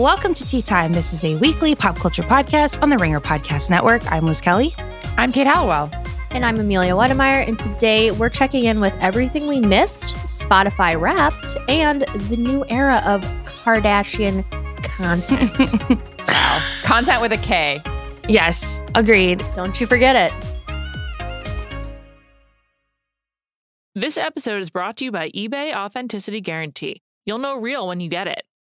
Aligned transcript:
welcome 0.00 0.32
to 0.32 0.46
Tea 0.46 0.62
Time. 0.62 0.94
This 0.94 1.12
is 1.12 1.24
a 1.24 1.34
weekly 1.36 1.74
pop 1.74 1.98
culture 1.98 2.22
podcast 2.22 2.82
on 2.82 2.88
the 2.88 2.96
Ringer 2.96 3.20
Podcast 3.20 3.68
Network. 3.68 4.10
I'm 4.10 4.24
Liz 4.24 4.40
Kelly. 4.40 4.74
I'm 5.18 5.30
Kate 5.30 5.46
Halliwell. 5.46 5.90
And 6.30 6.42
I'm 6.42 6.58
Amelia 6.58 6.94
Wedemeyer. 6.94 7.46
And 7.46 7.58
today 7.58 8.10
we're 8.10 8.30
checking 8.30 8.64
in 8.64 8.80
with 8.80 8.94
everything 9.00 9.46
we 9.46 9.60
missed, 9.60 10.16
Spotify 10.20 10.98
Wrapped, 10.98 11.54
and 11.68 12.00
the 12.30 12.36
new 12.38 12.64
era 12.70 13.02
of 13.04 13.20
Kardashian 13.44 14.42
content. 14.82 16.08
wow. 16.26 16.70
Content 16.82 17.20
with 17.20 17.32
a 17.32 17.36
K. 17.36 17.82
Yes, 18.26 18.80
agreed. 18.94 19.44
Don't 19.54 19.78
you 19.82 19.86
forget 19.86 20.16
it. 20.16 20.32
This 23.94 24.16
episode 24.16 24.62
is 24.62 24.70
brought 24.70 24.96
to 24.96 25.04
you 25.04 25.12
by 25.12 25.28
eBay 25.32 25.74
Authenticity 25.74 26.40
Guarantee. 26.40 27.02
You'll 27.26 27.36
know 27.36 27.56
real 27.56 27.86
when 27.86 28.00
you 28.00 28.08
get 28.08 28.28
it. 28.28 28.44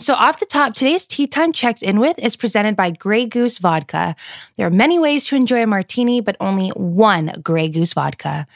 So, 0.00 0.14
off 0.14 0.40
the 0.40 0.46
top, 0.46 0.72
today's 0.72 1.06
Tea 1.06 1.26
Time 1.26 1.52
Checks 1.52 1.82
In 1.82 2.00
With 2.00 2.18
is 2.18 2.34
presented 2.34 2.74
by 2.74 2.90
Grey 2.90 3.26
Goose 3.26 3.58
Vodka. 3.58 4.16
There 4.56 4.66
are 4.66 4.70
many 4.70 4.98
ways 4.98 5.26
to 5.26 5.36
enjoy 5.36 5.62
a 5.62 5.66
martini, 5.66 6.22
but 6.22 6.38
only 6.40 6.70
one 6.70 7.34
Grey 7.42 7.68
Goose 7.68 7.92
Vodka. 7.92 8.46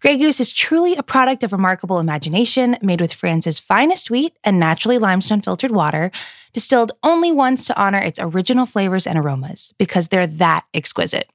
Grey 0.00 0.16
Goose 0.16 0.40
is 0.40 0.50
truly 0.50 0.96
a 0.96 1.02
product 1.02 1.44
of 1.44 1.52
remarkable 1.52 1.98
imagination, 1.98 2.78
made 2.80 3.02
with 3.02 3.12
France's 3.12 3.58
finest 3.58 4.10
wheat 4.10 4.34
and 4.44 4.58
naturally 4.58 4.96
limestone 4.96 5.42
filtered 5.42 5.72
water, 5.72 6.10
distilled 6.54 6.92
only 7.02 7.30
once 7.30 7.66
to 7.66 7.78
honor 7.78 7.98
its 7.98 8.18
original 8.18 8.64
flavors 8.64 9.06
and 9.06 9.18
aromas, 9.18 9.74
because 9.76 10.08
they're 10.08 10.26
that 10.26 10.64
exquisite. 10.72 11.28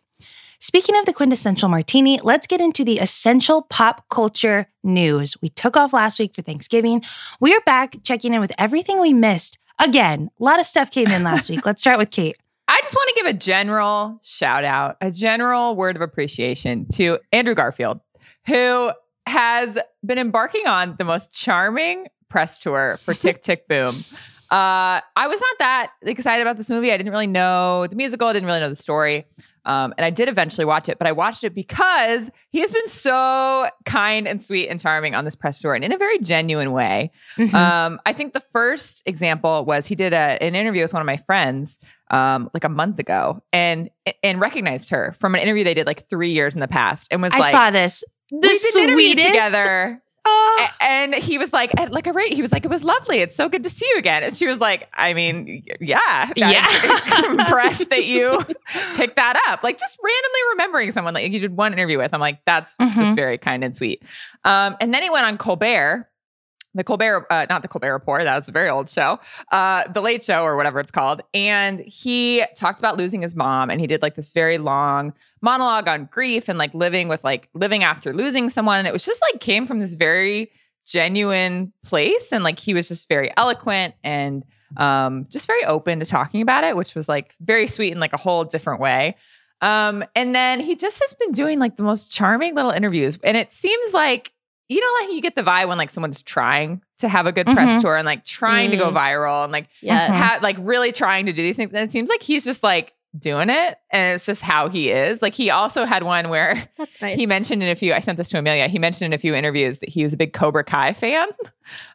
Speaking 0.62 0.98
of 0.98 1.06
the 1.06 1.14
quintessential 1.14 1.70
martini, 1.70 2.20
let's 2.22 2.46
get 2.46 2.60
into 2.60 2.84
the 2.84 3.00
essential 3.00 3.62
pop 3.62 4.10
culture 4.10 4.68
news. 4.84 5.42
We 5.42 5.48
took 5.48 5.78
off 5.78 5.94
last 5.94 6.20
week 6.20 6.36
for 6.36 6.42
Thanksgiving. 6.42 7.02
We 7.40 7.54
are 7.54 7.62
back 7.62 7.96
checking 8.04 8.34
in 8.34 8.42
with 8.42 8.52
everything 8.58 9.00
we 9.00 9.14
missed. 9.14 9.58
Again, 9.80 10.30
a 10.38 10.44
lot 10.44 10.60
of 10.60 10.66
stuff 10.66 10.92
came 10.92 11.08
in 11.08 11.24
last 11.24 11.50
week. 11.50 11.66
Let's 11.66 11.82
start 11.82 11.98
with 11.98 12.12
Kate. 12.12 12.36
I 12.68 12.78
just 12.84 12.94
want 12.94 13.08
to 13.08 13.16
give 13.16 13.26
a 13.26 13.38
general 13.38 14.20
shout 14.22 14.66
out, 14.66 14.98
a 15.00 15.12
general 15.12 15.78
word 15.78 15.96
of 15.96 16.02
appreciation 16.02 16.88
to 16.96 17.20
Andrew 17.32 17.56
Garfield, 17.56 18.02
who 18.46 18.92
has 19.28 19.78
been 20.06 20.18
embarking 20.18 20.68
on 20.68 20.96
the 20.98 21.06
most 21.06 21.32
charming 21.32 22.08
press 22.28 22.60
tour 22.60 22.98
for 22.98 23.14
Tick 23.14 23.42
Tick 23.44 23.66
Boom. 23.70 23.96
Uh, 24.52 25.00
I 25.16 25.28
was 25.28 25.40
not 25.40 25.60
that 25.60 25.94
excited 26.02 26.42
about 26.42 26.58
this 26.58 26.70
movie. 26.70 26.92
I 26.92 26.98
didn't 26.98 27.14
really 27.14 27.28
know 27.28 27.88
the 27.88 27.96
musical, 27.96 28.28
I 28.28 28.34
didn't 28.34 28.48
really 28.48 28.60
know 28.60 28.70
the 28.70 28.76
story. 28.76 29.26
Um, 29.66 29.94
and 29.98 30.06
I 30.06 30.10
did 30.10 30.30
eventually 30.30 30.66
watch 30.66 30.90
it, 30.90 30.98
but 30.98 31.08
I 31.08 31.12
watched 31.12 31.44
it 31.44 31.54
because 31.54 32.30
he 32.50 32.60
has 32.62 32.72
been 32.72 32.88
so 32.88 33.68
kind 33.86 34.28
and 34.28 34.42
sweet 34.42 34.70
and 34.70 34.80
charming 34.80 35.16
on 35.16 35.26
this 35.26 35.36
press 35.36 35.60
tour 35.60 35.74
and 35.74 35.84
in 35.84 35.92
a 35.92 35.98
very 35.98 36.20
genuine 36.20 36.72
way. 36.72 37.12
Mm-hmm. 37.38 37.56
Um, 37.56 38.00
I 38.06 38.14
think 38.14 38.34
the 38.34 38.40
first 38.40 39.04
example 39.06 39.66
was 39.66 39.86
he 39.86 39.96
did 39.96 40.14
a, 40.14 40.42
an 40.42 40.56
interview 40.56 40.82
with 40.82 40.94
one 40.94 41.02
of 41.02 41.08
my 41.08 41.18
friends 41.18 41.80
um, 42.12 42.50
like 42.54 42.64
a 42.64 42.70
month 42.70 43.00
ago 43.00 43.42
and 43.54 43.90
and 44.24 44.40
recognized 44.40 44.90
her 44.90 45.16
from 45.20 45.36
an 45.36 45.42
interview 45.42 45.64
they 45.64 45.76
did 45.76 45.86
like 45.86 46.10
three 46.10 46.32
years 46.32 46.56
in 46.56 46.60
the 46.60 46.68
past 46.68 47.08
and 47.12 47.22
was 47.22 47.34
I 47.34 47.40
like, 47.40 47.52
saw 47.52 47.72
this. 47.72 48.04
The 48.32 48.38
we 48.42 48.56
sweetest 48.56 49.28
together 49.28 50.02
Oh. 50.26 50.68
And 50.82 51.16
he 51.16 51.38
was 51.38 51.54
like, 51.54 51.72
like 51.90 52.08
a 52.08 52.14
rate. 52.14 52.34
He 52.34 52.42
was 52.42 52.52
like, 52.52 52.66
it 52.66 52.70
was 52.70 52.84
lovely. 52.84 53.20
It's 53.20 53.36
so 53.36 53.50
good 53.50 53.64
to 53.64 53.70
see 53.70 53.88
you 53.94 53.98
again. 53.98 54.24
And 54.24 54.36
she 54.36 54.48
was 54.48 54.60
like, 54.60 54.90
I 54.94 55.14
mean, 55.14 55.64
yeah, 55.80 56.30
yeah. 56.36 56.66
I'm 56.70 57.40
impressed 57.40 57.90
that 57.90 58.06
you 58.06 58.40
picked 58.96 59.16
that 59.16 59.42
up. 59.48 59.64
Like 59.64 59.78
just 59.78 59.98
randomly 60.04 60.40
remembering 60.52 60.92
someone 60.92 61.14
that 61.14 61.30
you 61.30 61.40
did 61.40 61.56
one 61.56 61.74
interview 61.74 61.98
with. 61.98 62.14
I'm 62.14 62.20
like, 62.20 62.40
that's 62.46 62.76
mm-hmm. 62.78 63.00
just 63.00 63.16
very 63.16 63.38
kind 63.38 63.64
and 63.64 63.76
sweet. 63.76 64.04
Um, 64.44 64.76
and 64.82 64.94
then 64.94 65.04
he 65.04 65.10
went 65.10 65.26
on 65.26 65.38
Colbert 65.38 66.09
the 66.76 66.84
Colbert, 66.84 67.26
uh, 67.30 67.46
not 67.50 67.62
the 67.62 67.68
Colbert 67.68 67.94
Report, 67.94 68.24
that 68.24 68.36
was 68.36 68.48
a 68.48 68.52
very 68.52 68.70
old 68.70 68.90
show, 68.90 69.20
uh, 69.52 69.88
the 69.92 70.02
Late 70.02 70.24
Show 70.24 70.44
or 70.44 70.56
whatever 70.56 70.80
it's 70.80 70.92
called. 70.92 71.22
And 71.34 71.80
he 71.80 72.44
talked 72.56 72.80
about 72.80 72.98
losing 72.98 73.22
his 73.22 73.36
mom, 73.36 73.70
and 73.70 73.82
he 73.82 73.88
did 73.88 74.02
like 74.02 74.16
this 74.16 74.34
very 74.34 74.58
long 74.58 75.14
monologue 75.42 75.88
on 75.88 76.06
grief 76.12 76.48
and 76.48 76.60
like 76.60 76.74
living 76.74 77.08
with 77.08 77.24
like 77.24 77.50
living 77.54 77.84
after 77.84 78.14
losing 78.14 78.50
someone. 78.50 78.78
And 78.78 78.88
it 78.88 78.94
was 78.94 79.06
just 79.06 79.22
like 79.22 79.42
came 79.42 79.66
from 79.66 79.80
this 79.80 79.96
very 79.96 80.52
genuine 80.86 81.74
place, 81.84 82.32
and 82.32 82.44
like 82.44 82.60
he 82.60 82.74
was 82.74 82.88
just 82.88 83.10
very 83.10 83.32
eloquent 83.36 83.96
and 84.04 84.44
um, 84.78 85.26
just 85.30 85.48
very 85.48 85.66
open 85.66 86.00
to 86.00 86.06
talking 86.06 86.42
about 86.42 86.64
it, 86.64 86.76
which 86.76 86.94
was 86.94 87.10
like 87.10 87.36
very 87.42 87.66
sweet 87.66 87.92
in 87.92 88.00
like 88.00 88.14
a 88.14 88.18
whole 88.18 88.44
different 88.44 88.80
way. 88.80 89.16
Um, 89.62 90.06
and 90.16 90.34
then 90.34 90.60
he 90.60 90.76
just 90.76 91.00
has 91.00 91.14
been 91.16 91.32
doing 91.32 91.60
like 91.60 91.76
the 91.76 91.84
most 91.84 92.12
charming 92.12 92.54
little 92.54 92.72
interviews, 92.72 93.18
and 93.24 93.36
it 93.36 93.52
seems 93.52 93.94
like 93.94 94.32
you 94.70 94.80
know, 94.80 95.06
like 95.06 95.16
you 95.16 95.22
get 95.22 95.36
the 95.36 95.42
vibe 95.42 95.68
when 95.68 95.80
like 95.80 95.90
someone's 95.90 96.22
trying 96.22 96.82
to 97.00 97.10
have 97.10 97.26
a 97.26 97.32
good 97.32 97.48
mm-hmm. 97.48 97.56
press 97.56 97.82
tour 97.82 97.98
and 97.98 98.06
like 98.06 98.24
trying 98.24 98.70
mm. 98.70 98.74
to 98.74 98.78
go 98.78 98.92
mm. 98.92 98.96
viral 98.96 99.44
and 99.44 99.52
like 99.52 99.68
yes. 99.82 100.16
ha- 100.16 100.40
like 100.44 100.56
really 100.60 100.92
trying 100.92 101.26
to 101.26 101.34
do 101.34 101.42
these 101.42 101.56
things. 101.56 101.74
And 101.74 101.84
it 101.84 101.92
seems 101.92 102.08
like 102.08 102.22
he's 102.22 102.46
just 102.46 102.62
like 102.62 102.94
doing 103.18 103.50
it 103.50 103.78
and 103.92 104.16
it's 104.16 104.26
just 104.26 104.42
how 104.42 104.70
he 104.70 104.92
is. 104.92 105.22
Like 105.22 105.34
he 105.34 105.50
also 105.50 105.86
had 105.86 106.04
one 106.04 106.30
where 106.30 106.70
That's 106.78 107.02
nice. 107.02 107.18
he 107.18 107.26
mentioned 107.26 107.64
in 107.64 107.70
a 107.70 107.76
few 107.76 107.94
I 107.94 108.00
sent 108.00 108.18
this 108.18 108.30
to 108.30 108.38
Amelia. 108.38 108.68
He 108.68 108.80
mentioned 108.80 109.08
in 109.08 109.14
a 109.14 109.18
few 109.18 109.34
interviews 109.34 109.80
that 109.80 109.90
he 109.90 110.04
was 110.04 110.14
a 110.14 110.18
big 110.18 110.34
Cobra 110.34 110.64
Kai 110.64 110.94
fan. 110.94 111.28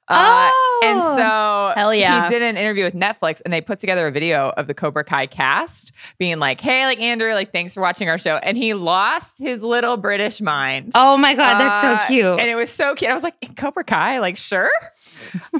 Uh, 0.06 0.50
oh, 0.52 0.80
and 0.84 1.02
so 1.02 1.72
hell 1.80 1.92
yeah. 1.94 2.24
he 2.24 2.30
did 2.30 2.42
an 2.42 2.58
interview 2.58 2.84
with 2.84 2.94
Netflix 2.94 3.40
and 3.42 3.52
they 3.52 3.62
put 3.62 3.78
together 3.78 4.06
a 4.06 4.12
video 4.12 4.50
of 4.50 4.66
the 4.66 4.74
Cobra 4.74 5.02
Kai 5.02 5.26
cast 5.26 5.92
being 6.18 6.38
like, 6.38 6.60
Hey, 6.60 6.84
like 6.84 7.00
Andrew, 7.00 7.32
like 7.32 7.52
thanks 7.52 7.72
for 7.72 7.80
watching 7.80 8.10
our 8.10 8.18
show. 8.18 8.36
And 8.36 8.56
he 8.58 8.74
lost 8.74 9.38
his 9.38 9.62
little 9.62 9.96
British 9.96 10.42
mind. 10.42 10.92
Oh 10.94 11.16
my 11.16 11.34
God, 11.34 11.58
that's 11.58 11.82
uh, 11.82 11.98
so 11.98 12.06
cute. 12.06 12.38
And 12.38 12.50
it 12.50 12.54
was 12.54 12.70
so 12.70 12.94
cute. 12.94 13.10
I 13.10 13.14
was 13.14 13.22
like, 13.22 13.56
Cobra 13.56 13.82
Kai, 13.82 14.18
like 14.18 14.36
sure. 14.36 14.70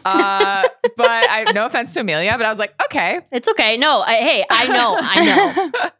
Uh, 0.05 0.69
but 0.97 1.09
I 1.09 1.45
have 1.47 1.55
no 1.55 1.67
offense 1.67 1.95
to 1.95 2.01
Amelia, 2.01 2.33
but 2.37 2.47
I 2.47 2.51
was 2.51 2.59
like, 2.59 2.75
okay, 2.85 3.21
it's 3.33 3.49
okay. 3.49 3.77
No, 3.77 4.01
I, 4.01 4.15
hey, 4.17 4.45
I 4.51 4.69
know, 4.69 4.97
I 5.01 5.25
know. 5.25 5.91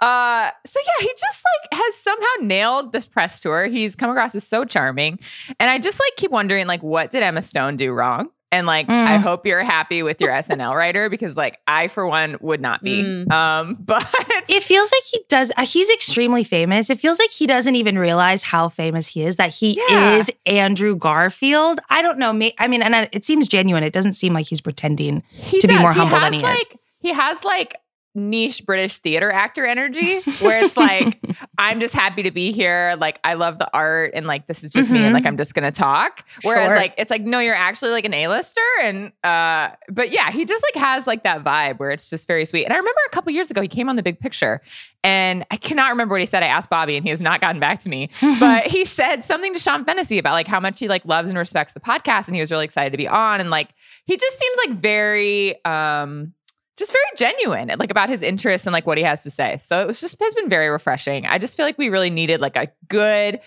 uh, 0.06 0.50
so 0.66 0.80
yeah, 0.80 1.06
he 1.06 1.08
just 1.08 1.44
like 1.44 1.80
has 1.80 1.94
somehow 1.96 2.26
nailed 2.42 2.92
this 2.92 3.06
press 3.06 3.40
tour. 3.40 3.66
He's 3.66 3.96
come 3.96 4.10
across 4.10 4.34
as 4.34 4.46
so 4.46 4.64
charming, 4.64 5.18
and 5.58 5.70
I 5.70 5.78
just 5.78 6.00
like 6.00 6.16
keep 6.16 6.30
wondering 6.30 6.66
like, 6.66 6.82
what 6.82 7.10
did 7.10 7.22
Emma 7.22 7.42
Stone 7.42 7.76
do 7.76 7.92
wrong? 7.92 8.30
And 8.52 8.66
like, 8.66 8.88
mm. 8.88 8.92
I 8.92 9.18
hope 9.18 9.46
you're 9.46 9.62
happy 9.62 10.02
with 10.02 10.20
your 10.20 10.30
SNL 10.32 10.74
writer 10.74 11.08
because 11.08 11.36
like 11.36 11.58
I 11.66 11.88
for 11.88 12.06
one 12.06 12.36
would 12.40 12.60
not 12.60 12.82
be. 12.82 13.02
Mm. 13.02 13.30
Um, 13.30 13.76
but 13.80 14.06
it 14.48 14.62
feels 14.62 14.90
like 14.90 15.02
he 15.04 15.20
does. 15.28 15.52
Uh, 15.56 15.64
he's 15.64 15.90
extremely 15.90 16.44
famous. 16.44 16.90
It 16.90 16.98
feels 16.98 17.18
like 17.18 17.30
he 17.30 17.46
doesn't 17.46 17.76
even 17.76 17.98
realize 17.98 18.42
how 18.42 18.68
famous 18.68 19.08
he 19.08 19.24
is. 19.24 19.36
That 19.36 19.54
he 19.54 19.80
yeah. 19.88 20.16
is 20.16 20.30
Andrew 20.46 20.96
Garfield. 20.96 21.80
I 21.88 22.02
don't 22.02 22.18
know. 22.18 22.30
I 22.58 22.68
mean, 22.68 22.82
and 22.82 23.08
it 23.12 23.24
seems 23.24 23.48
genuine. 23.48 23.84
It 23.84 23.92
doesn't 23.92 24.14
seem 24.14 24.32
like 24.32 24.46
he's 24.46 24.60
pretending 24.60 25.22
he 25.30 25.60
to 25.60 25.66
does. 25.66 25.76
be 25.76 25.82
more 25.82 25.92
humble 25.92 26.18
than 26.18 26.32
he 26.32 26.40
like, 26.40 26.58
is. 26.58 26.66
He 26.98 27.12
has 27.12 27.44
like 27.44 27.76
niche 28.14 28.64
British 28.66 28.98
theater 28.98 29.30
actor 29.30 29.66
energy 29.66 30.20
where 30.40 30.64
it's 30.64 30.76
like, 30.76 31.20
I'm 31.60 31.78
just 31.78 31.92
happy 31.92 32.22
to 32.22 32.30
be 32.30 32.52
here. 32.52 32.96
Like, 32.98 33.20
I 33.22 33.34
love 33.34 33.58
the 33.58 33.68
art 33.74 34.12
and 34.14 34.26
like, 34.26 34.46
this 34.46 34.64
is 34.64 34.70
just 34.70 34.88
me 34.90 35.04
and 35.04 35.12
like, 35.12 35.26
I'm 35.26 35.36
just 35.36 35.52
going 35.54 35.70
to 35.70 35.70
talk. 35.70 36.24
Whereas 36.42 36.68
Sure. 36.68 36.76
like, 36.76 36.94
it's 36.96 37.10
like, 37.10 37.20
no, 37.20 37.38
you're 37.38 37.54
actually 37.54 37.90
like 37.90 38.06
an 38.06 38.14
A-lister. 38.14 38.62
And, 38.82 39.12
uh, 39.22 39.68
but 39.90 40.10
yeah, 40.10 40.30
he 40.30 40.46
just 40.46 40.64
like 40.64 40.82
has 40.82 41.06
like 41.06 41.22
that 41.24 41.44
vibe 41.44 41.78
where 41.78 41.90
it's 41.90 42.08
just 42.08 42.26
very 42.26 42.46
sweet. 42.46 42.64
And 42.64 42.72
I 42.72 42.76
remember 42.76 42.98
a 43.06 43.10
couple 43.10 43.30
years 43.32 43.50
ago, 43.50 43.60
he 43.60 43.68
came 43.68 43.90
on 43.90 43.96
the 43.96 44.02
big 44.02 44.18
picture 44.18 44.62
and 45.04 45.44
I 45.50 45.58
cannot 45.58 45.90
remember 45.90 46.14
what 46.14 46.20
he 46.22 46.26
said. 46.26 46.42
I 46.42 46.46
asked 46.46 46.70
Bobby 46.70 46.96
and 46.96 47.04
he 47.04 47.10
has 47.10 47.20
not 47.20 47.42
gotten 47.42 47.60
back 47.60 47.80
to 47.80 47.90
me, 47.90 48.08
but 48.40 48.66
he 48.66 48.86
said 48.86 49.22
something 49.26 49.52
to 49.52 49.60
Sean 49.60 49.84
Fennessy 49.84 50.18
about 50.18 50.32
like 50.32 50.48
how 50.48 50.60
much 50.60 50.78
he 50.80 50.88
like 50.88 51.04
loves 51.04 51.28
and 51.28 51.38
respects 51.38 51.74
the 51.74 51.80
podcast. 51.80 52.26
And 52.28 52.34
he 52.36 52.40
was 52.40 52.50
really 52.50 52.64
excited 52.64 52.90
to 52.92 52.96
be 52.96 53.06
on. 53.06 53.38
And 53.38 53.50
like, 53.50 53.68
he 54.06 54.16
just 54.16 54.38
seems 54.38 54.56
like 54.66 54.78
very, 54.78 55.62
um, 55.66 56.32
just 56.80 56.90
very 56.92 57.04
genuine 57.16 57.70
like 57.78 57.92
about 57.92 58.08
his 58.08 58.22
interests 58.22 58.66
and 58.66 58.72
like 58.72 58.86
what 58.86 58.98
he 58.98 59.04
has 59.04 59.22
to 59.22 59.30
say. 59.30 59.56
So 59.58 59.80
it 59.80 59.86
was 59.86 60.00
just 60.00 60.20
has 60.20 60.34
been 60.34 60.48
very 60.48 60.68
refreshing. 60.68 61.26
I 61.26 61.38
just 61.38 61.56
feel 61.56 61.64
like 61.64 61.78
we 61.78 61.88
really 61.90 62.10
needed 62.10 62.40
like 62.40 62.56
a 62.56 62.68
good, 62.88 63.38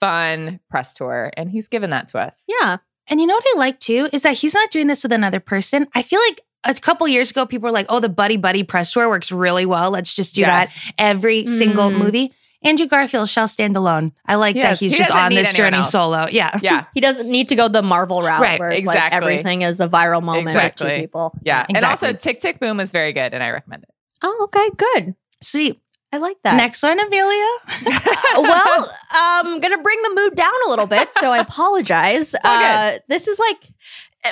fun 0.00 0.60
press 0.70 0.92
tour, 0.92 1.32
and 1.36 1.50
he's 1.50 1.66
given 1.68 1.90
that 1.90 2.08
to 2.08 2.18
us. 2.18 2.44
Yeah. 2.46 2.76
And 3.08 3.20
you 3.20 3.26
know 3.26 3.34
what 3.34 3.44
I 3.54 3.58
like 3.58 3.78
too 3.80 4.08
is 4.12 4.22
that 4.22 4.36
he's 4.36 4.54
not 4.54 4.70
doing 4.70 4.86
this 4.86 5.02
with 5.02 5.12
another 5.12 5.40
person. 5.40 5.86
I 5.94 6.02
feel 6.02 6.20
like 6.28 6.40
a 6.64 6.74
couple 6.74 7.06
years 7.08 7.30
ago, 7.30 7.44
people 7.44 7.66
were 7.68 7.72
like, 7.74 7.86
"Oh, 7.88 8.00
the 8.00 8.08
buddy 8.08 8.36
buddy 8.38 8.62
press 8.62 8.92
tour 8.92 9.08
works 9.08 9.30
really 9.30 9.66
well. 9.66 9.90
Let's 9.90 10.14
just 10.14 10.34
do 10.34 10.40
Yes. 10.42 10.82
that 10.84 10.94
every 10.98 11.46
single 11.46 11.90
Mm. 11.90 11.98
movie." 11.98 12.32
Andrew 12.64 12.86
Garfield 12.86 13.28
shall 13.28 13.46
stand 13.46 13.76
alone. 13.76 14.12
I 14.26 14.36
like 14.36 14.56
Yes, 14.56 14.80
that 14.80 14.84
he's 14.84 14.92
he 14.92 14.98
just 14.98 15.10
on 15.10 15.34
this 15.34 15.52
journey 15.52 15.76
else. 15.76 15.92
solo. 15.92 16.26
Yeah. 16.30 16.58
Yeah. 16.62 16.86
He 16.94 17.00
doesn't 17.00 17.28
need 17.30 17.48
to 17.50 17.56
go 17.56 17.68
the 17.68 17.82
Marvel 17.82 18.22
route 18.22 18.40
Right, 18.40 18.58
where 18.58 18.70
it's 18.70 18.78
exactly. 18.78 19.00
like 19.02 19.12
everything 19.12 19.62
is 19.62 19.80
a 19.80 19.88
viral 19.88 20.22
moment 20.22 20.48
Exactly. 20.56 20.88
two 20.96 21.00
people. 21.02 21.38
Yeah. 21.42 21.66
And 21.68 21.84
also 21.84 22.12
Tick 22.12 22.40
Tick 22.40 22.58
Boom 22.60 22.78
was 22.78 22.90
very 22.90 23.12
good, 23.12 23.34
and 23.34 23.42
I 23.42 23.50
recommend 23.50 23.82
it. 23.84 23.90
Oh, 24.22 24.48
okay, 24.52 24.70
good. 24.76 25.14
Sweet. 25.42 25.80
I 26.12 26.18
like 26.18 26.36
that. 26.44 26.56
Next 26.56 26.80
one, 26.82 26.98
Amelia. 27.00 27.46
well, 28.38 28.92
I'm 29.10 29.58
gonna 29.60 29.82
bring 29.82 30.00
the 30.02 30.12
mood 30.14 30.36
down 30.36 30.52
a 30.66 30.70
little 30.70 30.86
bit, 30.86 31.12
so 31.14 31.32
I 31.32 31.38
apologize. 31.38 32.34
all 32.34 32.40
good. 32.58 32.64
Uh, 32.64 32.98
this 33.08 33.26
is 33.28 33.38
like, 33.38 33.58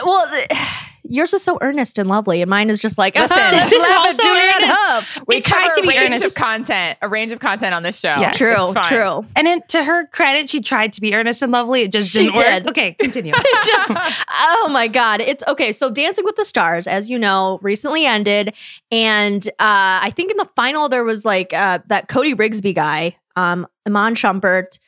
well, 0.05 0.29
th- 0.31 0.49
yours 1.05 1.35
is 1.35 1.43
so 1.43 1.59
earnest 1.61 1.99
and 1.99 2.09
lovely, 2.09 2.41
and 2.43 2.49
mine 2.49 2.71
is 2.71 2.81
just 2.81 2.97
like, 2.97 3.15
Listen, 3.15 3.37
let's 3.37 3.71
this 3.71 3.73
is 3.83 3.91
also 3.91 4.23
Julianne 4.23 4.55
earnest. 4.57 4.79
Hough. 4.79 5.19
We 5.27 5.41
tried 5.41 5.73
to 5.75 5.83
be 5.83 5.89
range 5.89 6.01
earnest. 6.01 6.25
of 6.25 6.35
content, 6.35 6.99
a 7.03 7.09
range 7.09 7.33
of 7.33 7.41
content 7.41 7.75
on 7.75 7.83
this 7.83 7.99
show. 7.99 8.13
Yes. 8.17 8.39
True, 8.39 8.71
It's 8.77 8.89
true. 8.89 9.27
And 9.37 9.47
in, 9.49 9.63
to 9.69 9.85
her 9.85 10.07
credit, 10.07 10.49
she 10.49 10.61
tried 10.61 10.93
to 10.95 11.01
be 11.01 11.15
earnest 11.15 11.43
and 11.43 11.53
lovely. 11.53 11.83
It 11.83 11.93
just 11.93 12.11
She 12.13 12.21
didn't 12.27 12.35
did. 12.37 12.65
work. 12.65 12.71
Okay, 12.71 12.93
continue. 12.93 13.33
just 13.65 14.25
oh 14.31 14.69
my 14.73 14.89
god 14.89 15.21
it's 15.21 15.45
okay 15.47 15.71
so 15.73 15.91
dancing 15.91 16.25
with 16.25 16.35
the 16.37 16.45
stars 16.45 16.87
as 16.87 17.09
you 17.11 17.19
know 17.19 17.59
recently 17.63 18.05
ended 18.07 18.55
and 18.91 19.47
uh 19.61 20.01
i 20.03 20.13
think 20.17 20.31
in 20.31 20.37
the 20.37 20.49
final 20.57 20.89
there 20.89 21.05
was 21.05 21.25
like 21.25 21.53
uh 21.53 21.79
that 21.87 22.09
cody 22.09 22.35
rigsby 22.35 22.75
guy 22.75 23.17
um 23.37 23.67
iman 23.87 24.15
shumpert 24.15 24.79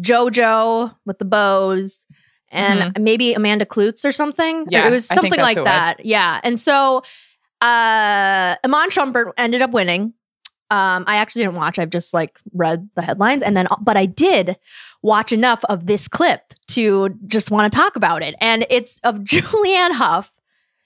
jojo 0.00 0.94
with 1.06 1.18
the 1.18 1.24
bows 1.24 2.06
and 2.54 3.02
maybe 3.02 3.34
amanda 3.34 3.66
kloots 3.66 4.04
or 4.04 4.12
something 4.12 4.66
Yeah, 4.68 4.86
it 4.86 4.90
was 4.90 5.06
something 5.06 5.40
like 5.40 5.62
that 5.64 6.04
yeah 6.04 6.40
and 6.42 6.58
so 6.58 7.02
uh 7.60 8.56
iman 8.64 8.90
shumpert 8.90 9.32
ended 9.36 9.62
up 9.62 9.72
winning 9.72 10.14
um, 10.70 11.04
I 11.06 11.16
actually 11.16 11.44
didn't 11.44 11.56
watch. 11.56 11.78
I've 11.78 11.90
just 11.90 12.14
like 12.14 12.40
read 12.52 12.88
the 12.94 13.02
headlines, 13.02 13.42
and 13.42 13.56
then, 13.56 13.68
but 13.80 13.96
I 13.96 14.06
did 14.06 14.56
watch 15.02 15.30
enough 15.30 15.62
of 15.66 15.86
this 15.86 16.08
clip 16.08 16.54
to 16.68 17.10
just 17.26 17.50
want 17.50 17.70
to 17.70 17.76
talk 17.76 17.96
about 17.96 18.22
it. 18.22 18.34
And 18.40 18.66
it's 18.70 18.98
of 19.00 19.18
Julianne 19.20 19.92
Hough. 19.92 20.32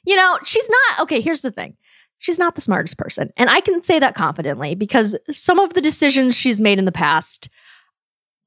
You 0.04 0.16
know, 0.16 0.38
she's 0.44 0.68
not 0.68 1.00
okay. 1.00 1.20
Here's 1.20 1.42
the 1.42 1.50
thing: 1.50 1.76
she's 2.18 2.38
not 2.38 2.54
the 2.54 2.60
smartest 2.60 2.98
person, 2.98 3.32
and 3.36 3.48
I 3.48 3.60
can 3.60 3.82
say 3.82 3.98
that 3.98 4.14
confidently 4.14 4.74
because 4.74 5.16
some 5.32 5.58
of 5.58 5.74
the 5.74 5.80
decisions 5.80 6.36
she's 6.36 6.60
made 6.60 6.78
in 6.78 6.84
the 6.84 6.92
past, 6.92 7.48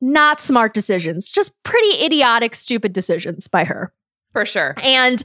not 0.01 0.41
smart 0.41 0.73
decisions, 0.73 1.29
just 1.29 1.53
pretty 1.63 2.03
idiotic, 2.03 2.55
stupid 2.55 2.91
decisions 2.91 3.47
by 3.47 3.63
her. 3.65 3.93
For 4.33 4.45
sure. 4.45 4.73
And 4.81 5.23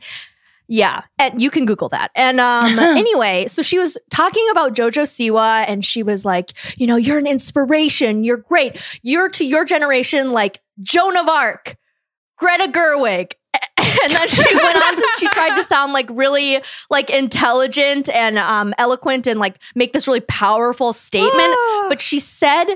yeah, 0.69 1.03
and 1.19 1.41
you 1.41 1.51
can 1.51 1.65
Google 1.65 1.89
that. 1.91 2.11
And 2.15 2.41
um, 2.41 2.79
anyway, 2.79 3.47
so 3.47 3.63
she 3.63 3.79
was 3.79 3.97
talking 4.11 4.47
about 4.51 4.75
Jojo 4.75 5.05
Siwa, 5.05 5.65
and 5.67 5.85
she 5.85 6.03
was 6.03 6.25
like, 6.25 6.53
you 6.79 6.87
know, 6.87 6.97
you're 6.97 7.19
an 7.19 7.27
inspiration. 7.27 8.25
You're 8.25 8.37
great. 8.37 8.81
You're 9.03 9.29
to 9.31 9.47
your 9.47 9.65
generation 9.65 10.33
like 10.33 10.61
Joan 10.83 11.17
of 11.17 11.29
Arc, 11.29 11.77
Greta 12.37 12.69
Gerwig. 12.71 13.33
And 13.79 14.13
then 14.13 14.29
she 14.29 14.55
went 14.55 14.77
on 14.77 14.97
to 14.97 15.09
she 15.19 15.27
tried 15.29 15.57
to 15.57 15.63
sound 15.65 15.93
like 15.93 16.07
really 16.11 16.61
like 16.91 17.09
intelligent 17.09 18.09
and 18.11 18.39
um 18.39 18.75
eloquent 18.79 19.27
and 19.27 19.41
like 19.41 19.59
make 19.75 19.93
this 19.93 20.07
really 20.07 20.21
powerful 20.21 20.93
statement. 20.93 21.57
But 21.89 22.01
she 22.01 22.21
said 22.21 22.67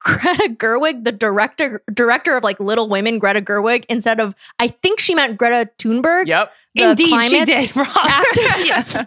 Greta 0.00 0.54
Gerwig, 0.56 1.04
the 1.04 1.12
director 1.12 1.82
director 1.92 2.36
of 2.36 2.42
like 2.44 2.58
Little 2.60 2.88
Women, 2.88 3.18
Greta 3.18 3.40
Gerwig, 3.40 3.84
instead 3.88 4.18
of 4.20 4.34
I 4.58 4.68
think 4.68 4.98
she 5.00 5.14
meant 5.14 5.36
Greta 5.38 5.70
Thunberg 5.78 6.26
Yep. 6.26 6.52
Indeed, 6.74 7.22
she 7.24 7.44
did 7.44 7.76
wrong. 7.76 7.86
yes. 8.36 8.94
but 8.94 9.04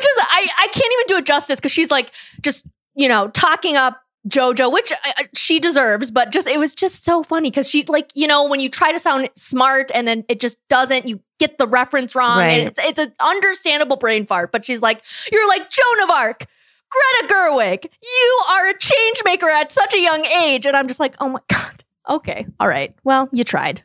just 0.00 0.20
I 0.20 0.48
I 0.58 0.66
can't 0.72 0.92
even 0.92 1.04
do 1.08 1.16
it 1.18 1.26
justice 1.26 1.60
because 1.60 1.72
she's 1.72 1.90
like 1.90 2.12
just 2.40 2.66
you 2.94 3.08
know 3.08 3.28
talking 3.28 3.76
up 3.76 4.00
JoJo, 4.28 4.72
which 4.72 4.92
uh, 4.92 5.24
she 5.34 5.58
deserves, 5.58 6.10
but 6.12 6.30
just 6.30 6.46
it 6.46 6.58
was 6.58 6.74
just 6.76 7.04
so 7.04 7.22
funny 7.24 7.50
because 7.50 7.68
she 7.68 7.84
like 7.84 8.10
you 8.14 8.26
know 8.26 8.46
when 8.48 8.60
you 8.60 8.68
try 8.68 8.92
to 8.92 8.98
sound 8.98 9.28
smart 9.34 9.90
and 9.94 10.06
then 10.06 10.24
it 10.28 10.38
just 10.40 10.58
doesn't, 10.68 11.08
you 11.08 11.20
get 11.40 11.58
the 11.58 11.66
reference 11.66 12.14
wrong, 12.14 12.38
Right. 12.38 12.50
and 12.50 12.68
it's, 12.68 12.78
it's 12.80 12.98
an 13.00 13.12
understandable 13.20 13.96
brain 13.96 14.24
fart. 14.26 14.52
But 14.52 14.64
she's 14.64 14.80
like, 14.80 15.02
you're 15.32 15.48
like 15.48 15.68
Joan 15.70 16.02
of 16.04 16.10
Arc. 16.10 16.46
Greta 16.92 17.34
Gerwig, 17.34 17.84
you 18.02 18.42
are 18.50 18.68
a 18.68 18.78
change 18.78 19.22
maker 19.24 19.48
at 19.48 19.72
such 19.72 19.94
a 19.94 20.00
young 20.00 20.24
age. 20.24 20.66
And 20.66 20.76
I'm 20.76 20.88
just 20.88 21.00
like, 21.00 21.14
oh 21.20 21.28
my 21.28 21.40
God. 21.48 21.84
Okay. 22.08 22.46
All 22.60 22.68
right. 22.68 22.94
Well, 23.04 23.28
you 23.32 23.44
tried. 23.44 23.82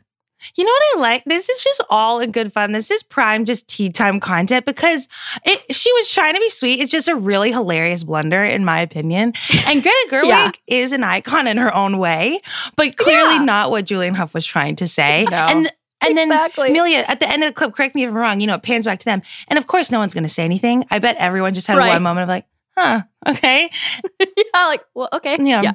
You 0.56 0.62
know 0.64 0.70
what 0.70 0.82
I 0.98 1.00
like? 1.00 1.24
This 1.24 1.48
is 1.48 1.64
just 1.64 1.82
all 1.90 2.20
in 2.20 2.30
good 2.30 2.52
fun. 2.52 2.70
This 2.70 2.92
is 2.92 3.02
prime 3.02 3.44
just 3.44 3.66
tea 3.68 3.90
time 3.90 4.20
content 4.20 4.66
because 4.66 5.08
it, 5.44 5.74
she 5.74 5.92
was 5.94 6.08
trying 6.10 6.34
to 6.34 6.40
be 6.40 6.48
sweet. 6.48 6.78
It's 6.80 6.92
just 6.92 7.08
a 7.08 7.16
really 7.16 7.50
hilarious 7.50 8.04
blunder, 8.04 8.44
in 8.44 8.64
my 8.64 8.78
opinion. 8.80 9.32
And 9.66 9.82
Greta 9.82 10.08
Gerwig 10.10 10.28
Yeah. 10.28 10.50
is 10.68 10.92
an 10.92 11.02
icon 11.02 11.48
in 11.48 11.56
her 11.56 11.74
own 11.74 11.98
way, 11.98 12.38
but 12.76 12.96
clearly 12.96 13.34
Yeah. 13.34 13.44
not 13.44 13.70
what 13.72 13.84
Julianne 13.86 14.14
Hough 14.14 14.32
was 14.32 14.46
trying 14.46 14.76
to 14.76 14.86
say. 14.86 15.24
No. 15.30 15.38
And 15.38 15.72
and 16.00 16.16
then 16.16 16.28
Exactly. 16.30 16.68
Amelia, 16.70 17.04
at 17.08 17.18
the 17.18 17.28
end 17.28 17.42
of 17.42 17.48
the 17.50 17.54
clip, 17.54 17.74
correct 17.74 17.96
me 17.96 18.04
if 18.04 18.10
I'm 18.10 18.14
wrong, 18.16 18.38
you 18.40 18.46
know, 18.46 18.54
it 18.54 18.62
pans 18.62 18.84
back 18.86 19.00
to 19.00 19.04
them. 19.04 19.20
And 19.48 19.58
of 19.58 19.66
course, 19.66 19.90
no 19.90 19.98
one's 19.98 20.14
going 20.14 20.22
to 20.22 20.28
say 20.28 20.44
anything. 20.44 20.84
I 20.92 21.00
bet 21.00 21.16
everyone 21.18 21.54
just 21.54 21.66
had 21.66 21.76
Right. 21.76 21.88
one 21.88 22.02
moment 22.04 22.22
of 22.22 22.28
like, 22.28 22.46
huh, 22.78 23.02
okay. 23.28 23.70
yeah. 24.20 24.66
Like, 24.66 24.84
well, 24.94 25.08
okay. 25.12 25.36
Yeah. 25.42 25.62
Yeah. 25.62 25.72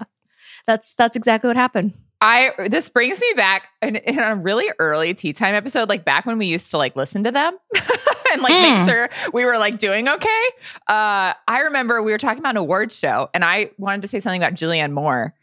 That's 0.66 0.96
that's 0.96 1.16
exactly 1.16 1.48
what 1.50 1.58
happened. 1.58 1.94
I 2.22 2.52
this 2.70 2.88
brings 2.88 3.20
me 3.20 3.34
back 3.36 3.68
in, 3.82 3.98
in 3.98 4.18
a 4.18 4.34
really 4.36 4.70
early 4.80 5.14
tea 5.14 5.34
time 5.34 5.56
episode, 5.56 5.90
like 5.90 6.06
back 6.06 6.26
when 6.26 6.38
we 6.38 6.46
used 6.46 6.72
to 6.72 6.78
like 6.78 6.96
listen 6.96 7.24
to 7.26 7.32
them 7.32 7.58
and 8.32 8.42
like 8.42 8.54
make 8.54 8.80
Mm. 8.80 8.86
sure 8.86 9.10
we 9.34 9.44
were 9.44 9.58
like 9.58 9.78
doing 9.78 10.08
okay. 10.08 10.46
Uh, 10.88 11.34
I 11.48 11.62
remember 11.66 12.02
we 12.02 12.14
were 12.14 12.18
talking 12.18 12.40
about 12.40 12.52
an 12.52 12.58
award 12.58 12.94
show, 12.94 13.30
and 13.34 13.44
I 13.44 13.72
wanted 13.78 14.04
to 14.04 14.08
say 14.08 14.22
something 14.22 14.42
about 14.42 14.54
Julianne 14.54 14.94
Moore 14.94 15.34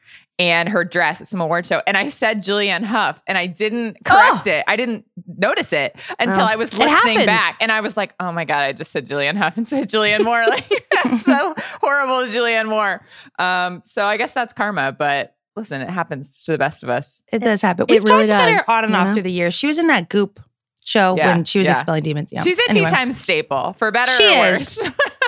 and 0.41 0.69
her 0.71 0.85
dress 0.85 1.21
at 1.21 1.29
some 1.29 1.41
award 1.41 1.67
show, 1.67 1.81
and 1.87 1.97
I 1.97 2.09
said 2.09 2.43
Julianne 2.43 2.83
Hough, 2.83 3.23
and 3.29 3.39
I 3.39 3.47
didn't 3.47 3.99
correct 4.05 4.47
it. 4.49 4.65
I 4.67 4.75
didn't 4.77 5.05
notice 5.37 5.73
it 5.73 5.95
until 6.19 6.41
Oh. 6.41 6.45
I 6.47 6.57
was 6.57 6.77
listening 6.77 7.25
back, 7.27 7.57
and 7.61 7.71
I 7.71 7.81
was 7.83 7.97
like, 7.97 8.15
"Oh 8.19 8.33
my 8.33 8.45
god, 8.45 8.63
I 8.63 8.73
just 8.73 8.91
said 8.91 9.07
Julianne 9.09 9.37
Hough 9.37 9.57
and 9.57 9.69
said 9.69 9.89
Julianne 9.89 10.25
Moore." 10.25 10.43
Like 10.49 10.69
that's 11.05 11.23
so 11.23 11.55
horrible, 11.81 12.27
to 12.27 12.33
Julianne 12.37 12.69
Moore. 12.69 13.01
Um, 13.39 13.83
so 13.85 14.05
I 14.07 14.17
guess 14.17 14.33
that's 14.33 14.53
karma, 14.53 14.91
but. 14.99 15.37
Listen, 15.57 15.83
it 15.83 15.91
happens 15.91 16.45
to 16.45 16.53
the 16.53 16.59
best 16.59 16.85
of 16.85 16.89
us. 16.89 17.25
It 17.33 17.41
does 17.41 17.61
happen. 17.61 17.85
We've 17.89 18.05
really 18.05 18.29
talked 18.29 18.55
about 18.55 18.67
her 18.67 18.73
on 18.73 18.85
and 18.85 18.93
you 18.95 18.99
off 18.99 19.07
know? 19.09 19.13
through 19.15 19.23
the 19.23 19.33
years. 19.33 19.53
She 19.53 19.67
was 19.67 19.79
in 19.81 19.89
that 19.89 20.09
Goop 20.09 20.39
show 20.85 21.17
Yeah, 21.17 21.27
when 21.35 21.45
she 21.45 21.59
was 21.59 21.67
yeah. 21.67 21.75
expelling 21.75 22.03
demons. 22.05 22.31
Yeah. 22.33 22.45
She's 22.45 22.57
a 22.57 22.71
Anyway. 22.71 22.89
tea 22.89 22.95
time 22.95 23.11
staple, 23.11 23.75
for 23.77 23.91
better 23.91 24.13
She 24.13 24.25
or 24.33 24.47
is. 24.53 24.81
worse. 24.81 24.91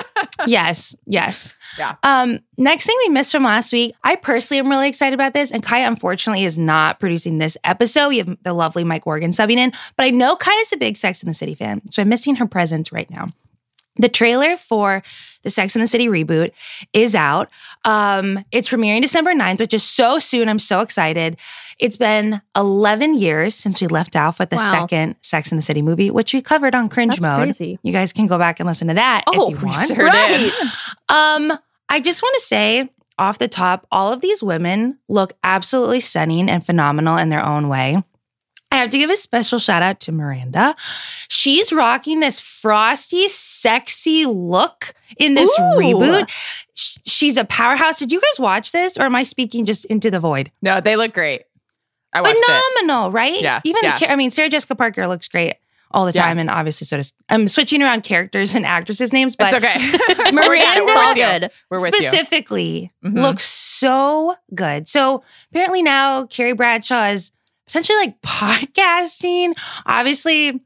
yes, 0.47 0.97
yes. 1.07 1.55
Yeah. 1.79 1.97
Um, 2.03 2.41
next 2.57 2.87
thing 2.87 2.97
we 3.05 3.09
missed 3.09 3.33
from 3.33 3.45
last 3.45 3.73
week, 3.73 3.95
I 4.05 4.17
personally 4.17 4.61
am 4.61 4.69
really 4.69 4.89
excited 4.89 5.15
about 5.15 5.33
this. 5.33 5.51
And 5.51 5.63
Kaya, 5.63 5.87
unfortunately, 5.87 6.45
is 6.45 6.59
not 6.59 7.01
producing 7.01 7.39
this 7.39 7.57
episode. 7.65 8.09
We 8.09 8.19
have 8.19 8.37
the 8.43 8.53
lovely 8.53 8.85
Mike 8.85 9.07
Morgan 9.07 9.31
subbing 9.31 9.57
in, 9.57 9.73
but 9.97 10.05
I 10.05 10.11
know 10.11 10.37
Kaya's 10.37 10.73
a 10.73 10.77
big 10.77 10.97
Sex 10.97 11.23
in 11.23 11.29
the 11.29 11.35
City 11.35 11.55
fan, 11.55 11.83
so 11.91 12.03
I'm 12.03 12.09
missing 12.09 12.37
her 12.37 12.47
presence 12.47 12.93
right 12.93 13.11
now. 13.11 13.29
The 13.97 14.09
trailer 14.09 14.57
for 14.57 15.03
the 15.43 15.51
Sex 15.51 15.75
in 15.77 15.83
the 15.83 15.87
City 15.87 16.07
reboot 16.09 16.53
is 16.95 17.15
out. 17.15 17.51
Um, 17.85 18.45
it's 18.51 18.69
premiering 18.69 19.03
December 19.03 19.35
9th, 19.35 19.61
which 19.61 19.75
is 19.75 19.83
so 19.83 20.19
soon. 20.19 20.49
I'm 20.49 20.59
so 20.59 20.81
excited. 20.81 21.37
It's 21.79 21.97
been 21.97 22.41
11 22.57 23.19
years 23.19 23.55
since 23.55 23.81
we 23.83 23.89
left 23.89 24.17
off 24.17 24.39
with 24.39 24.51
the 24.51 24.57
Wow. 24.57 24.71
second 24.71 25.17
Sex 25.21 25.53
in 25.53 25.57
the 25.57 25.63
City 25.63 25.83
movie, 25.83 26.11
which 26.11 26.33
we 26.33 26.41
covered 26.41 26.75
on 26.75 26.89
Cringe 26.89 27.13
That's 27.17 27.23
Mode. 27.23 27.43
crazy. 27.49 27.79
You 27.83 27.93
guys 27.93 28.13
can 28.15 28.27
go 28.27 28.39
back 28.39 28.61
and 28.61 28.67
listen 28.67 28.89
to 28.89 28.95
that 28.95 29.25
Oh, 29.27 29.53
if 29.53 29.61
you 29.61 29.67
want. 29.67 29.87
sure 29.89 29.97
Right. 29.97 30.51
Um, 31.09 31.53
I 31.89 32.01
just 32.01 32.23
want 32.23 32.35
to 32.37 32.41
say 32.41 32.89
off 33.19 33.39
the 33.39 33.49
top, 33.49 33.87
all 33.93 34.11
of 34.13 34.21
these 34.23 34.43
women 34.43 34.99
look 35.09 35.35
absolutely 35.45 36.01
stunning 36.01 36.49
and 36.49 36.65
phenomenal 36.65 37.19
in 37.19 37.29
their 37.29 37.45
own 37.45 37.69
way. 37.69 38.03
I 38.73 38.77
have 38.77 38.91
to 38.91 38.99
give 38.99 39.11
a 39.11 39.17
special 39.17 39.59
shout 39.59 39.83
out 39.83 40.01
to 40.01 40.13
Miranda. 40.13 40.75
She's 41.29 41.73
rocking 41.73 42.21
this 42.21 42.41
frosty, 42.41 43.29
sexy 43.29 44.25
look 44.25 44.95
in 45.19 45.35
this 45.35 45.51
Ooh. 45.61 45.63
reboot. 45.77 46.31
She's 46.75 47.37
a 47.37 47.45
powerhouse. 47.45 47.99
Did 47.99 48.13
you 48.13 48.21
guys 48.21 48.41
watch 48.41 48.73
this 48.73 48.97
or 48.97 49.03
am 49.03 49.15
I 49.15 49.25
speaking 49.25 49.67
just 49.67 49.85
into 49.85 50.11
the 50.11 50.19
void? 50.21 50.51
No, 50.63 50.81
they 50.81 50.97
look 50.97 51.13
great. 51.13 51.43
I 52.15 52.23
watched 52.23 52.39
it. 52.39 52.45
Phenomenal, 52.47 53.11
right? 53.13 53.41
Yeah, 53.43 53.61
Even, 53.65 53.81
yeah. 53.85 53.99
the 53.99 54.11
I 54.11 54.17
mean, 54.17 54.31
Sarah 54.31 54.49
Jessica 54.49 54.75
Parker 54.75 55.07
looks 55.07 55.29
great 55.29 55.55
all 55.91 56.07
the 56.07 56.13
Yeah. 56.13 56.23
time. 56.23 56.39
And 56.39 56.49
obviously, 56.49 56.87
so 56.87 56.97
does, 56.97 57.13
I'm 57.29 57.47
switching 57.49 57.83
around 57.83 58.03
characters 58.05 58.55
and 58.55 58.65
actresses' 58.65 59.13
names, 59.13 59.37
but 59.37 59.53
It's 59.53 59.63
okay. 59.63 60.31
Miranda- 60.33 60.85
We're 60.87 60.97
all 60.99 61.15
good. 61.15 61.51
We're 61.71 61.83
with 61.83 61.93
you. 61.95 62.01
specifically 62.03 62.91
Mhm. 63.05 63.21
looks 63.21 63.45
so 63.45 64.37
good. 64.55 64.89
So 64.89 65.23
apparently 65.51 65.83
now 65.83 66.25
Carrie 66.25 66.55
Bradshaw 66.55 67.09
is 67.11 67.33
potentially 67.73 67.99
like 67.99 68.21
podcasting. 68.23 69.55
Obviously, 69.87 70.61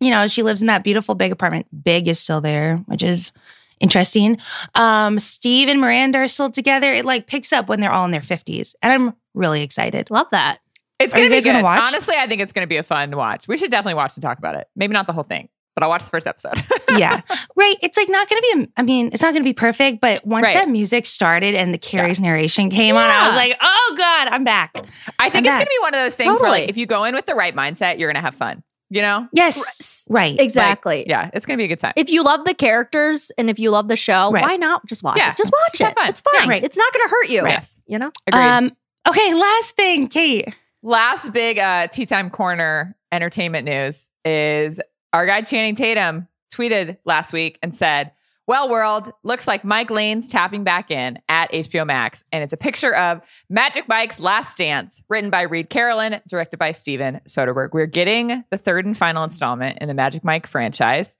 you 0.00 0.10
know, 0.10 0.26
she 0.26 0.42
lives 0.42 0.60
in 0.60 0.66
that 0.66 0.84
beautiful 0.84 1.14
big 1.14 1.32
apartment. 1.32 1.66
Big 1.84 2.08
is 2.08 2.20
still 2.20 2.40
there, 2.40 2.76
which 2.86 3.02
is 3.02 3.32
interesting. 3.80 4.38
Um, 4.74 5.18
Steve 5.18 5.68
and 5.68 5.80
Miranda 5.80 6.18
are 6.18 6.28
still 6.28 6.50
together. 6.50 6.92
It 6.92 7.04
like 7.04 7.26
picks 7.26 7.52
up 7.52 7.68
when 7.68 7.80
they're 7.80 7.92
all 7.92 8.04
in 8.04 8.10
their 8.10 8.20
50s. 8.20 8.74
And 8.82 8.92
I'm 8.92 9.14
really 9.34 9.62
excited. 9.62 10.10
Love 10.10 10.26
that. 10.32 10.58
It's 10.98 11.14
Are 11.14 11.18
gonna 11.18 11.28
be 11.28 11.34
guys 11.36 11.44
good. 11.44 11.52
gonna 11.52 11.64
watch? 11.64 11.88
Honestly, 11.88 12.14
I 12.18 12.26
think 12.26 12.40
it's 12.40 12.52
gonna 12.52 12.66
be 12.66 12.78
a 12.78 12.82
fun 12.82 13.10
watch. 13.16 13.48
We 13.48 13.58
should 13.58 13.70
definitely 13.70 13.94
watch 13.94 14.16
and 14.16 14.22
talk 14.22 14.38
about 14.38 14.54
it. 14.54 14.66
Maybe 14.76 14.94
not 14.94 15.06
the 15.06 15.12
whole 15.12 15.24
thing, 15.24 15.50
but 15.76 15.82
I'll 15.84 15.90
watch 15.90 16.02
the 16.02 16.10
first 16.10 16.26
episode. 16.26 16.54
yeah. 16.98 17.20
Right. 17.54 17.76
It's 17.82 17.96
like 17.98 18.08
not 18.08 18.28
going 18.28 18.40
to 18.40 18.56
be, 18.56 18.72
I 18.78 18.82
mean, 18.82 19.10
it's 19.12 19.22
not 19.22 19.32
going 19.32 19.42
to 19.42 19.48
be 19.48 19.52
perfect, 19.52 20.00
but 20.00 20.26
once 20.26 20.44
Right. 20.44 20.54
that 20.54 20.68
music 20.70 21.04
started 21.06 21.54
and 21.54 21.72
the 21.72 21.78
Carrie's 21.78 22.18
narration 22.18 22.70
came 22.70 22.96
on, 22.96 23.08
I 23.10 23.26
was 23.28 23.36
like, 23.36 23.56
oh 23.60 23.94
God, 23.96 24.28
I'm 24.28 24.42
back. 24.42 24.74
I 25.18 25.28
think 25.30 25.46
I'm 25.46 25.52
it's 25.52 25.56
gonna 25.56 25.66
be 25.66 25.78
one 25.82 25.94
of 25.94 26.00
those 26.00 26.14
things 26.14 26.40
where, 26.40 26.50
like, 26.50 26.68
if 26.70 26.76
you 26.78 26.86
go 26.86 27.04
in 27.04 27.14
with 27.14 27.26
the 27.26 27.34
right 27.34 27.54
mindset, 27.54 27.98
you're 27.98 28.10
gonna 28.10 28.24
have 28.24 28.34
fun. 28.34 28.62
You 28.88 29.02
know? 29.02 29.28
Yes. 29.32 30.06
Right. 30.08 30.38
Exactly. 30.40 31.04
Yeah, 31.08 31.30
it's 31.34 31.44
gonna 31.44 31.56
be 31.58 31.64
a 31.64 31.68
good 31.68 31.78
time. 31.80 31.92
If 31.96 32.10
you 32.10 32.22
love 32.22 32.44
the 32.46 32.54
characters 32.54 33.30
and 33.36 33.50
if 33.50 33.58
you 33.58 33.70
love 33.70 33.88
the 33.88 33.96
show, 33.96 34.30
Right. 34.30 34.42
why 34.42 34.56
not 34.56 34.86
just 34.86 35.02
watch 35.02 35.16
Yeah, 35.18 35.32
it? 35.32 35.36
Just 35.36 35.52
watch 35.52 35.78
just 35.78 35.92
it. 35.92 35.98
fun. 35.98 36.08
It's 36.08 36.20
fine. 36.20 36.44
Yeah, 36.44 36.48
right. 36.48 36.64
It's 36.64 36.78
not 36.78 36.92
going 36.94 37.06
to 37.06 37.10
hurt 37.10 37.28
you. 37.28 37.46
Yes, 37.46 37.82
You 37.86 37.98
know? 37.98 38.10
agreed. 38.26 38.40
Um, 38.42 38.76
okay. 39.08 39.34
Last 39.34 39.74
thing, 39.76 40.08
Kate. 40.08 40.54
Last 40.82 41.32
big 41.32 41.58
uh, 41.58 41.88
tea 41.88 42.06
time 42.06 42.30
corner 42.30 42.96
entertainment 43.10 43.64
news 43.66 44.08
is 44.24 44.78
our 45.16 45.24
guy 45.24 45.40
Channing 45.40 45.74
Tatum 45.74 46.28
tweeted 46.52 46.98
last 47.06 47.32
week 47.32 47.58
and 47.62 47.74
said, 47.74 48.12
"Well, 48.46 48.68
world 48.68 49.10
looks 49.24 49.48
like 49.48 49.64
Mike 49.64 49.90
Lane's 49.90 50.28
tapping 50.28 50.62
back 50.62 50.90
in 50.90 51.18
at 51.26 51.50
HBO 51.54 51.86
Max, 51.86 52.22
and 52.32 52.44
it's 52.44 52.52
a 52.52 52.58
picture 52.58 52.94
of 52.94 53.22
Magic 53.48 53.88
Mike's 53.88 54.20
Last 54.20 54.58
Dance, 54.58 55.02
written 55.08 55.30
by 55.30 55.42
Reid 55.42 55.70
Carolin, 55.70 56.20
directed 56.28 56.58
by 56.58 56.72
Steven 56.72 57.22
Soderbergh. 57.26 57.70
We're 57.72 57.86
getting 57.86 58.44
the 58.50 58.58
third 58.58 58.84
and 58.84 58.96
final 58.96 59.24
installment 59.24 59.78
in 59.80 59.88
the 59.88 59.94
Magic 59.94 60.22
Mike 60.22 60.46
franchise. 60.46 61.16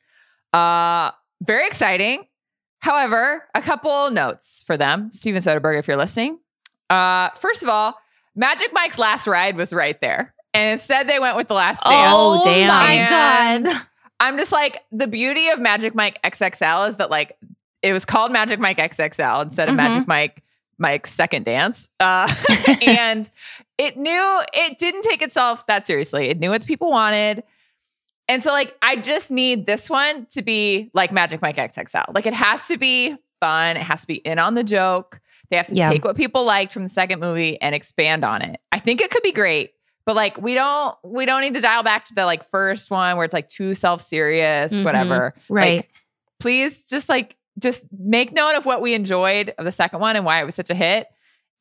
Uh, 0.52 1.12
very 1.40 1.66
exciting. 1.66 2.26
However, 2.80 3.44
a 3.54 3.62
couple 3.62 4.10
notes 4.10 4.62
for 4.66 4.76
them, 4.76 5.10
Steven 5.10 5.40
Soderbergh, 5.40 5.78
if 5.78 5.88
you're 5.88 5.96
listening. 5.96 6.38
Uh, 6.90 7.30
first 7.30 7.62
of 7.62 7.70
all, 7.70 7.98
Magic 8.34 8.74
Mike's 8.74 8.98
last 8.98 9.26
ride 9.26 9.56
was 9.56 9.72
right 9.72 9.98
there. 10.02 10.34
And 10.56 10.72
instead 10.72 11.08
they 11.08 11.18
went 11.18 11.36
with 11.36 11.48
the 11.48 11.54
last 11.54 11.82
dance. 11.84 12.12
Oh, 12.14 12.40
damn. 12.44 12.68
my 12.68 13.64
God. 13.66 13.82
I'm 14.18 14.38
just 14.38 14.52
like, 14.52 14.82
the 14.92 15.06
beauty 15.06 15.48
of 15.50 15.58
Magic 15.58 15.94
Mike 15.94 16.20
XXL 16.22 16.88
is 16.88 16.96
that 16.96 17.10
like 17.10 17.36
it 17.82 17.92
was 17.92 18.04
called 18.04 18.32
Magic 18.32 18.58
Mike 18.58 18.78
XXL 18.78 19.42
instead 19.42 19.68
of 19.68 19.74
Mhm. 19.74 19.76
Magic 19.76 20.08
Mike 20.08 20.42
Mike's 20.78 21.10
second 21.12 21.44
dance. 21.44 21.88
Uh, 22.00 22.32
and 22.86 23.30
it 23.78 23.96
knew 23.96 24.42
it 24.54 24.78
didn't 24.78 25.02
take 25.02 25.22
itself 25.22 25.66
that 25.66 25.86
seriously. 25.86 26.28
It 26.28 26.38
knew 26.40 26.50
what 26.50 26.62
the 26.62 26.66
people 26.66 26.90
wanted. 26.90 27.42
And 28.28 28.42
so 28.42 28.50
like 28.52 28.76
I 28.82 28.96
just 28.96 29.30
need 29.30 29.66
this 29.66 29.88
one 29.90 30.26
to 30.30 30.42
be 30.42 30.90
like 30.94 31.12
Magic 31.12 31.40
Mike 31.42 31.56
XXL. 31.56 32.14
Like 32.14 32.26
it 32.26 32.34
has 32.34 32.66
to 32.68 32.76
be 32.78 33.14
fun. 33.40 33.76
It 33.76 33.82
has 33.82 34.00
to 34.00 34.06
be 34.06 34.16
in 34.16 34.38
on 34.38 34.54
the 34.54 34.64
joke. 34.64 35.20
They 35.50 35.56
have 35.58 35.68
to 35.68 35.74
Yeah. 35.74 35.90
take 35.90 36.04
what 36.04 36.16
people 36.16 36.44
liked 36.44 36.72
from 36.72 36.82
the 36.82 36.88
second 36.88 37.20
movie 37.20 37.60
and 37.60 37.74
expand 37.74 38.24
on 38.24 38.42
it. 38.42 38.60
I 38.72 38.78
think 38.80 39.00
it 39.00 39.10
could 39.10 39.22
be 39.22 39.32
great. 39.32 39.72
But 40.06 40.14
like 40.16 40.40
we 40.40 40.54
don't 40.54 40.96
we 41.04 41.26
don't 41.26 41.42
need 41.42 41.54
to 41.54 41.60
dial 41.60 41.82
back 41.82 42.04
to 42.06 42.14
the 42.14 42.24
like 42.24 42.48
first 42.48 42.90
one 42.90 43.16
where 43.16 43.24
it's 43.24 43.34
like 43.34 43.48
too 43.48 43.74
self-serious, 43.74 44.72
Mhm. 44.80 44.84
whatever. 44.84 45.34
Right. 45.48 45.76
Like, 45.78 45.90
please 46.40 46.84
just 46.84 47.08
like 47.08 47.36
just 47.58 47.86
make 47.98 48.32
note 48.32 48.54
of 48.54 48.66
what 48.66 48.80
we 48.80 48.94
enjoyed 48.94 49.52
of 49.58 49.64
the 49.64 49.72
second 49.72 50.00
one 50.00 50.14
and 50.16 50.24
why 50.24 50.40
it 50.40 50.44
was 50.44 50.54
such 50.54 50.70
a 50.70 50.74
hit 50.74 51.08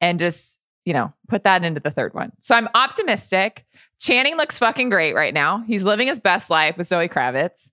and 0.01 0.19
just 0.19 0.59
you 0.83 0.93
know 0.93 1.11
put 1.29 1.43
that 1.45 1.63
into 1.63 1.79
the 1.79 1.89
third 1.89 2.13
one 2.13 2.31
so 2.41 2.53
i'm 2.53 2.67
optimistic 2.75 3.65
channing 3.99 4.35
looks 4.35 4.59
fucking 4.59 4.89
great 4.89 5.15
right 5.15 5.33
now 5.33 5.63
he's 5.65 5.85
living 5.85 6.07
his 6.07 6.19
best 6.19 6.49
life 6.49 6.77
with 6.77 6.85
zoe 6.85 7.07
kravitz 7.07 7.71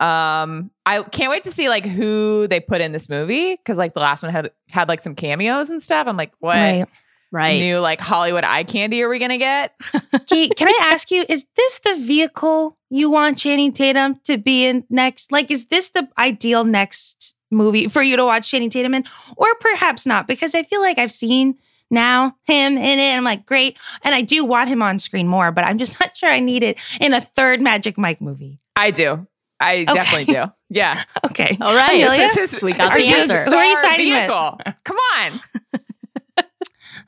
um 0.00 0.70
i 0.86 1.02
can't 1.10 1.30
wait 1.30 1.42
to 1.44 1.50
see 1.52 1.68
like 1.68 1.84
who 1.84 2.46
they 2.48 2.60
put 2.60 2.80
in 2.80 2.92
this 2.92 3.08
movie 3.08 3.56
because 3.56 3.76
like 3.76 3.92
the 3.92 4.00
last 4.00 4.22
one 4.22 4.30
had 4.32 4.50
had 4.70 4.88
like 4.88 5.00
some 5.00 5.16
cameos 5.16 5.68
and 5.68 5.82
stuff 5.82 6.06
i'm 6.06 6.16
like 6.16 6.32
what 6.38 6.54
right. 6.54 6.86
Right. 7.34 7.58
new 7.58 7.78
like 7.80 8.00
hollywood 8.00 8.44
eye 8.44 8.62
candy 8.62 9.02
are 9.02 9.08
we 9.08 9.18
gonna 9.18 9.38
get 9.38 9.72
Kate, 10.28 10.52
can 10.56 10.68
I 10.68 10.78
ask 10.92 11.10
you, 11.10 11.24
is 11.28 11.44
this 11.56 11.80
the 11.80 11.96
vehicle 11.96 12.78
you 12.90 13.10
want 13.10 13.38
Channing 13.38 13.72
Tatum 13.72 14.20
to 14.24 14.38
be 14.38 14.64
in 14.66 14.84
next? 14.88 15.32
Like, 15.32 15.50
is 15.50 15.64
this 15.66 15.88
the 15.90 16.06
ideal 16.16 16.62
next 16.64 17.34
movie 17.50 17.88
for 17.88 18.02
you 18.02 18.16
to 18.16 18.24
watch 18.24 18.48
Channing 18.50 18.70
Tatum 18.70 18.94
in? 18.94 19.04
Or 19.36 19.48
perhaps 19.60 20.06
not, 20.06 20.28
because 20.28 20.54
I 20.54 20.62
feel 20.62 20.80
like 20.80 20.96
I've 20.98 21.10
seen 21.10 21.56
now 21.90 22.36
him 22.44 22.78
in 22.78 22.98
it. 23.00 23.02
And 23.02 23.18
I'm 23.18 23.24
like, 23.24 23.44
great. 23.46 23.78
And 24.04 24.14
I 24.14 24.20
do 24.22 24.44
want 24.44 24.68
him 24.68 24.80
on 24.82 24.98
screen 25.00 25.26
more, 25.26 25.50
but 25.50 25.64
I'm 25.64 25.76
just 25.78 25.98
not 26.00 26.16
sure 26.16 26.30
I 26.30 26.38
need 26.40 26.62
it 26.62 26.78
in 27.00 27.12
a 27.12 27.20
third 27.20 27.60
Magic 27.60 27.98
Mike 27.98 28.20
movie. 28.20 28.60
i 28.76 28.90
do 28.92 29.26
i 29.60 29.82
Okay. 29.82 29.94
definitely 29.94 30.34
do 30.34 30.44
yeah 30.70 31.02
Okay. 31.26 31.56
All 31.60 31.74
right. 31.74 31.94
Amelia? 31.94 32.28
This 32.34 32.54
is 32.54 32.62
We 32.62 32.72
got 32.72 32.94
this 32.94 33.06
the 33.08 33.14
is 33.16 33.30
answer. 33.30 33.50
Who 33.50 33.56
are 33.56 33.64
you 33.64 33.76
star 33.76 33.90
siding 33.92 34.10
with? 34.12 34.18
vehicle. 34.28 34.60
Come 34.84 34.96
on. 35.18 35.40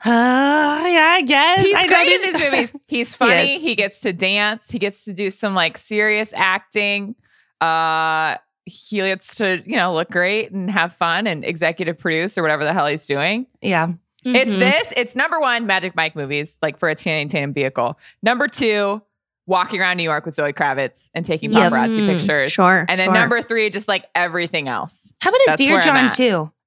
Uh, 0.07 0.85
yeah, 0.87 1.15
I 1.17 1.23
guess. 1.27 1.61
He's 1.65 1.75
I 1.75 1.83
know 1.83 1.89
great 1.89 2.07
these- 2.09 2.25
in 2.25 2.33
these 2.33 2.43
movies. 2.45 2.73
He's 2.89 3.15
funny. 3.15 3.55
is. 3.55 3.61
He 3.61 3.75
gets 3.75 4.01
to 4.01 4.13
dance. 4.13 4.71
He 4.71 4.79
gets 4.79 5.05
to 5.07 5.13
do 5.13 5.31
some 5.31 5.55
like 5.55 5.77
serious 5.79 6.33
acting. 6.37 7.15
Uh 7.61 8.37
he 8.69 8.97
gets 8.99 9.37
to, 9.37 9.63
you 9.65 9.77
know, 9.77 9.95
look 9.95 10.11
great 10.11 10.51
and 10.51 10.69
have 10.69 10.93
fun 10.93 11.27
and 11.29 11.45
executive 11.45 11.97
produce 11.99 12.37
or 12.37 12.43
whatever 12.43 12.65
the 12.65 12.73
hell 12.73 12.87
he's 12.89 13.07
doing. 13.07 13.47
Yeah. 13.63 13.93
It's 14.25 14.51
Mhm. 14.51 14.59
this. 14.59 14.93
It's 14.97 15.15
number 15.15 15.39
one, 15.39 15.67
Magic 15.67 15.95
Mike 15.95 16.17
movies, 16.17 16.59
like 16.61 16.77
for 16.77 16.89
a 16.89 16.97
Channing 16.97 17.29
Tatum 17.29 17.53
vehicle. 17.53 17.97
Number 18.25 18.49
two, 18.49 19.01
walking 19.47 19.81
around 19.81 19.99
New 19.99 20.03
York 20.03 20.27
with 20.27 20.35
Zoe 20.35 20.53
Kravitz 20.53 21.11
and 21.15 21.25
taking 21.25 21.53
Yep. 21.53 21.73
paparazzi 21.73 21.99
Mm, 22.01 22.17
pictures. 22.19 22.51
Sure. 22.53 22.85
And 22.89 22.99
then 22.99 23.07
sure. 23.07 23.15
number 23.15 23.41
three, 23.41 23.71
just 23.71 23.87
like 23.87 24.07
everything 24.17 24.67
else. 24.67 25.15
How 25.21 25.31
about 25.31 25.41
a 25.43 25.45
That's 25.47 25.63
Dear 25.63 25.81
John 25.81 26.07
at. 26.07 26.13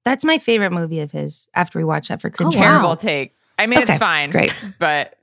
2? 0.04 0.10
That's 0.10 0.24
my 0.24 0.38
favorite 0.38 0.72
movie 0.72 1.00
of 1.00 1.12
his 1.12 1.48
after 1.54 1.78
we 1.78 1.84
watched 1.84 2.08
that 2.08 2.20
for 2.20 2.28
oh, 2.28 2.30
Cringe. 2.30 2.56
Oh, 2.56 2.60
wow. 2.60 2.64
Terrible 2.70 2.96
take. 2.96 3.34
I 3.58 3.66
mean, 3.66 3.80
Okay, 3.82 3.92
it's 3.92 3.98
fine. 3.98 4.30
Great. 4.30 4.52
But 4.78 5.14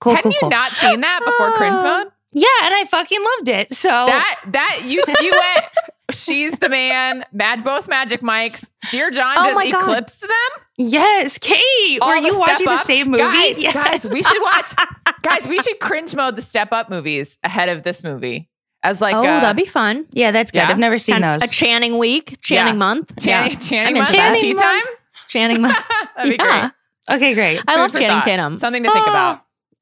Cool, 0.00 0.14
hadn't 0.14 0.30
cool, 0.30 0.32
you 0.32 0.38
cool. 0.40 0.50
not 0.50 0.70
seen 0.72 1.00
that 1.02 1.20
before 1.24 1.52
Cringe 1.52 1.78
um, 1.80 1.84
Mode? 1.84 2.12
Yeah, 2.32 2.46
and 2.62 2.74
I 2.74 2.84
fucking 2.84 3.18
loved 3.38 3.48
it. 3.48 3.74
So 3.74 3.88
That 3.88 4.40
that 4.48 4.80
you 4.84 5.02
you 5.20 5.30
went. 5.32 5.66
She's 6.12 6.58
the 6.58 6.68
man. 6.68 7.24
Mad 7.32 7.62
both 7.64 7.86
Magic 7.88 8.22
Mikes. 8.22 8.68
Dear 8.90 9.10
John 9.10 9.36
Oh 9.38 9.44
just 9.44 9.54
my 9.56 9.70
God. 9.70 9.82
eclipsed 9.82 10.20
them. 10.22 10.30
yes, 10.76 11.38
Kate, 11.38 11.98
All 12.00 12.08
were 12.08 12.16
you 12.16 12.32
Step 12.32 12.48
watching 12.48 12.66
the 12.66 12.76
same 12.78 13.10
movie? 13.10 13.22
Guys, 13.22 13.60
yes. 13.60 13.74
guys, 13.74 14.10
we 14.12 14.22
should 14.22 14.42
watch. 14.42 14.72
guys, 15.22 15.46
we 15.46 15.60
should 15.60 15.78
cringe 15.80 16.14
mode 16.14 16.34
the 16.36 16.42
Step 16.42 16.72
Up 16.72 16.88
movies 16.90 17.38
ahead 17.44 17.68
of 17.68 17.82
this 17.84 18.02
movie 18.02 18.48
as 18.82 19.00
like 19.00 19.14
oh, 19.14 19.20
uh, 19.20 19.40
that'd 19.40 19.56
be 19.56 19.68
fun. 19.68 20.06
yeah, 20.12 20.30
that's 20.30 20.50
good. 20.50 20.58
Yeah. 20.60 20.68
I've 20.70 20.78
never 20.78 20.98
seen 20.98 21.16
And 21.16 21.24
those. 21.24 21.42
A 21.42 21.48
Channing 21.52 21.98
week, 21.98 22.38
Channing 22.40 22.74
Yeah. 22.74 22.78
month. 22.78 23.12
Channing, 23.20 23.52
Yeah. 23.52 23.58
Channing 23.58 23.86
I'm 23.96 24.02
month 24.02 24.08
into 24.10 24.20
at 24.22 24.28
that. 24.32 24.38
tea 24.40 24.54
Channing 24.54 24.56
time. 24.56 24.82
Channing 25.28 25.60
month. 25.62 25.78
That'd 26.16 26.30
be 26.38 26.42
Yeah. 26.44 26.70
great. 27.08 27.16
okay, 27.16 27.34
great. 27.34 27.60
I 27.68 27.74
Food 27.74 27.80
love 27.80 27.90
for 27.92 27.98
Channing 27.98 28.16
thought. 28.16 28.24
Tatum. 28.24 28.56
Something 28.56 28.82
to 28.84 28.90
think 28.92 29.06
about. 29.06 29.38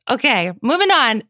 Oh, 0.08 0.14
Okay, 0.14 0.52
moving 0.62 0.90
on. 0.90 1.22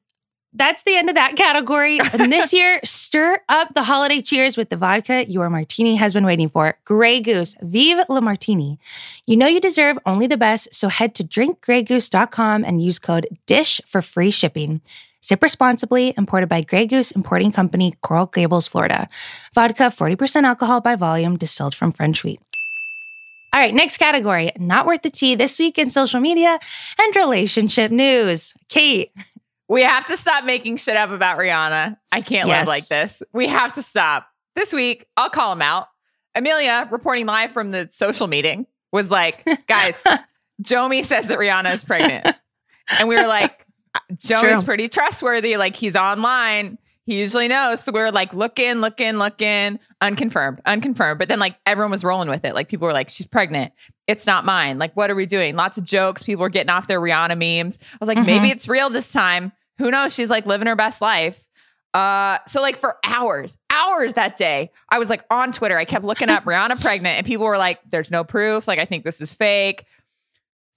That's 0.55 0.83
the 0.85 0.95
end 0.97 1.09
of 1.09 1.15
that 1.17 1.37
category. 1.37 1.99
And 2.15 2.33
this 2.33 2.53
year, 2.55 2.81
stir 2.85 3.41
up 3.49 3.75
the 3.75 3.83
holiday 3.83 4.21
cheers 4.23 4.57
with 4.57 4.71
the 4.71 4.77
vodka 4.77 5.29
your 5.31 5.51
martini 5.51 5.97
has 5.97 6.15
been 6.15 6.25
waiting 6.25 6.49
for. 6.49 6.79
Grey 6.85 7.21
Goose, 7.21 7.55
Vive 7.61 8.05
le 8.09 8.21
Martini. 8.21 8.79
You 9.27 9.37
know 9.37 9.47
you 9.47 9.61
deserve 9.61 9.99
only 10.07 10.27
the 10.27 10.37
best, 10.39 10.75
so 10.75 10.89
head 10.89 11.15
to 11.17 11.25
drinkgreygoose.com 11.25 12.65
and 12.65 12.83
use 12.83 12.99
code 12.99 13.27
DISH 13.47 13.81
for 13.87 14.01
free 14.03 14.31
shipping. 14.31 14.81
Sip 15.21 15.43
responsibly, 15.43 16.15
imported 16.17 16.49
by 16.49 16.63
Grey 16.63 16.87
Goose 16.87 17.11
Importing 17.11 17.51
Company, 17.53 17.95
Coral 18.03 18.27
Gables, 18.27 18.69
Florida. 18.69 19.09
Vodka, 19.55 19.85
40% 19.85 20.45
alcohol 20.45 20.81
by 20.81 20.95
volume, 20.95 21.37
distilled 21.37 21.75
from 21.75 21.91
French 21.93 22.23
wheat. 22.23 22.41
All 23.53 23.61
right, 23.61 23.75
next 23.75 23.99
category. 23.99 24.53
Not 24.59 24.87
worth 24.87 25.03
the 25.03 25.11
tea 25.11 25.35
this 25.35 25.59
week 25.59 25.79
in 25.79 25.91
social 25.91 26.21
media 26.21 26.59
and 26.99 27.17
relationship 27.17 27.91
news. 27.91 28.55
Kate, 28.69 29.11
We 29.69 29.83
have 29.83 30.05
to 30.07 30.17
stop 30.17 30.45
making 30.45 30.77
shit 30.77 30.97
up 30.97 31.11
about 31.11 31.39
Rihanna. 31.39 31.97
I 32.13 32.21
can't 32.21 32.49
live 32.49 32.69
like 32.69 32.87
this. 32.89 33.23
We 33.33 33.49
have 33.49 33.75
to 33.75 33.83
stop. 33.83 34.29
This 34.55 34.73
week, 34.73 35.07
I'll 35.17 35.31
call 35.31 35.53
him 35.53 35.63
out. 35.63 35.89
Amelia, 36.35 36.89
reporting 36.91 37.27
live 37.27 37.51
from 37.53 37.71
the 37.73 37.89
social 37.91 38.27
meeting, 38.29 38.67
was 38.93 39.11
like, 39.11 39.45
guys, 39.67 40.03
Jomi 40.63 41.05
says 41.05 41.27
that 41.29 41.39
Rihanna 41.39 41.75
is 41.75 41.83
pregnant. 41.85 42.27
And 42.99 43.07
we 43.07 43.17
were 43.17 43.27
like, 43.27 43.67
Joey's 44.19 44.41
true. 44.41 44.63
pretty 44.63 44.89
trustworthy. 44.89 45.57
Like 45.57 45.77
he's 45.77 45.97
online. 45.97 46.79
He 47.05 47.19
usually 47.19 47.49
knows. 47.49 47.83
So 47.83 47.91
we 47.93 48.01
are 48.01 48.13
like 48.13 48.35
looking, 48.35 48.77
looking, 48.77 49.15
looking, 49.15 49.79
unconfirmed, 50.03 50.61
unconfirmed. 50.67 51.19
But 51.19 51.29
then 51.29 51.39
like 51.39 51.57
everyone 51.65 51.91
was 51.91 52.05
rolling 52.05 52.29
with 52.29 52.45
it. 52.45 52.55
Like 52.55 52.69
people 52.69 52.87
were 52.87 52.93
like, 52.93 53.09
she's 53.09 53.27
pregnant. 53.27 53.73
It's 54.07 54.27
not 54.27 54.45
mine. 54.45 54.79
Like, 54.79 54.95
what 54.95 55.11
are 55.11 55.15
we 55.15 55.25
doing? 55.27 55.57
Lots 55.57 55.79
of 55.79 55.85
jokes. 55.85 56.23
People 56.23 56.43
were 56.43 56.49
getting 56.51 56.69
off 56.71 56.87
their 56.87 57.01
Rihanna 57.01 57.37
memes. 57.39 57.79
I 57.93 57.97
was 58.01 58.09
like, 58.09 58.19
Mhm. 58.19 58.27
maybe 58.27 58.51
it's 58.51 58.69
real 58.69 58.91
this 58.91 59.11
time. 59.13 59.53
Who 59.79 59.91
knows? 59.91 60.15
She's 60.15 60.29
like 60.29 60.45
living 60.45 60.67
her 60.67 60.77
best 60.77 61.01
life. 61.01 61.43
Uh, 61.95 62.39
so 62.47 62.61
like 62.61 62.77
for 62.77 62.97
hours, 63.05 63.57
hours 63.71 64.13
that 64.15 64.37
day, 64.37 64.71
I 64.91 64.99
was 64.99 65.09
like 65.09 65.25
on 65.31 65.53
Twitter. 65.53 65.77
I 65.79 65.87
kept 65.87 66.05
looking 66.05 66.29
up 66.29 66.45
Rihanna 66.45 66.81
pregnant, 66.83 67.17
and 67.17 67.27
people 67.27 67.47
were 67.47 67.57
like, 67.57 67.81
"There's 67.89 68.11
no 68.11 68.25
proof. 68.25 68.69
Like, 68.69 68.79
I 68.79 68.85
think 68.85 69.05
this 69.05 69.23
is 69.23 69.33
fake." 69.33 69.87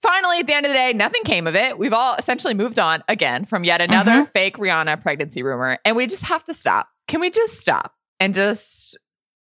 Finally, 0.02 0.40
at 0.40 0.46
the 0.48 0.52
end 0.52 0.66
of 0.66 0.70
the 0.70 0.76
day, 0.76 0.92
nothing 0.92 1.22
came 1.22 1.46
of 1.46 1.54
it. 1.54 1.78
We've 1.78 1.92
all 1.92 2.16
essentially 2.16 2.54
moved 2.54 2.78
on 2.78 3.04
again 3.08 3.44
from 3.44 3.62
yet 3.62 3.80
another 3.80 4.24
fake 4.24 4.56
Rihanna 4.56 5.00
pregnancy 5.00 5.42
rumor, 5.42 5.78
and 5.84 5.96
we 5.96 6.06
just 6.06 6.24
have 6.24 6.44
to 6.46 6.54
stop. 6.54 6.88
Can 7.06 7.20
we 7.20 7.30
just 7.30 7.60
stop 7.60 7.94
and 8.18 8.34
just 8.34 8.98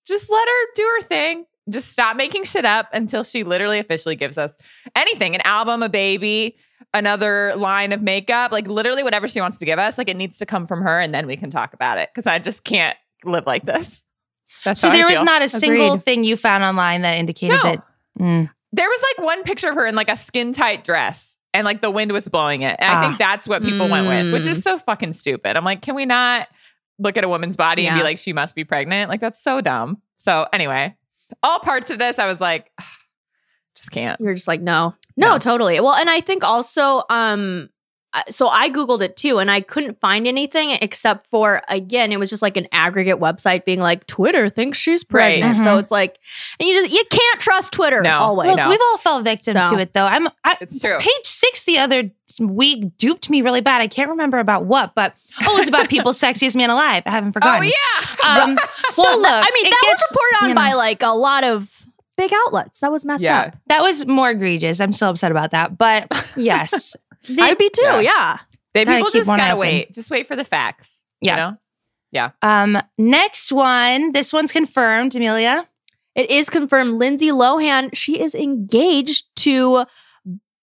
just 0.07 0.31
let 0.31 0.47
her 0.47 0.65
do 0.75 0.83
her 0.83 1.01
thing? 1.07 1.45
Just 1.69 1.89
stop 1.91 2.15
making 2.15 2.43
shit 2.43 2.65
up 2.65 2.89
until 2.93 3.23
she 3.23 3.43
literally 3.43 3.79
officially 3.79 4.15
gives 4.15 4.37
us 4.37 4.57
anything 4.95 5.35
an 5.35 5.41
album, 5.45 5.83
a 5.83 5.89
baby, 5.89 6.57
another 6.93 7.53
line 7.55 7.91
of 7.91 8.01
makeup, 8.01 8.51
like 8.51 8.67
literally 8.67 9.03
whatever 9.03 9.27
she 9.27 9.39
wants 9.39 9.57
to 9.59 9.65
give 9.65 9.79
us. 9.79 9.97
Like 9.97 10.09
it 10.09 10.17
needs 10.17 10.37
to 10.39 10.45
come 10.45 10.67
from 10.67 10.81
her 10.81 10.99
and 10.99 11.13
then 11.13 11.27
we 11.27 11.37
can 11.37 11.49
talk 11.49 11.73
about 11.73 11.97
it 11.97 12.09
because 12.13 12.27
I 12.27 12.39
just 12.39 12.63
can't 12.63 12.97
live 13.23 13.45
like 13.45 13.65
this. 13.65 14.03
That's 14.63 14.81
So 14.81 14.91
there 14.91 15.07
was 15.07 15.21
not 15.23 15.41
a 15.41 15.49
single 15.49 15.97
thing 15.97 16.23
you 16.23 16.35
found 16.35 16.63
online 16.63 17.03
that 17.03 17.17
indicated 17.17 17.55
No. 17.55 17.63
that. 17.63 17.85
Mm. 18.19 18.49
There 18.73 18.87
was 18.87 19.01
like 19.17 19.25
one 19.25 19.43
picture 19.43 19.69
of 19.69 19.75
her 19.75 19.85
in 19.85 19.95
like 19.95 20.09
a 20.09 20.15
skin 20.15 20.53
tight 20.53 20.83
dress 20.83 21.37
and 21.53 21.65
like 21.65 21.81
the 21.81 21.91
wind 21.91 22.11
was 22.11 22.27
blowing 22.27 22.61
it. 22.61 22.77
And 22.79 22.89
I 22.89 22.93
Ah. 22.95 23.01
think 23.07 23.17
that's 23.19 23.47
what 23.47 23.61
people 23.63 23.89
went 23.89 24.07
with, 24.07 24.31
which 24.33 24.43
Mm. 24.43 24.51
is 24.51 24.63
so 24.63 24.77
fucking 24.77 25.13
stupid. 25.13 25.57
I'm 25.57 25.65
like, 25.65 25.81
can 25.81 25.95
we 25.95 26.05
not 26.05 26.47
look 26.99 27.17
at 27.17 27.23
a 27.23 27.27
woman's 27.29 27.55
body 27.57 27.87
and 27.87 27.97
be 27.97 28.03
like, 28.03 28.17
she 28.17 28.31
must 28.31 28.55
be 28.55 28.63
pregnant? 28.63 29.09
Like, 29.09 29.19
that's 29.19 29.41
so 29.43 29.59
dumb. 29.59 30.01
So, 30.15 30.47
anyway, 30.53 30.95
all 31.43 31.59
parts 31.59 31.89
of 31.89 31.99
this, 31.99 32.19
I 32.19 32.27
was 32.27 32.39
like, 32.39 32.71
just 33.75 33.91
can't. 33.91 34.19
You're 34.21 34.33
just 34.35 34.47
like, 34.47 34.61
no. 34.61 34.95
no, 35.17 35.31
No. 35.33 35.37
totally. 35.37 35.79
Well, 35.79 35.95
and 35.95 36.09
I 36.09 36.21
think 36.21 36.43
also, 36.43 37.03
um, 37.09 37.69
I- 37.69 37.80
so 38.29 38.47
I 38.49 38.69
googled 38.69 39.01
it 39.01 39.15
too, 39.15 39.39
and 39.39 39.49
I 39.49 39.61
couldn't 39.61 39.99
find 40.01 40.27
anything 40.27 40.71
except 40.81 41.27
for 41.27 41.61
again, 41.69 42.11
it 42.11 42.19
was 42.19 42.29
just 42.29 42.41
like 42.41 42.57
an 42.57 42.67
aggregate 42.71 43.19
website 43.19 43.63
being 43.63 43.79
like, 43.79 44.05
Twitter 44.07 44.49
thinks 44.49 44.77
she's 44.77 45.05
Right. 45.09 45.41
pregnant. 45.41 45.63
So 45.63 45.77
it's 45.77 45.91
like, 45.91 46.19
and 46.59 46.67
you 46.67 46.75
just 46.75 46.91
you 46.93 47.03
can't 47.09 47.39
trust 47.39 47.71
Twitter 47.71 48.01
No. 48.01 48.17
always. 48.19 48.49
Look, 48.49 48.57
No. 48.59 48.69
we've 48.69 48.79
all 48.91 48.97
fell 48.97 49.21
victim 49.21 49.53
So- 49.53 49.75
to 49.75 49.79
it, 49.81 49.93
though. 49.93 50.05
I'm. 50.05 50.27
I, 50.43 50.57
It's 50.59 50.79
true. 50.79 50.97
Page 50.99 51.25
six 51.25 51.63
the 51.63 51.77
other 51.79 52.11
week 52.39 52.97
duped 52.97 53.29
me 53.29 53.41
really 53.41 53.61
bad. 53.61 53.81
I 53.81 53.87
can't 53.87 54.09
remember 54.09 54.39
about 54.39 54.65
what, 54.65 54.93
but 54.95 55.13
oh, 55.45 55.55
it 55.55 55.59
was 55.59 55.67
about 55.67 55.87
people's 55.89 56.19
sexiest 56.21 56.55
man 56.55 56.69
alive. 56.69 57.03
I 57.05 57.11
haven't 57.11 57.31
forgotten. 57.33 57.63
Oh, 57.63 58.23
yeah. 58.25 58.43
Um, 58.43 58.59
So 58.89 59.03
well, 59.03 59.19
look, 59.21 59.31
I 59.31 59.49
mean, 59.53 59.63
that 59.69 59.79
gets- 59.83 60.01
was 60.01 60.11
reported 60.11 60.43
on 60.43 60.49
you 60.49 60.55
by 60.55 60.73
like 60.73 61.01
a 61.01 61.09
lot 61.15 61.43
of 61.45 61.85
big 62.17 62.31
outlets. 62.45 62.81
That 62.81 62.91
was 62.91 63.05
messed 63.05 63.23
Yeah. 63.23 63.39
up. 63.43 63.55
that 63.67 63.81
was 63.81 64.05
more 64.05 64.29
egregious. 64.31 64.81
I'm 64.81 64.91
still 64.91 65.09
upset 65.09 65.31
about 65.31 65.51
that, 65.51 65.77
but 65.77 66.07
yes, 66.35 66.95
The- 67.27 67.41
I'd 67.41 67.57
be 67.57 67.69
too. 67.69 67.81
Yeah. 67.83 67.99
Yeah. 68.01 68.37
They 68.73 68.85
people 68.85 69.05
keep 69.07 69.13
just 69.25 69.27
gotta 69.27 69.51
open. 69.53 69.59
wait. 69.59 69.93
Just 69.93 70.09
wait 70.11 70.27
for 70.27 70.35
the 70.35 70.45
facts. 70.45 71.03
Yeah. 71.19 71.57
You 72.13 72.21
know? 72.21 72.31
um, 72.41 72.77
next 72.97 73.51
one. 73.51 74.11
This 74.11 74.31
one's 74.33 74.51
confirmed. 74.51 75.15
Amelia. 75.15 75.67
It 76.15 76.29
is 76.29 76.49
confirmed 76.49 76.95
Lindsay 76.99 77.29
Lohan, 77.29 77.89
she 77.93 78.19
is 78.21 78.35
engaged 78.35 79.27
to 79.37 79.85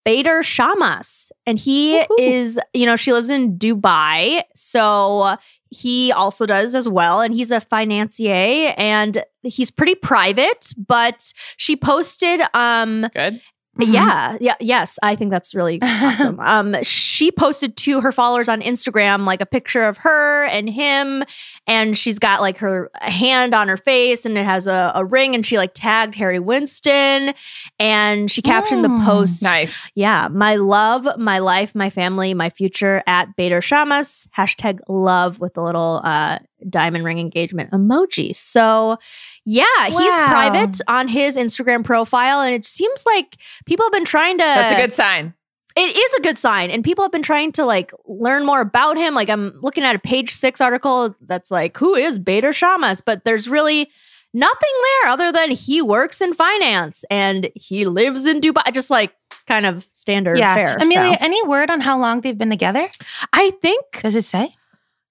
Bader 0.05 0.41
Shammas. 0.41 1.31
And 1.47 1.59
he 1.59 1.99
Woohoo. 2.01 2.07
is, 2.19 2.61
you 2.75 2.85
know, 2.87 2.97
she 2.97 3.13
lives 3.13 3.31
in 3.31 3.59
Dubai. 3.59 4.43
So 4.55 5.37
he 5.71 6.13
also 6.13 6.45
does 6.47 6.75
as 6.75 6.89
well. 6.89 7.21
And 7.23 7.33
he's 7.35 7.51
a 7.51 7.61
financier 7.61 8.75
and 8.77 9.25
he's 9.43 9.71
pretty 9.71 9.95
private, 9.95 10.73
but 10.77 11.33
she 11.57 11.77
posted 11.77 12.43
um 12.55 13.07
Good. 13.15 13.41
Mhm. 13.81 13.93
yeah, 13.93 14.37
yeah, 14.41 14.55
yes, 14.61 14.99
I 15.03 15.15
think 15.15 15.31
that's 15.31 15.55
really 15.55 15.79
awesome. 15.83 16.41
um, 16.41 16.77
she 16.83 17.31
posted 17.31 17.77
to 17.77 18.01
her 18.01 18.11
followers 18.13 18.49
on 18.49 18.61
Instagram 18.61 19.25
like 19.25 19.41
a 19.41 19.47
picture 19.47 19.85
of 19.85 19.99
her 19.99 20.45
and 20.47 20.69
him, 20.69 21.23
and 21.67 21.97
she's 21.97 22.19
got 22.19 22.41
like 22.41 22.59
her 22.59 22.91
hand 23.01 23.55
on 23.55 23.69
her 23.69 23.77
face, 23.77 24.27
and 24.27 24.37
it 24.37 24.45
has 24.45 24.67
a, 24.67 24.93
a 24.95 25.05
ring, 25.05 25.35
and 25.35 25.47
she 25.47 25.59
like 25.59 25.73
tagged 25.75 26.15
Harry 26.17 26.39
Winston, 26.41 27.35
and 27.79 28.31
she 28.31 28.43
captioned 28.43 28.85
Mm. 28.85 28.99
the 28.99 29.05
post. 29.05 29.43
Nice. 29.45 29.81
Yeah, 29.95 30.29
my 30.29 30.57
love, 30.57 31.07
my 31.19 31.39
life, 31.39 31.75
my 31.75 31.91
family, 31.91 32.35
my 32.35 32.51
future 32.51 33.03
at 33.07 33.37
Bader 33.37 33.61
Shammas. 33.61 34.29
Hashtag 34.37 34.81
love 34.89 35.39
with 35.41 35.55
the 35.55 35.63
little 35.63 36.01
uh, 36.05 36.39
diamond 36.69 37.05
ring 37.05 37.19
engagement 37.19 37.71
emoji. 37.71 38.35
So, 38.35 38.99
yeah, 39.51 39.87
he's 39.87 39.95
private 39.97 40.79
on 40.89 41.09
his 41.09 41.39
Instagram 41.39 41.83
profile, 41.83 42.43
and 42.43 42.55
it 42.55 42.67
seems 42.67 43.07
like 43.07 43.39
people 43.65 43.87
have 43.87 43.93
been 43.93 44.05
trying 44.05 44.37
to. 44.37 44.45
That's 44.45 44.73
a 44.73 44.77
good 44.77 44.93
sign. 44.93 45.33
It 45.75 45.97
is 45.97 46.15
a 46.15 46.21
good 46.21 46.37
sign, 46.37 46.71
and 46.71 46.85
people 46.85 47.03
have 47.03 47.13
been 47.13 47.23
trying 47.23 47.53
to 47.53 47.65
like 47.65 47.91
learn 48.05 48.45
more 48.45 48.61
about 48.61 48.99
him. 48.99 49.15
Like 49.15 49.31
I'm 49.31 49.59
looking 49.63 49.85
at 49.85 49.97
a 49.97 49.99
page 49.99 50.33
six 50.33 50.61
article 50.61 51.17
that's 51.23 51.51
like, 51.51 51.79
"Who 51.79 51.95
is 51.95 52.19
Bader 52.19 52.51
Shammas?" 52.51 53.01
But 53.03 53.25
there's 53.25 53.49
really 53.49 53.89
nothing 54.35 54.75
there 55.03 55.11
other 55.13 55.33
than 55.33 55.51
he 55.53 55.81
works 55.81 56.21
in 56.21 56.35
finance 56.35 57.03
and 57.09 57.49
he 57.55 57.87
lives 57.87 58.27
in 58.27 58.43
Dubai. 58.43 58.71
Just 58.71 58.91
like 58.91 59.15
kind 59.47 59.65
of 59.65 59.89
standard 59.93 60.37
Yeah, 60.37 60.57
fare. 60.57 60.77
Amelia. 60.77 61.17
so. 61.19 61.25
Any 61.25 61.43
word 61.47 61.71
on 61.71 61.81
how 61.81 61.99
long 61.99 62.21
they've 62.21 62.37
been 62.37 62.51
together? 62.51 62.91
I 63.33 63.53
think 63.63 64.03
Does 64.03 64.15
it 64.15 64.25
say? 64.25 64.55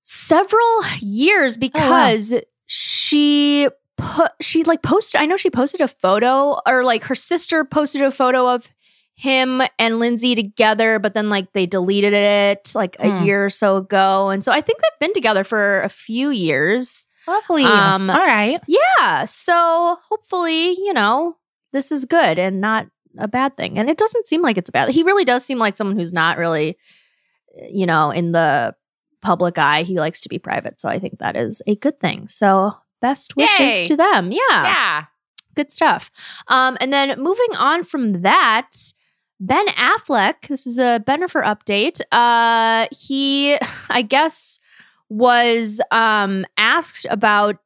several 0.04 0.84
years 1.02 1.56
oh, 1.56 1.60
because 1.60 2.36
she 2.67 3.67
put 3.98 4.32
she 4.42 4.64
like 4.64 4.82
posted. 4.82 5.20
I 5.22 5.26
know 5.26 5.38
she 5.38 5.50
posted 5.50 5.82
a 5.82 5.88
photo, 5.88 6.60
or 6.68 6.84
like 6.84 7.04
her 7.06 7.16
sister 7.16 7.66
posted 7.66 8.02
a 8.02 8.12
photo 8.12 8.48
of 8.54 8.70
him 9.16 9.62
and 9.80 9.98
Lindsay 10.00 10.36
together, 10.36 11.00
but 11.00 11.14
then 11.16 11.30
like 11.30 11.52
they 11.54 11.66
deleted 11.66 12.14
it 12.14 12.72
like 12.76 12.96
a 13.00 13.10
Hmm. 13.10 13.26
year 13.26 13.46
or 13.46 13.50
so 13.50 13.78
ago, 13.78 14.30
and 14.30 14.44
so 14.44 14.52
I 14.52 14.62
think 14.62 14.80
they've 14.80 15.00
been 15.08 15.14
together 15.14 15.44
for 15.44 15.82
a 15.82 15.90
few 15.90 16.30
years. 16.30 17.08
Lovely. 17.28 17.66
Um, 17.66 18.10
All 18.10 18.16
right. 18.16 18.60
Yeah, 18.68 19.26
so 19.26 19.98
hopefully, 20.10 20.70
you 20.78 20.94
know, 20.94 21.36
this 21.74 21.92
is 21.92 22.06
good 22.06 22.40
and 22.40 22.62
not 22.62 22.88
a 23.18 23.28
bad 23.28 23.58
thing. 23.58 23.78
And 23.78 23.90
it 23.90 23.98
doesn't 23.98 24.28
seem 24.28 24.42
like 24.42 24.58
it's 24.58 24.70
a 24.70 24.72
bad. 24.72 24.90
He 24.90 25.04
really 25.04 25.26
does 25.26 25.44
seem 25.44 25.58
like 25.60 25.76
someone 25.76 25.98
who's 25.98 26.14
not 26.14 26.38
really, 26.38 26.78
you 27.70 27.86
know, 27.86 28.12
in 28.12 28.32
the 28.32 28.76
public 29.22 29.58
eye. 29.58 29.82
He 29.84 30.00
likes 30.00 30.22
to 30.22 30.30
be 30.30 30.40
private. 30.40 30.80
So 30.80 30.88
I 30.88 31.00
think 31.00 31.20
that 31.20 31.36
is 31.36 31.62
a 31.68 31.76
good 31.76 32.00
thing. 32.00 32.30
So 32.30 32.76
best 33.02 33.36
wishes 33.36 33.80
Yay. 33.80 33.86
to 33.86 33.96
them. 33.96 34.32
Yeah, 34.32 34.40
Yeah. 34.50 35.04
good 35.56 35.72
stuff. 35.72 36.12
Um, 36.48 36.78
and 36.82 36.92
then 36.94 37.20
moving 37.22 37.56
on 37.58 37.84
from 37.84 38.22
that, 38.22 38.72
Ben 39.40 39.68
Affleck, 39.68 40.48
this 40.48 40.66
is 40.66 40.80
a 40.80 41.04
Bennifer 41.06 41.44
update. 41.44 42.02
Uh, 42.12 42.88
he, 42.92 43.58
I 43.90 44.02
guess, 44.02 44.60
was 45.10 45.80
um, 45.92 46.46
asked 46.58 47.06
about, 47.10 47.58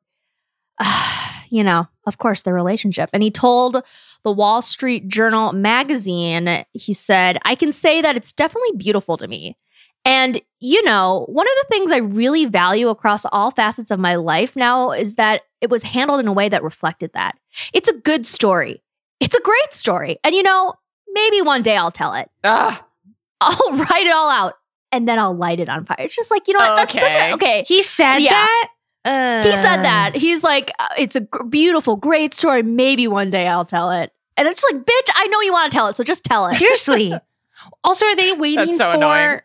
you 1.50 1.64
know, 1.64 1.88
of 2.06 2.18
course, 2.18 2.42
their 2.42 2.54
relationship. 2.54 3.10
And 3.14 3.24
he 3.24 3.32
told 3.32 3.84
the 4.24 4.32
Wall 4.32 4.62
Street 4.62 5.08
Journal 5.08 5.54
magazine, 5.54 6.66
he 6.74 6.94
said, 6.94 7.38
I 7.44 7.56
can 7.56 7.72
say 7.72 8.02
that 8.02 8.16
it's 8.16 8.34
definitely 8.34 8.72
beautiful 8.78 9.18
to 9.18 9.28
me. 9.28 9.58
And, 10.04 10.42
you 10.60 10.82
know, 10.84 11.26
one 11.30 11.46
of 11.48 11.54
the 11.62 11.66
things 11.70 11.92
I 11.92 11.98
really 11.98 12.46
value 12.46 12.90
across 12.90 13.26
all 13.32 13.52
facets 13.52 13.92
of 13.92 14.00
my 14.00 14.16
life 14.16 14.56
now 14.56 14.92
is 14.92 15.16
that 15.16 15.42
it 15.62 15.70
was 15.70 15.84
handled 15.84 16.20
in 16.20 16.28
a 16.28 16.34
way 16.34 16.50
that 16.50 16.64
reflected 16.64 17.12
that. 17.14 17.38
It's 17.74 17.88
a 17.88 17.94
good 17.94 18.26
story. 18.26 18.82
It's 19.20 19.36
a 19.36 19.42
great 19.42 19.74
story. 19.74 20.18
And, 20.24 20.34
you 20.34 20.42
know, 20.42 20.74
maybe 21.12 21.42
one 21.42 21.62
day 21.62 21.78
I'll 21.78 21.92
tell 21.92 22.14
it. 22.16 22.30
Ah, 22.44 22.84
I'll 23.42 23.74
write 23.74 24.08
it 24.08 24.14
all 24.14 24.30
out 24.32 24.56
and 24.92 25.08
then 25.08 25.20
I'll 25.20 25.36
light 25.36 25.60
it 25.60 25.70
on 25.70 25.86
fire. 25.86 25.98
It's 26.00 26.16
just 26.16 26.32
like, 26.32 26.48
you 26.48 26.56
know 26.56 26.60
what? 26.60 26.76
That's 26.78 26.94
such 26.94 27.12
Okay. 27.16 27.30
a, 27.30 27.34
okay. 27.36 27.64
He 27.68 27.82
said 27.84 28.18
Yeah. 28.20 28.32
that. 28.32 28.68
Uh, 29.04 29.44
He 29.44 29.52
said 29.52 29.78
that. 29.84 30.16
He's 30.16 30.44
like, 30.44 30.72
uh, 30.80 30.88
it's 30.98 31.16
a 31.16 31.22
g- 31.22 31.28
beautiful, 31.50 31.96
great 31.96 32.34
story. 32.34 32.62
Maybe 32.64 33.08
one 33.08 33.30
day 33.32 33.48
I'll 33.48 33.66
tell 33.66 33.92
it. 33.92 34.12
And 34.38 34.48
it's 34.48 34.64
like, 34.72 34.82
bitch, 34.84 35.10
I 35.16 35.28
know 35.28 35.42
you 35.42 35.52
want 35.54 35.72
to 35.72 35.76
tell 35.78 35.88
it, 35.88 35.96
so 35.96 36.04
just 36.04 36.24
tell 36.24 36.48
it. 36.48 36.54
Seriously. 36.54 37.14
also, 37.84 38.06
are 38.06 38.16
they 38.16 38.32
waiting 38.34 38.76
so 38.76 38.92
for? 38.92 38.98
annoying. 38.98 39.40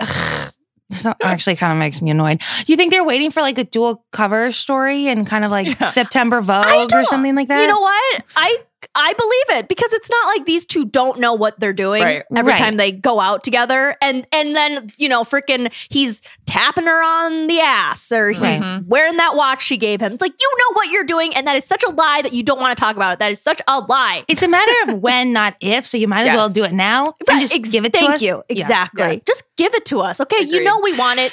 Ugh, 0.00 0.52
this 0.90 1.06
actually 1.22 1.56
kind 1.56 1.72
of 1.72 1.78
makes 1.78 2.00
me 2.00 2.10
annoyed. 2.10 2.40
You 2.66 2.76
think 2.76 2.90
they're 2.90 3.04
waiting 3.04 3.30
for 3.30 3.40
like 3.42 3.58
a 3.58 3.64
dual 3.64 4.04
cover 4.12 4.50
story 4.52 5.08
and 5.08 5.26
kind 5.26 5.44
of 5.44 5.50
like 5.50 5.68
Yeah. 5.68 5.86
September 5.86 6.40
Vogue 6.40 6.92
or 6.94 7.04
something 7.04 7.34
like 7.34 7.48
that? 7.48 7.60
You 7.60 7.66
know 7.68 7.80
what? 7.80 8.22
I 8.36 8.58
I 8.98 9.12
believe 9.12 9.60
it 9.60 9.68
because 9.68 9.92
it's 9.92 10.10
not 10.10 10.26
like 10.26 10.44
these 10.46 10.66
two 10.66 10.84
don't 10.84 11.20
know 11.20 11.34
what 11.34 11.58
they're 11.60 11.72
doing 11.72 12.02
Right. 12.02 12.22
every 12.36 12.50
Right. 12.52 12.58
time 12.58 12.76
they 12.76 12.90
go 12.92 13.20
out 13.20 13.44
together. 13.44 13.96
And 14.02 14.26
and 14.32 14.56
then, 14.56 14.90
you 14.98 15.08
know, 15.08 15.22
freaking 15.22 15.72
he's 15.90 16.20
tapping 16.46 16.86
her 16.86 17.02
on 17.02 17.46
the 17.46 17.60
ass 17.60 18.10
or 18.10 18.30
he's 18.30 18.40
Right. 18.40 18.82
wearing 18.86 19.16
that 19.18 19.36
watch 19.36 19.62
she 19.62 19.76
gave 19.76 20.00
him. 20.00 20.12
It's 20.12 20.20
like, 20.20 20.34
you 20.38 20.54
know 20.58 20.74
what 20.74 20.88
you're 20.90 21.04
doing. 21.04 21.34
And 21.36 21.46
that 21.46 21.56
is 21.56 21.64
such 21.64 21.84
a 21.84 21.90
lie 21.90 22.22
that 22.22 22.32
you 22.32 22.42
don't 22.42 22.60
want 22.60 22.76
to 22.76 22.80
talk 22.82 22.96
about 22.96 23.12
it. 23.14 23.18
That 23.20 23.30
is 23.30 23.40
such 23.40 23.62
a 23.68 23.78
lie. 23.80 24.24
It's 24.28 24.42
a 24.42 24.48
matter 24.48 24.72
of 24.88 24.98
when, 25.00 25.30
not 25.30 25.56
if. 25.60 25.86
So 25.86 25.96
you 25.96 26.08
might 26.08 26.26
as 26.26 26.34
well 26.34 26.48
do 26.48 26.64
it 26.64 26.72
now 26.72 27.04
and 27.28 27.40
just 27.40 27.54
ex- 27.54 27.70
give 27.70 27.84
it 27.84 27.92
to 27.92 27.98
thank 27.98 28.12
us. 28.14 28.22
you. 28.22 28.42
Yeah. 28.48 28.62
Exactly. 28.62 29.12
Yes. 29.14 29.22
Just 29.26 29.44
give 29.56 29.74
it 29.74 29.84
to 29.86 30.00
us. 30.00 30.20
Okay. 30.20 30.42
You 30.44 30.62
know 30.64 30.78
we 30.80 30.96
want 30.98 31.20
it. 31.20 31.32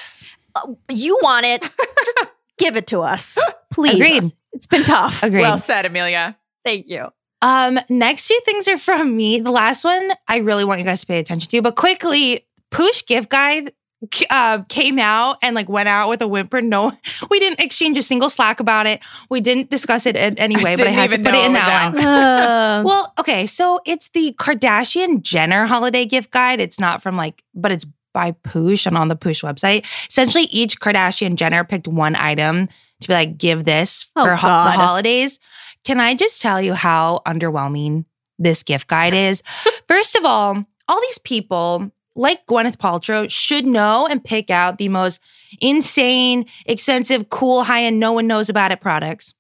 Uh, 0.55 0.67
you 0.89 1.19
want 1.21 1.45
it. 1.45 1.61
Just 2.05 2.27
give 2.57 2.77
it 2.77 2.87
to 2.87 3.01
us. 3.01 3.37
Please. 3.73 3.95
Agreed. 3.95 4.23
It's 4.53 4.67
been 4.67 4.85
tough. 4.85 5.21
Agreed. 5.23 5.41
Well 5.41 5.57
said, 5.57 5.85
Amelia. 5.85 6.37
Thank 6.63 6.87
you. 6.87 7.09
Um, 7.45 7.79
next 7.89 8.27
two 8.27 8.39
things 8.43 8.67
are 8.67 8.77
from 8.77 9.15
me. 9.15 9.39
The 9.39 9.51
last 9.51 9.83
one 9.83 10.11
I 10.27 10.37
really 10.37 10.65
want 10.65 10.79
you 10.79 10.85
guys 10.85 11.01
to 11.01 11.07
pay 11.07 11.19
attention 11.19 11.47
to, 11.51 11.61
but 11.61 11.75
quickly, 11.75 12.45
Poosh 12.71 13.05
gift 13.05 13.29
guide 13.29 13.71
uh, 14.29 14.63
came 14.69 14.97
out 14.99 15.37
and 15.43 15.55
like 15.55 15.69
went 15.69 15.87
out 15.87 16.09
with 16.09 16.21
a 16.21 16.27
whimper. 16.27 16.59
No, 16.61 16.91
we 17.29 17.39
didn't 17.39 17.59
exchange 17.59 17.97
a 17.97 18.01
single 18.03 18.29
Slack 18.29 18.59
about 18.59 18.87
it. 18.87 18.99
We 19.29 19.41
didn't 19.41 19.69
discuss 19.69 20.05
it 20.07 20.15
in 20.15 20.37
any 20.39 20.55
I 20.55 20.63
way, 20.63 20.75
but 20.75 20.87
I 20.87 20.91
had 20.91 21.11
to 21.11 21.17
put 21.17 21.35
it 21.35 21.43
in 21.45 21.51
it 21.51 21.53
that 21.53 21.69
out. 21.69 21.93
one. 21.93 22.03
Uh, 22.05 22.83
Well, 22.85 23.13
okay, 23.19 23.45
so 23.45 23.79
it's 23.85 24.09
the 24.09 24.33
Kardashian 24.39 25.21
Jenner 25.21 25.65
holiday 25.67 26.05
gift 26.05 26.31
guide. 26.31 26.59
It's 26.59 26.79
not 26.79 27.03
from 27.03 27.15
like, 27.15 27.43
but 27.53 27.71
it's 27.71 27.85
by 28.13 28.31
Poosh 28.31 28.87
and 28.87 28.97
on 28.97 29.07
the 29.09 29.15
Poosh 29.15 29.43
website. 29.43 29.85
Essentially, 30.09 30.45
each 30.45 30.79
Kardashian 30.79 31.35
Jenner 31.35 31.63
picked 31.63 31.87
one 31.87 32.15
item 32.15 32.69
to 33.01 33.07
be 33.09 33.13
like, 33.13 33.37
give 33.37 33.65
this 33.65 34.09
Oh, 34.15 34.23
for 34.23 34.35
ho- 34.35 34.47
the 34.47 34.71
holidays. 34.71 35.37
Can 35.85 35.99
I 35.99 36.15
just 36.15 36.41
tell 36.41 36.61
you 36.61 36.73
how 36.73 37.21
underwhelming 37.25 38.05
this 38.37 38.63
gift 38.63 38.87
guide 38.87 39.13
is? 39.27 39.41
First 39.87 40.15
of 40.15 40.25
all, 40.25 40.65
all 40.87 41.01
these 41.01 41.19
people, 41.19 41.91
like 42.15 42.45
Gwyneth 42.47 42.77
Paltrow, 42.77 43.29
should 43.29 43.65
know 43.65 44.07
and 44.07 44.23
pick 44.23 44.49
out 44.49 44.77
the 44.77 44.89
most 44.89 45.21
insane, 45.61 46.45
expensive, 46.65 47.29
cool, 47.29 47.63
high 47.63 47.83
end, 47.83 47.99
no 47.99 48.11
one 48.11 48.27
knows 48.27 48.49
about 48.49 48.71
it 48.71 48.81
products. 48.81 49.33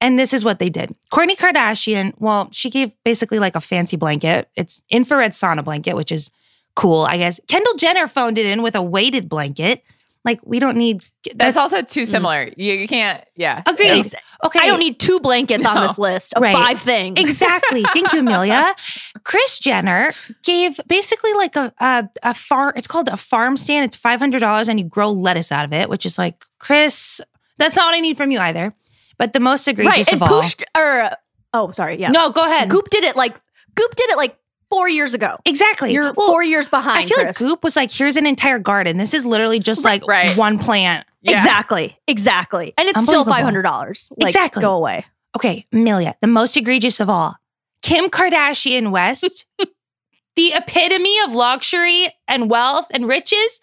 And 0.00 0.18
this 0.18 0.34
is 0.34 0.44
what 0.44 0.58
they 0.58 0.68
did. 0.68 0.94
Kourtney 1.12 1.36
Kardashian, 1.36 2.12
well, 2.18 2.48
she 2.52 2.68
gave 2.68 2.94
basically 3.04 3.38
like 3.38 3.56
a 3.56 3.60
fancy 3.60 3.96
blanket. 3.96 4.50
It's 4.54 4.82
infrared 4.90 5.32
sauna 5.32 5.64
blanket, 5.64 5.94
which 5.96 6.12
is 6.12 6.30
cool, 6.76 7.04
I 7.04 7.16
guess. 7.16 7.40
Kendall 7.48 7.74
Jenner 7.76 8.06
phoned 8.06 8.36
it 8.36 8.44
in 8.44 8.60
with 8.62 8.74
a 8.74 8.82
weighted 8.82 9.28
blanket. 9.28 9.82
Like, 10.24 10.40
we 10.44 10.58
don't 10.58 10.76
need 10.76 11.04
That's 11.34 11.56
also 11.56 11.82
too 11.82 12.02
mm. 12.02 12.06
similar. 12.06 12.50
You, 12.56 12.74
you 12.74 12.88
can't, 12.88 13.24
yeah. 13.36 13.62
Agreed. 13.66 14.06
Okay. 14.44 14.60
I 14.60 14.66
don't 14.66 14.78
need 14.78 15.00
two 15.00 15.20
blankets 15.20 15.64
on 15.64 15.80
this 15.80 15.98
list 15.98 16.34
of 16.34 16.42
Right. 16.42 16.54
five 16.54 16.80
things. 16.80 17.18
Exactly. 17.18 17.82
Thank 17.82 18.12
you, 18.12 18.20
Amelia. 18.20 18.74
Kris 19.24 19.58
Jenner 19.58 20.10
gave 20.42 20.78
basically 20.86 21.32
like 21.32 21.56
a 21.56 21.72
a, 21.80 22.08
a 22.22 22.34
farm. 22.34 22.74
It's 22.76 22.86
called 22.86 23.08
a 23.08 23.16
farm 23.16 23.56
stand. 23.56 23.84
It's 23.84 23.96
five 23.96 24.20
hundred 24.20 24.40
dollars, 24.40 24.68
and 24.68 24.78
you 24.78 24.86
grow 24.86 25.10
lettuce 25.10 25.50
out 25.50 25.64
of 25.64 25.72
it. 25.72 25.88
Which 25.88 26.04
is 26.04 26.18
like, 26.18 26.44
Kris, 26.58 27.20
that's 27.58 27.76
not 27.76 27.86
what 27.86 27.94
I 27.94 28.00
need 28.00 28.16
from 28.16 28.30
you 28.30 28.38
either. 28.38 28.74
But 29.16 29.32
the 29.32 29.40
most 29.40 29.66
egregious 29.68 29.96
right. 29.96 30.12
And 30.12 30.22
of 30.22 30.28
all. 30.28 30.40
pushed 30.40 30.62
or 30.76 31.10
oh, 31.52 31.70
sorry, 31.72 31.98
yeah. 32.00 32.10
No, 32.10 32.30
go 32.30 32.44
ahead. 32.44 32.68
Goop 32.68 32.90
did 32.90 33.04
it 33.04 33.16
like 33.16 33.34
Goop 33.74 33.94
did 33.96 34.10
it 34.10 34.16
like 34.16 34.36
four 34.74 34.88
years 34.88 35.14
ago. 35.14 35.36
Exactly. 35.44 35.92
You're 35.92 36.12
Well, 36.12 36.26
four 36.28 36.42
years 36.42 36.68
behind. 36.68 37.04
I 37.04 37.06
feel 37.06 37.16
Kris. 37.18 37.26
like 37.40 37.48
Goop 37.50 37.62
was 37.64 37.76
like, 37.76 37.90
here's 37.90 38.16
an 38.16 38.26
entire 38.26 38.58
garden. 38.58 38.96
This 38.96 39.14
is 39.14 39.24
literally 39.24 39.58
just 39.60 39.84
like 39.84 40.06
Right. 40.06 40.36
one 40.36 40.58
plant. 40.58 41.06
Yeah. 41.22 41.32
Exactly. 41.32 41.96
Exactly. 42.08 42.74
And 42.76 42.88
it's 42.88 43.04
still 43.06 43.24
five 43.24 43.44
hundred 43.44 43.62
dollars. 43.62 44.12
Like, 44.18 44.28
Exactly. 44.30 44.60
Go 44.60 44.74
away. 44.74 45.04
Okay, 45.36 45.66
Amelia, 45.72 46.14
the 46.20 46.26
most 46.28 46.56
egregious 46.56 47.00
of 47.00 47.08
all. 47.10 47.36
Kim 47.82 48.08
Kardashian 48.08 48.90
West, 48.90 49.46
the 50.36 50.52
epitome 50.54 51.18
of 51.26 51.32
luxury 51.32 52.10
and 52.28 52.48
wealth 52.50 52.86
and 52.92 53.06
riches, 53.08 53.60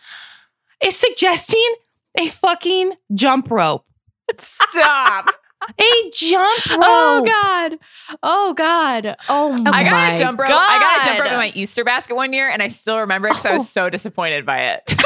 is 0.83 0.95
suggesting 0.97 1.73
a 2.17 2.27
fucking 2.27 2.93
jump 3.13 3.49
rope. 3.51 3.85
Stop. 4.37 5.33
A 5.79 6.09
jump 6.13 6.63
oh, 6.71 6.77
rope. 6.77 6.81
Oh 6.83 7.23
God. 7.25 7.79
Oh 8.23 8.53
God. 8.55 9.15
Oh 9.29 9.51
my 9.51 9.71
I 9.71 9.83
got 9.83 10.13
a 10.13 10.17
jump 10.17 10.39
rope. 10.39 10.49
I 10.51 10.79
got 10.79 11.01
a 11.01 11.05
jump 11.09 11.19
rope 11.21 11.31
in 11.31 11.37
my 11.37 11.51
Easter 11.55 11.83
basket 11.83 12.15
one 12.15 12.33
year, 12.33 12.49
and 12.49 12.61
I 12.63 12.67
still 12.69 12.99
remember 12.99 13.27
it 13.27 13.31
because 13.31 13.45
I 13.45 13.51
Oh. 13.51 13.57
was 13.57 13.69
so 13.69 13.89
disappointed 13.89 14.45
by 14.45 14.59
it. 14.73 14.83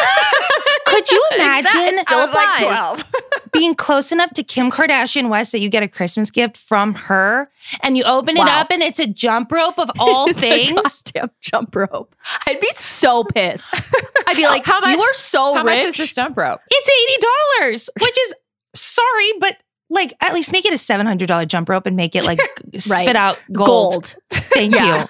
Could 0.85 1.11
you 1.11 1.23
imagine 1.33 1.97
Still 2.03 2.19
I 2.19 2.25
was 2.25 2.33
like 2.33 2.59
12. 2.59 3.11
being 3.51 3.75
close 3.75 4.11
enough 4.11 4.31
to 4.31 4.43
Kim 4.43 4.69
Kardashian 4.71 5.29
West 5.29 5.51
that 5.51 5.59
you 5.59 5.67
get 5.69 5.81
a 5.83 5.87
Christmas 5.87 6.29
gift 6.31 6.57
from 6.57 6.93
her 6.93 7.49
and 7.81 7.97
you 7.97 8.03
open 8.03 8.37
it 8.37 8.41
Wow. 8.41 8.61
up 8.61 8.71
and 8.71 8.81
it's 8.83 8.99
a 8.99 9.07
jump 9.07 9.51
rope 9.51 9.77
of 9.79 9.89
all 9.99 10.29
It's 10.29 10.39
things? 10.39 11.01
goddamn 11.01 11.31
jump 11.41 11.75
rope. 11.75 12.15
I'd 12.47 12.59
be 12.59 12.69
so 12.71 13.23
pissed. 13.23 13.75
I'd 14.27 14.35
be 14.37 14.45
like, 14.45 14.65
How 14.65 14.79
much? 14.79 14.91
You 14.91 15.01
are 15.01 15.13
so 15.13 15.55
How 15.55 15.63
rich. 15.63 15.79
much 15.79 15.85
is 15.85 15.97
this 15.97 16.13
jump 16.13 16.37
rope? 16.37 16.59
It's 16.69 17.89
$80, 17.97 18.01
which 18.01 18.17
is 18.19 18.35
sorry, 18.75 19.31
but 19.39 19.57
like 19.89 20.13
at 20.21 20.33
least 20.33 20.51
make 20.51 20.65
it 20.65 20.73
a 20.73 20.77
$700 20.77 21.47
jump 21.47 21.69
rope 21.69 21.85
and 21.85 21.95
make 21.95 22.15
it 22.15 22.23
like 22.25 22.39
spit 22.77 23.15
out 23.15 23.39
gold. 23.51 23.91
Gold. 23.93 24.15
Thank 24.31 24.75
Yeah. 24.75 25.07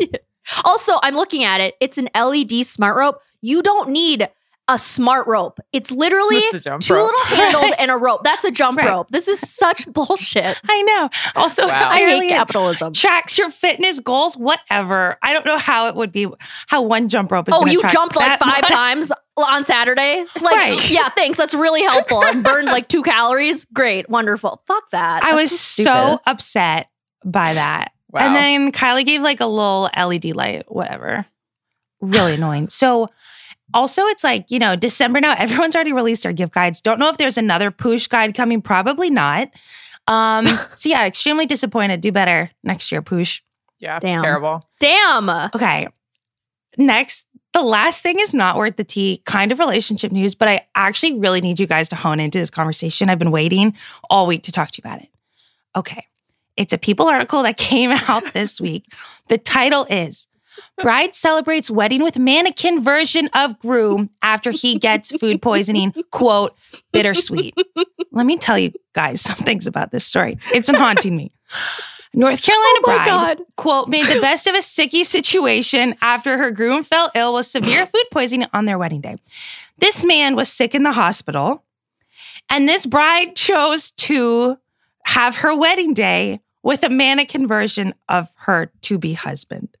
you. 0.00 0.08
Also, 0.64 1.00
I'm 1.02 1.16
looking 1.16 1.42
at 1.42 1.60
it. 1.60 1.74
It's 1.80 1.98
an 1.98 2.08
LED 2.14 2.64
smart 2.64 2.96
rope. 2.96 3.18
You 3.40 3.62
don't 3.64 3.90
need 3.90 4.28
a 4.68 4.78
smart 4.78 5.26
rope. 5.28 5.60
It's 5.72 5.92
literally 5.92 6.36
It's 6.36 6.46
just 6.52 6.54
a 6.54 6.60
jump 6.70 6.82
two 6.82 6.94
rope. 6.94 7.04
little 7.06 7.20
handles 7.36 7.72
and 7.78 7.90
a 7.90 7.96
rope. 7.96 8.24
That's 8.24 8.44
a 8.44 8.50
jump 8.50 8.78
Right. 8.78 8.88
rope. 8.88 9.06
This 9.10 9.28
is 9.28 9.38
such 9.40 9.86
bullshit. 9.92 10.60
I 10.68 10.82
know. 10.82 11.08
Also, 11.36 11.66
Wow. 11.68 11.88
I 11.90 11.98
hate 12.00 12.28
capitalism. 12.30 12.92
Tracks 12.92 13.38
your 13.38 13.50
fitness 13.50 14.00
goals, 14.00 14.36
whatever. 14.36 15.18
I 15.22 15.32
don't 15.32 15.46
know 15.46 15.58
how 15.58 15.86
it 15.88 15.94
would 15.94 16.10
be, 16.10 16.26
how 16.66 16.82
one 16.82 17.08
jump 17.08 17.30
rope 17.30 17.48
is 17.48 17.54
Oh, 17.56 17.64
you 17.66 17.78
track 17.80 17.92
jumped 17.92 18.16
like 18.16 18.40
five 18.40 18.62
much. 18.62 18.70
times 18.72 19.12
on 19.36 19.64
Saturday? 19.64 20.24
Like, 20.40 20.56
Right. 20.56 20.90
yeah, 20.90 21.10
thanks. 21.10 21.38
That's 21.38 21.54
really 21.54 21.82
helpful. 21.82 22.24
And 22.24 22.42
burned 22.42 22.66
like 22.66 22.88
two 22.88 23.02
calories. 23.04 23.64
Great. 23.66 24.08
Wonderful. 24.10 24.62
Fuck 24.66 24.90
that. 24.90 25.22
I 25.22 25.32
That's 25.32 25.52
was 25.52 25.60
so 25.60 25.82
so 25.84 26.18
upset 26.26 26.88
by 27.24 27.54
that. 27.54 27.92
Wow. 28.10 28.26
And 28.26 28.34
then 28.34 28.72
Kylie 28.72 29.04
gave 29.04 29.20
like 29.22 29.40
a 29.40 29.46
little 29.46 29.90
LED 29.96 30.34
light, 30.34 30.64
whatever. 30.72 31.26
Really 32.00 32.34
annoying. 32.34 32.68
So 32.68 33.08
also 33.74 34.02
it's 34.06 34.24
like, 34.24 34.50
you 34.50 34.58
know, 34.58 34.76
December 34.76 35.20
now, 35.20 35.34
everyone's 35.38 35.74
already 35.74 35.92
released 35.92 36.22
their 36.22 36.32
gift 36.32 36.52
guides. 36.52 36.80
Don't 36.80 36.98
know 36.98 37.08
if 37.08 37.16
there's 37.16 37.38
another 37.38 37.70
Poosh 37.70 38.08
guide 38.08 38.34
coming, 38.34 38.62
probably 38.62 39.10
not. 39.10 39.48
Um, 40.06 40.46
so 40.74 40.88
yeah, 40.88 41.06
extremely 41.06 41.46
disappointed. 41.46 42.00
Do 42.00 42.12
better 42.12 42.50
next 42.62 42.90
year, 42.92 43.02
Poosh. 43.02 43.40
yeah, 43.78 43.98
Damn. 43.98 44.22
terrible. 44.22 44.62
Damn. 44.80 45.28
Okay. 45.54 45.88
Next, 46.78 47.26
the 47.52 47.62
last 47.62 48.02
thing 48.02 48.20
is 48.20 48.34
not 48.34 48.56
worth 48.56 48.76
the 48.76 48.84
tea, 48.84 49.22
kind 49.24 49.50
of 49.50 49.58
relationship 49.58 50.12
news, 50.12 50.34
but 50.34 50.46
I 50.48 50.66
actually 50.74 51.18
really 51.18 51.40
need 51.40 51.58
you 51.58 51.66
guys 51.66 51.88
to 51.88 51.96
hone 51.96 52.20
into 52.20 52.38
this 52.38 52.50
conversation. 52.50 53.08
I've 53.08 53.18
been 53.18 53.30
waiting 53.30 53.74
all 54.10 54.26
week 54.26 54.42
to 54.44 54.52
talk 54.52 54.70
to 54.72 54.82
you 54.82 54.88
about 54.88 55.02
it. 55.02 55.08
Okay. 55.74 56.04
It's 56.56 56.72
a 56.72 56.78
People 56.78 57.06
article 57.08 57.42
that 57.44 57.56
came 57.58 57.92
out 57.92 58.32
this 58.32 58.60
week. 58.60 58.84
The 59.28 59.38
title 59.38 59.86
is 59.88 60.28
Bride 60.82 61.14
celebrates 61.14 61.70
wedding 61.70 62.02
with 62.02 62.18
mannequin 62.18 62.82
version 62.82 63.28
of 63.34 63.58
groom 63.58 64.10
after 64.22 64.50
he 64.50 64.78
gets 64.78 65.16
food 65.16 65.40
poisoning. 65.40 65.94
Quote, 66.10 66.54
bittersweet. 66.92 67.54
Let 68.12 68.26
me 68.26 68.36
tell 68.36 68.58
you 68.58 68.72
guys 68.92 69.20
some 69.22 69.36
things 69.36 69.66
about 69.66 69.90
this 69.90 70.04
story. 70.06 70.34
It's 70.52 70.68
been 70.68 70.76
haunting 70.76 71.16
me. 71.16 71.32
North 72.12 72.42
Carolina 72.42 72.78
Oh 72.78 72.82
bride, 72.84 73.06
God. 73.06 73.40
quote, 73.56 73.88
made 73.88 74.06
the 74.06 74.20
best 74.20 74.46
of 74.46 74.54
a 74.54 74.58
sicky 74.58 75.04
situation 75.04 75.94
after 76.00 76.38
her 76.38 76.50
groom 76.50 76.82
fell 76.82 77.10
ill 77.14 77.34
with 77.34 77.46
severe 77.46 77.84
food 77.92 78.04
poisoning 78.10 78.48
on 78.52 78.64
their 78.64 78.78
wedding 78.78 79.00
day. 79.02 79.16
This 79.78 80.04
man 80.04 80.34
was 80.34 80.50
sick 80.50 80.74
in 80.74 80.82
the 80.82 80.92
hospital, 80.92 81.64
and 82.48 82.66
this 82.68 82.86
bride 82.86 83.36
chose 83.36 83.90
to 83.92 84.56
have 85.04 85.36
her 85.36 85.54
wedding 85.54 85.92
day 85.92 86.40
with 86.62 86.82
a 86.84 86.88
mannequin 86.88 87.46
version 87.46 87.92
of 88.08 88.30
her 88.36 88.72
to 88.82 88.98
be 88.98 89.12
husband. 89.12 89.76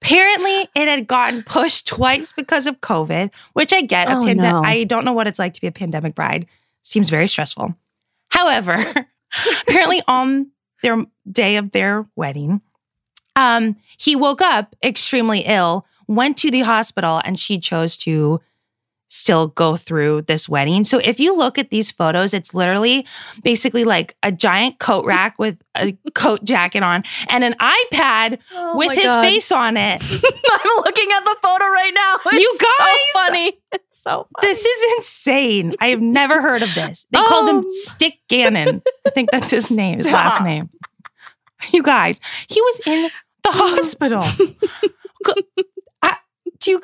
Apparently, 0.00 0.68
it 0.74 0.88
had 0.88 1.06
gotten 1.06 1.42
pushed 1.42 1.86
twice 1.86 2.32
because 2.32 2.66
of 2.66 2.80
COVID, 2.80 3.34
which 3.52 3.72
I 3.72 3.82
get. 3.82 4.08
Oh, 4.08 4.22
a 4.22 4.24
pande- 4.24 4.36
no. 4.42 4.62
I 4.62 4.84
don't 4.84 5.04
know 5.04 5.12
what 5.12 5.26
it's 5.26 5.38
like 5.38 5.54
to 5.54 5.60
be 5.60 5.66
a 5.66 5.72
pandemic 5.72 6.14
bride. 6.14 6.46
Seems 6.82 7.10
very 7.10 7.28
stressful. 7.28 7.74
However, 8.30 8.94
apparently 9.62 10.02
on 10.06 10.50
their 10.82 11.04
day 11.30 11.56
of 11.56 11.72
their 11.72 12.06
wedding, 12.16 12.60
um, 13.36 13.76
he 13.98 14.16
woke 14.16 14.42
up 14.42 14.74
extremely 14.82 15.40
ill, 15.40 15.86
went 16.06 16.36
to 16.38 16.50
the 16.50 16.60
hospital, 16.60 17.20
and 17.24 17.38
she 17.38 17.58
chose 17.58 17.96
to 17.98 18.40
still 19.08 19.48
go 19.48 19.76
through 19.76 20.22
this 20.22 20.48
wedding. 20.48 20.84
So 20.84 20.98
if 20.98 21.18
you 21.18 21.36
look 21.36 21.58
at 21.58 21.70
these 21.70 21.90
photos, 21.90 22.34
it's 22.34 22.54
literally 22.54 23.06
basically 23.42 23.84
like 23.84 24.14
a 24.22 24.30
giant 24.30 24.78
coat 24.78 25.04
rack 25.06 25.38
with 25.38 25.58
a 25.76 25.96
coat 26.14 26.44
jacket 26.44 26.82
on 26.82 27.02
and 27.28 27.42
an 27.42 27.54
iPad 27.54 28.38
Oh 28.54 28.76
with 28.76 28.94
his 28.96 29.06
God. 29.06 29.22
face 29.22 29.50
on 29.50 29.76
it. 29.76 30.02
I'm 30.02 30.76
looking 30.84 31.08
at 31.12 31.24
the 31.24 31.36
photo 31.42 31.64
right 31.64 31.92
now. 31.94 32.16
It's 32.26 32.40
You 32.40 32.56
so 32.58 32.66
guys! 32.78 32.98
funny. 33.26 33.52
It's 33.72 34.02
so 34.02 34.26
funny. 34.34 34.52
This 34.52 34.64
is 34.64 34.94
insane. 34.96 35.74
I 35.80 35.86
have 35.88 36.00
never 36.02 36.40
heard 36.42 36.62
of 36.62 36.74
this. 36.74 37.06
They 37.10 37.22
called 37.22 37.48
him 37.48 37.56
Um. 37.56 37.70
Stick 37.70 38.14
Gannon. 38.28 38.82
I 39.06 39.10
think 39.10 39.30
that's 39.30 39.50
his 39.50 39.70
name, 39.76 39.98
his 39.98 40.10
last 40.10 40.42
name. 40.42 40.68
You 41.72 41.82
guys, 41.82 42.20
he 42.48 42.60
was 42.60 42.80
in 42.86 43.10
the 43.42 43.50
hospital. 43.52 44.22
I- 46.02 46.16
do 46.60 46.70
you? 46.72 46.82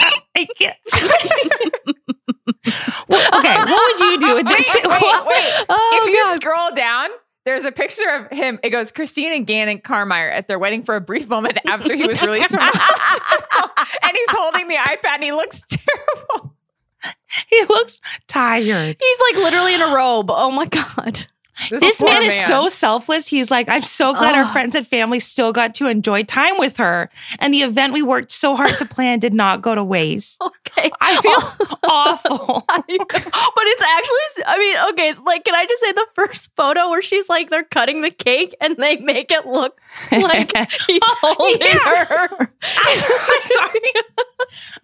I, 0.00 0.46
can't. 0.58 0.76
Well, 3.08 3.38
okay, 3.38 3.56
what 3.56 4.00
would 4.00 4.10
you 4.10 4.18
do 4.18 4.34
with 4.34 4.48
this? 4.48 4.74
wait, 4.74 4.84
wait. 4.84 5.64
Oh, 5.68 6.00
if 6.02 6.08
you 6.08 6.22
God. 6.24 6.34
scroll 6.36 6.70
down, 6.74 7.08
there's 7.44 7.64
a 7.64 7.70
picture 7.72 8.08
of 8.08 8.36
him. 8.36 8.58
It 8.62 8.70
goes 8.70 8.90
Christine 8.90 9.32
and 9.32 9.46
Gannon 9.46 9.78
Carmire 9.78 10.30
at 10.32 10.48
their 10.48 10.58
wedding 10.58 10.82
for 10.82 10.96
a 10.96 11.00
brief 11.00 11.28
moment 11.28 11.58
after 11.66 11.94
he 11.94 12.06
was 12.06 12.20
released 12.22 12.50
from 12.50 12.58
the 12.60 12.70
hospital. 12.72 13.70
and 14.02 14.12
he's 14.16 14.28
holding 14.30 14.68
the 14.68 14.74
iPad 14.74 15.14
and 15.14 15.24
he 15.24 15.32
looks 15.32 15.62
terrible. 15.68 16.54
He 17.48 17.64
looks 17.64 18.00
tired. 18.26 18.96
He's 18.98 19.20
like 19.30 19.44
literally 19.44 19.74
in 19.74 19.82
a 19.82 19.94
robe. 19.94 20.26
Oh 20.30 20.50
my 20.50 20.66
God. 20.66 21.26
This 21.70 22.00
poor 22.00 22.10
man 22.12 22.22
is 22.22 22.34
so 22.34 22.68
selfless. 22.68 23.28
He's 23.28 23.50
like, 23.50 23.68
I'm 23.68 23.82
so 23.82 24.12
glad 24.12 24.34
our 24.34 24.46
friends 24.52 24.76
and 24.76 24.86
family 24.86 25.20
still 25.20 25.52
got 25.52 25.74
to 25.76 25.86
enjoy 25.86 26.22
time 26.22 26.58
with 26.58 26.76
her. 26.76 27.10
And 27.38 27.52
the 27.52 27.62
event 27.62 27.92
we 27.92 28.02
worked 28.02 28.30
so 28.30 28.54
hard 28.56 28.70
to 28.78 28.84
plan 28.84 29.18
did 29.18 29.32
not 29.32 29.62
go 29.62 29.74
to 29.74 29.84
waste. 29.84 30.40
Okay. 30.76 30.90
I 31.00 31.20
feel 31.22 31.68
oh 31.84 32.18
awful. 32.28 32.64
but 32.66 32.84
it's 32.88 33.82
actually, 33.82 34.44
I 34.46 34.58
mean, 34.58 34.76
okay, 34.92 35.22
like, 35.24 35.44
can 35.44 35.54
I 35.54 35.64
just 35.64 35.80
say 35.80 35.92
the 35.92 36.06
first 36.14 36.54
photo 36.56 36.90
where 36.90 37.00
she's 37.00 37.28
like, 37.28 37.48
they're 37.50 37.62
cutting 37.64 38.02
the 38.02 38.10
cake 38.10 38.54
and 38.60 38.76
they 38.76 38.96
make 38.96 39.30
it 39.30 39.46
look 39.46 39.80
like 40.12 40.52
he's 40.86 41.00
oh, 41.02 41.34
holding 41.38 41.66
Yeah. 41.66 42.04
her. 42.04 42.50
I'm 42.76 43.42
sorry. 43.42 43.80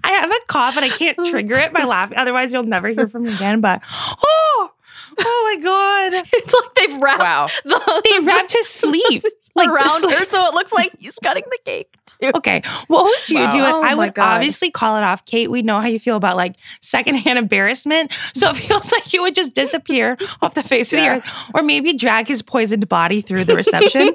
I 0.05 0.11
have 0.13 0.31
a 0.31 0.39
cough 0.47 0.77
and 0.77 0.85
I 0.85 0.89
can't 0.91 1.19
trigger 1.27 1.57
it 1.57 1.73
by 1.73 1.83
laughing. 1.85 2.17
Otherwise, 2.17 2.53
you'll 2.53 2.63
never 2.65 2.89
hear 2.89 3.09
from 3.09 3.25
me 3.25 3.35
again. 3.35 3.61
But 3.61 3.83
oh, 4.25 4.71
oh 5.19 5.57
my 5.57 5.63
god, 5.63 6.25
It's 6.33 6.55
like 6.55 6.75
they've 6.75 6.99
wrapped 7.03 7.21
Wow. 7.23 7.49
the, 7.65 8.03
they 8.11 8.27
wrapped 8.27 8.53
his 8.53 8.69
sleeve 8.69 9.25
like 9.55 9.69
around 9.69 10.01
sleeve- 10.01 10.19
her 10.19 10.25
so 10.25 10.47
it 10.47 10.55
looks 10.55 10.73
like 10.73 10.93
he's 10.99 11.19
cutting 11.23 11.45
the 11.51 11.59
cake 11.65 11.97
too. 12.07 12.31
Okay, 12.35 12.63
what 12.89 13.05
would 13.05 13.29
you 13.29 13.41
Wow. 13.41 13.51
do? 13.51 13.61
Oh 13.61 13.83
I 13.83 13.95
would 13.95 14.15
God. 14.15 14.35
obviously 14.37 14.71
call 14.71 14.97
it 14.97 15.03
off. 15.05 15.25
Kate, 15.25 15.51
we 15.51 15.63
know 15.63 15.81
how 15.81 15.87
you 15.89 15.99
feel 15.99 16.17
about 16.17 16.37
like 16.37 16.57
secondhand 16.81 17.39
embarrassment. 17.39 18.13
So 18.35 18.51
it 18.51 18.57
feels 18.57 18.91
like 18.93 19.13
you 19.13 19.23
would 19.23 19.35
just 19.35 19.55
disappear 19.55 20.17
off 20.41 20.55
the 20.55 20.63
face 20.63 20.93
of 20.93 21.01
the 21.01 21.09
earth, 21.09 21.51
or 21.55 21.63
maybe 21.63 21.93
drag 21.95 22.29
his 22.29 22.43
poisoned 22.43 22.89
body 22.89 23.21
through 23.21 23.45
the 23.45 23.55
reception. 23.55 24.15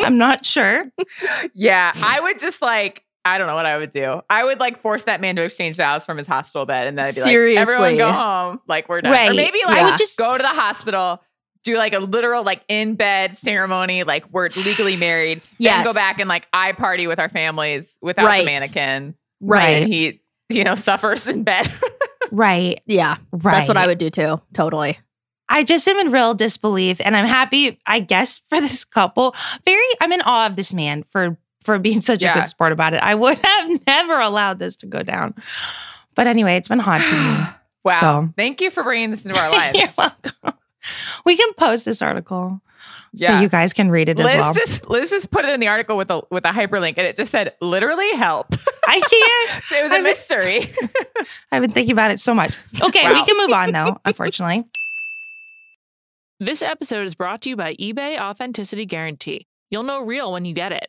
I'm 0.00 0.18
not 0.18 0.44
sure. 0.44 0.90
Yeah, 1.54 1.92
I 1.94 2.20
would 2.20 2.38
just 2.38 2.60
like 2.62 3.04
I 3.24 3.38
don't 3.38 3.46
know 3.46 3.54
what 3.54 3.66
I 3.66 3.78
would 3.78 3.90
do. 3.90 4.20
I 4.28 4.44
would 4.44 4.58
like 4.60 4.80
force 4.80 5.04
that 5.04 5.20
man 5.20 5.36
to 5.36 5.42
exchange 5.42 5.76
vows 5.76 6.04
from 6.04 6.18
his 6.18 6.26
hospital 6.26 6.66
bed, 6.66 6.86
and 6.88 6.98
then 6.98 7.04
I'd 7.04 7.14
be 7.14 7.20
like, 7.20 7.56
"Everyone 7.58 7.96
go 7.96 8.10
home. 8.12 8.60
Like 8.66 8.88
we're 8.88 9.00
done." 9.00 9.12
Or 9.12 9.14
Right. 9.14 9.34
maybe 9.36 9.58
like 9.66 9.78
I 9.78 9.84
would 9.90 9.98
just 9.98 10.18
go 10.18 10.36
to 10.36 10.42
the 10.42 10.48
hospital, 10.48 11.22
do 11.64 11.76
like 11.78 11.92
a 11.94 12.00
literal 12.00 12.42
like 12.42 12.62
in 12.68 12.96
bed 12.96 13.36
ceremony, 13.38 14.02
like 14.04 14.24
we're 14.32 14.48
legally 14.56 14.96
married. 14.96 15.40
Then 15.60 15.84
go 15.84 15.92
back 15.94 16.18
and 16.18 16.28
like 16.28 16.46
I 16.52 16.72
party 16.72 17.06
with 17.06 17.20
our 17.20 17.28
families 17.28 17.98
without 18.02 18.26
Right. 18.26 18.40
the 18.40 18.46
mannequin, 18.46 19.14
Right. 19.40 19.82
and 19.82 19.92
he 19.92 20.20
you 20.48 20.64
know 20.64 20.74
suffers 20.76 21.28
in 21.28 21.44
bed. 21.44 21.72
right, 22.30 22.80
Yeah. 22.86 23.16
right. 23.32 23.52
That's 23.58 23.68
what 23.68 23.76
I 23.76 23.86
would 23.86 23.98
do 23.98 24.10
too. 24.10 24.40
Totally. 24.52 24.98
I 25.48 25.64
just 25.64 25.86
am 25.86 25.98
in 25.98 26.10
real 26.10 26.32
disbelief, 26.32 26.98
and 27.04 27.14
I'm 27.14 27.26
happy. 27.26 27.78
I 27.86 28.00
guess 28.00 28.38
for 28.48 28.58
this 28.60 28.84
couple, 28.86 29.34
very. 29.66 29.82
I'm 30.00 30.10
in 30.12 30.22
awe 30.22 30.46
of 30.46 30.56
this 30.56 30.72
man 30.72 31.04
for 31.10 31.36
for 31.62 31.78
being 31.78 32.00
such 32.00 32.22
a 32.22 32.32
good 32.32 32.46
sport 32.46 32.72
about 32.72 32.94
it. 32.94 33.02
I 33.02 33.14
would 33.14 33.38
have 33.44 33.86
never 33.86 34.18
allowed 34.20 34.58
this 34.58 34.76
to 34.76 34.86
go 34.86 35.02
down. 35.02 35.34
But 36.14 36.26
anyway, 36.26 36.56
it's 36.56 36.68
been 36.68 36.78
haunting 36.78 37.10
me. 37.18 37.46
wow! 37.84 37.92
So- 38.00 38.28
Thank 38.36 38.60
you 38.60 38.70
for 38.70 38.82
bringing 38.82 39.10
this 39.10 39.24
into 39.26 39.38
our 39.38 39.50
lives. 39.50 39.74
You're 39.74 39.82
lives. 39.82 39.98
welcome. 39.98 40.58
We 41.24 41.36
can 41.36 41.52
post 41.54 41.84
this 41.84 42.02
article 42.02 42.60
so 43.14 43.38
you 43.38 43.48
guys 43.48 43.72
can 43.74 43.90
read 43.90 44.08
it 44.08 44.16
Liz 44.16 44.26
as 44.32 44.32
well. 44.38 44.46
Let's 44.48 44.58
just 44.58 44.88
Liz 44.88 45.10
just 45.10 45.30
put 45.30 45.44
it 45.44 45.50
in 45.52 45.60
the 45.60 45.68
article 45.68 45.96
with 45.96 46.10
a 46.10 46.22
with 46.30 46.44
a 46.44 46.48
hyperlink, 46.48 46.94
and 46.96 47.06
it 47.06 47.14
just 47.14 47.30
said 47.30 47.54
literally 47.60 48.10
help. 48.16 48.48
I 48.86 48.98
can't. 49.00 49.64
so 49.64 49.76
it 49.76 49.82
was 49.84 49.92
a 49.92 49.94
I 49.94 49.98
mean- 49.98 50.04
mystery. 50.04 50.74
I've 51.52 51.62
been 51.62 51.70
thinking 51.70 51.92
about 51.92 52.10
it 52.10 52.20
so 52.20 52.34
much. 52.34 52.52
Okay, 52.80 53.12
we 53.12 53.24
can 53.24 53.36
move 53.36 53.50
on 53.52 53.70
though, 53.72 54.00
unfortunately. 54.04 54.64
This 56.40 56.62
episode 56.62 57.02
is 57.04 57.14
brought 57.14 57.42
to 57.42 57.50
you 57.50 57.56
by 57.56 57.74
eBay 57.74 58.18
Authenticity 58.18 58.84
Guarantee. 58.86 59.46
You'll 59.70 59.84
know 59.84 60.00
real 60.02 60.32
when 60.32 60.44
you 60.44 60.54
get 60.54 60.72
it. 60.72 60.88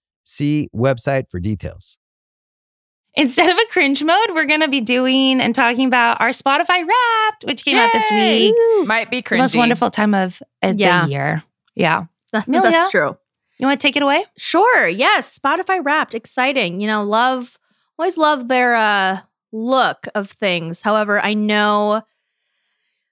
See 0.23 0.69
website 0.75 1.29
for 1.29 1.39
details. 1.39 1.97
Instead 3.15 3.49
of 3.49 3.57
a 3.57 3.65
cringe 3.71 4.03
mode, 4.03 4.29
we're 4.33 4.45
going 4.45 4.61
to 4.61 4.69
be 4.69 4.79
doing 4.79 5.41
and 5.41 5.53
talking 5.53 5.85
about 5.85 6.21
our 6.21 6.29
Spotify 6.29 6.87
Wrapped, 6.87 7.43
which 7.43 7.65
came 7.65 7.75
out 7.77 7.91
this 7.91 8.09
Yay! 8.09 8.51
week. 8.51 8.87
Might 8.87 9.11
be 9.11 9.17
It's 9.17 9.29
the 9.29 9.37
most 9.37 9.55
wonderful 9.55 9.91
time 9.91 10.13
of 10.13 10.41
uh, 10.63 10.73
Yeah. 10.77 11.05
the 11.05 11.11
year. 11.11 11.43
Yeah. 11.75 12.05
That- 12.31 12.47
Amelia? 12.47 12.71
That's 12.71 12.89
true. 12.89 13.17
You 13.59 13.67
want 13.67 13.81
to 13.81 13.85
take 13.85 13.97
it 13.97 14.01
away? 14.01 14.23
Sure. 14.37 14.87
Yes. 14.87 15.37
Spotify 15.37 15.83
Wrapped. 15.83 16.15
Exciting. 16.15 16.79
You 16.79 16.87
know, 16.87 17.03
love, 17.03 17.57
always 17.99 18.17
love 18.17 18.47
their 18.47 18.75
uh, 18.75 19.19
look 19.51 20.07
of 20.15 20.29
things. 20.31 20.81
However, 20.81 21.19
I 21.19 21.33
know 21.33 22.03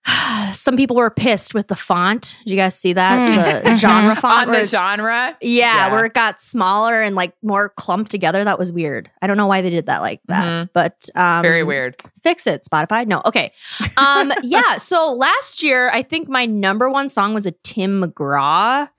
some 0.53 0.75
people 0.77 0.95
were 0.95 1.09
pissed 1.09 1.53
with 1.53 1.67
the 1.67 1.75
font. 1.75 2.37
Did 2.43 2.51
you 2.51 2.57
guys 2.57 2.75
see 2.79 2.93
that? 2.93 3.63
The 3.63 3.75
genre 3.75 4.15
font. 4.15 4.47
On 4.49 4.53
the 4.53 4.63
genre. 4.65 5.37
yeah, 5.41 5.87
Yeah. 5.87 5.91
where 5.91 6.05
it 6.05 6.13
got 6.13 6.41
smaller 6.41 7.01
and 7.01 7.15
like 7.15 7.33
more 7.41 7.69
clumped 7.69 8.11
together. 8.11 8.43
That 8.43 8.57
was 8.59 8.71
weird. 8.71 9.09
I 9.21 9.27
don't 9.27 9.37
know 9.37 9.47
why 9.47 9.61
they 9.61 9.69
did 9.69 9.85
that 9.87 9.99
like 10.01 10.21
that, 10.27 10.69
but 10.73 11.09
um, 11.15 11.41
Very 11.41 11.63
weird. 11.63 11.95
Fix 12.23 12.45
it, 12.47 12.67
Spotify. 12.69 13.07
No, 13.07 13.21
okay. 13.25 13.51
Um, 13.97 14.33
yeah. 14.43 14.77
So 14.77 15.13
last 15.13 15.63
year, 15.63 15.89
I 15.91 16.03
think 16.03 16.27
my 16.27 16.45
number 16.45 16.89
one 16.89 17.09
song 17.09 17.33
was 17.33 17.45
a 17.45 17.51
Tim 17.63 18.01
McGraw 18.03 18.89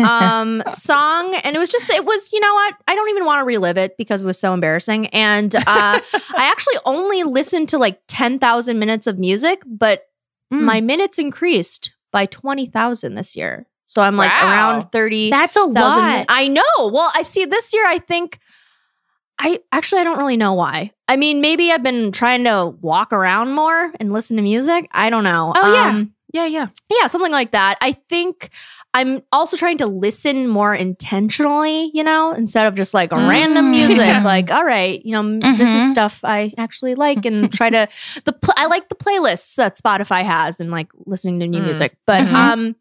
um, 0.00 0.62
song, 0.68 1.34
and 1.44 1.54
it 1.54 1.58
was 1.58 1.70
just 1.70 1.90
it 1.90 2.04
was 2.04 2.32
you 2.32 2.40
know 2.40 2.54
what 2.54 2.74
I 2.88 2.94
don't 2.94 3.10
even 3.10 3.24
want 3.24 3.40
to 3.40 3.44
relive 3.44 3.76
it 3.76 3.96
because 3.96 4.22
it 4.22 4.26
was 4.26 4.38
so 4.38 4.54
embarrassing. 4.54 5.06
And 5.08 5.54
uh, 5.54 5.62
I 5.66 6.00
actually 6.36 6.76
only 6.84 7.24
listened 7.24 7.68
to 7.70 7.78
like 7.78 8.00
ten 8.08 8.38
thousand 8.38 8.78
minutes 8.78 9.06
of 9.06 9.18
music, 9.18 9.62
but 9.66 10.06
Mm. 10.52 10.62
my 10.62 10.80
minutes 10.80 11.18
increased 11.18 11.92
by 12.12 12.26
twenty 12.26 12.66
thousand 12.66 13.14
this 13.14 13.34
year. 13.36 13.66
So 13.86 14.02
I'm 14.02 14.16
like 14.16 14.30
Wow. 14.30 14.48
around 14.48 14.92
thirty 14.92 15.30
That's 15.30 15.56
a 15.56 15.64
lot. 15.64 16.26
I 16.28 16.48
know. 16.48 16.62
Well, 16.78 17.10
I 17.14 17.22
see 17.22 17.44
this 17.44 17.72
year. 17.72 17.86
I 17.86 17.98
think 17.98 18.38
I 19.38 19.60
actually 19.72 20.02
I 20.02 20.04
don't 20.04 20.18
really 20.18 20.36
know 20.36 20.52
why. 20.52 20.92
I 21.08 21.16
mean, 21.16 21.40
maybe 21.40 21.72
I've 21.72 21.82
been 21.82 22.12
trying 22.12 22.44
to 22.44 22.74
walk 22.80 23.12
around 23.12 23.52
more 23.54 23.92
and 23.98 24.12
listen 24.12 24.36
to 24.36 24.42
music. 24.42 24.88
I 24.92 25.10
don't 25.10 25.24
know. 25.24 25.52
Oh, 25.56 25.74
yeah. 25.74 25.90
Um, 25.90 26.14
yeah, 26.32 26.46
yeah. 26.46 26.66
yeah, 27.00 27.06
something 27.06 27.32
like 27.32 27.52
that. 27.52 27.78
I 27.80 27.92
think 28.08 28.50
I'm 28.94 29.22
also 29.32 29.56
trying 29.56 29.78
to 29.78 29.86
listen 29.86 30.46
more 30.48 30.74
intentionally, 30.74 31.90
you 31.94 32.04
know, 32.04 32.32
instead 32.32 32.66
of 32.66 32.74
just 32.74 32.92
like 32.92 33.10
random 33.10 33.66
Mm. 33.66 33.70
music. 33.70 33.98
like, 34.24 34.50
all 34.50 34.64
right, 34.64 35.02
you 35.04 35.12
know, 35.12 35.20
m- 35.20 35.40
this 35.56 35.72
is 35.72 35.80
Mhm. 35.82 35.90
stuff 35.90 36.20
I 36.24 36.50
actually 36.58 36.94
like, 36.94 37.24
and 37.24 37.50
try 37.52 37.70
to 37.70 37.88
the 38.24 38.32
pl- 38.32 38.52
I 38.56 38.66
like 38.66 38.88
the 38.90 38.94
playlists 38.94 39.54
that 39.56 39.78
Spotify 39.78 40.22
has, 40.24 40.60
and 40.60 40.70
like 40.70 40.88
listening 41.06 41.40
to 41.40 41.46
new 41.46 41.60
Mm. 41.60 41.64
music. 41.64 41.96
But 42.06 42.24
Mhm. 42.24 42.34
um, 42.34 42.76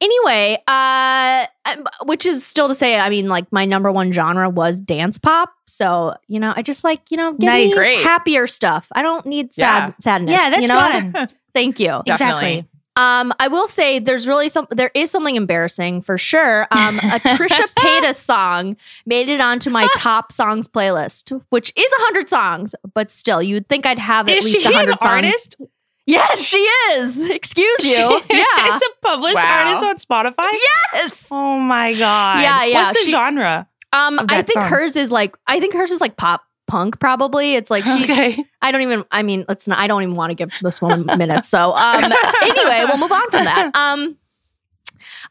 anyway, 0.00 0.58
uh, 0.66 1.46
um, 1.64 1.84
which 2.04 2.26
is 2.26 2.44
still 2.44 2.66
to 2.68 2.74
say, 2.74 2.98
I 2.98 3.08
mean, 3.08 3.28
like 3.28 3.46
my 3.52 3.64
number 3.64 3.92
one 3.92 4.12
genre 4.12 4.48
was 4.50 4.80
dance 4.80 5.16
pop. 5.18 5.52
So 5.68 6.14
you 6.26 6.40
know, 6.40 6.52
I 6.56 6.62
just 6.62 6.82
like 6.82 7.10
you 7.10 7.16
know, 7.16 7.32
give 7.34 7.46
Nice. 7.46 7.70
me 7.70 7.74
Great. 7.76 8.02
happier 8.02 8.46
stuff. 8.48 8.88
I 8.92 9.02
don't 9.02 9.26
need 9.26 9.52
sad 9.54 9.88
Yeah. 9.88 9.92
sadness. 10.00 10.32
Yeah, 10.32 10.50
that's 10.50 10.62
you 10.62 10.68
know? 10.68 11.12
fun. 11.12 11.28
Thank 11.54 11.78
you. 11.78 12.00
Exactly. 12.06 12.66
Definitely. 12.96 13.30
Um, 13.30 13.32
I 13.40 13.48
will 13.48 13.66
say 13.66 13.98
there's 13.98 14.28
really 14.28 14.48
some 14.48 14.66
there 14.70 14.90
is 14.94 15.10
something 15.10 15.36
embarrassing 15.36 16.02
for 16.02 16.18
sure. 16.18 16.62
Um, 16.70 16.96
a 16.98 17.20
Trisha 17.20 17.66
Paytas 17.78 18.14
song 18.22 18.76
made 19.06 19.28
it 19.28 19.40
onto 19.40 19.70
my 19.70 19.88
top 19.96 20.30
songs 20.32 20.68
playlist, 20.68 21.30
which 21.50 21.72
is 21.76 21.90
hundred 21.98 22.28
songs, 22.28 22.74
but 22.94 23.10
still, 23.10 23.42
you'd 23.42 23.68
think 23.68 23.86
I'd 23.86 23.98
have 23.98 24.28
at 24.28 24.36
Is 24.36 24.44
least 24.44 24.62
she 24.66 24.72
hundred 24.74 25.00
songs. 25.00 25.10
artist? 25.24 25.56
Yes, 26.04 26.42
she 26.42 26.58
is. 26.58 27.20
Excuse 27.30 27.84
you. 27.88 28.20
yeah. 28.30 28.66
is 28.74 28.82
a 28.82 29.06
published 29.06 29.36
Wow. 29.36 29.64
artist 29.64 29.84
on 29.84 29.96
Spotify. 29.98 30.50
yes. 30.94 31.28
Oh 31.30 31.58
my 31.60 31.92
god. 31.94 32.40
Yeah, 32.42 32.64
yeah, 32.64 32.82
What's 32.84 32.98
the 33.00 33.04
she- 33.06 33.10
genre? 33.12 33.68
Um, 33.94 34.18
of 34.18 34.26
I 34.30 34.36
think 34.42 34.52
song. 34.60 34.68
hers 34.70 34.96
is 34.96 35.12
like 35.12 35.36
I 35.46 35.60
think 35.60 35.74
hers 35.74 35.90
is 35.92 36.00
like 36.00 36.16
pop 36.16 36.42
punk 36.66 36.98
probably. 37.00 37.54
It's 37.54 37.70
like 37.70 37.84
she 37.84 38.04
okay. 38.04 38.44
I 38.62 38.72
don't 38.72 38.82
even. 38.82 39.04
I 39.10 39.22
mean, 39.22 39.44
let's 39.48 39.66
not. 39.68 39.78
I 39.78 39.86
don't 39.86 40.02
even 40.02 40.14
want 40.16 40.30
to 40.30 40.34
give 40.34 40.50
this 40.62 40.80
woman 40.80 41.04
minutes. 41.18 41.48
So, 41.48 41.74
um, 41.74 42.04
anyway, 42.42 42.84
we'll 42.88 42.98
move 42.98 43.12
on 43.12 43.30
from 43.30 43.44
that. 43.44 43.70
Um, 43.74 44.16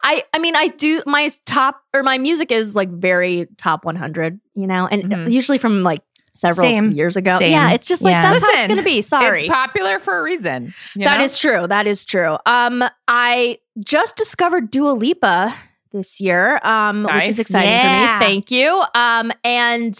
I, 0.04 0.24
I 0.34 0.40
mean, 0.40 0.56
I 0.56 0.68
do 0.70 1.04
my 1.06 1.30
top 1.46 1.82
or 1.94 2.02
my 2.04 2.18
music 2.18 2.52
is 2.52 2.76
like 2.76 2.90
very 2.90 3.48
top 3.58 3.86
100, 3.86 4.40
you 4.56 4.68
know, 4.68 4.88
and 4.88 5.04
Mhm. 5.04 5.32
usually 5.32 5.58
from 5.60 5.84
like 5.84 6.02
several 6.34 6.64
Same. 6.66 6.92
years 6.92 7.16
ago. 7.18 7.38
Same. 7.38 7.52
Yeah, 7.52 7.72
it's 7.72 7.88
just 7.88 8.02
like 8.02 8.12
Yeah. 8.14 8.32
that's 8.32 8.44
how 8.44 8.50
it's 8.54 8.68
gonna 8.68 8.82
be. 8.84 9.02
Sorry, 9.02 9.42
It's 9.42 9.50
popular 9.50 10.00
for 10.00 10.18
a 10.18 10.24
reason. 10.24 10.74
you 10.96 11.04
That 11.06 11.20
know? 11.20 11.24
is 11.24 11.38
true. 11.38 11.68
That 11.68 11.88
is 11.88 12.04
true. 12.06 12.38
Um, 12.46 12.84
I 13.08 13.60
just 13.86 14.16
discovered 14.16 14.72
Dua 14.72 14.92
Lipa 14.92 15.54
this 15.92 16.20
year, 16.20 16.60
um, 16.64 17.04
which 17.04 17.28
is 17.30 17.38
exciting 17.40 17.70
Yeah. 17.70 18.18
for 18.18 18.24
me. 18.24 18.28
Thank 18.28 18.50
you. 18.52 18.84
Um, 18.96 19.32
and 19.44 19.98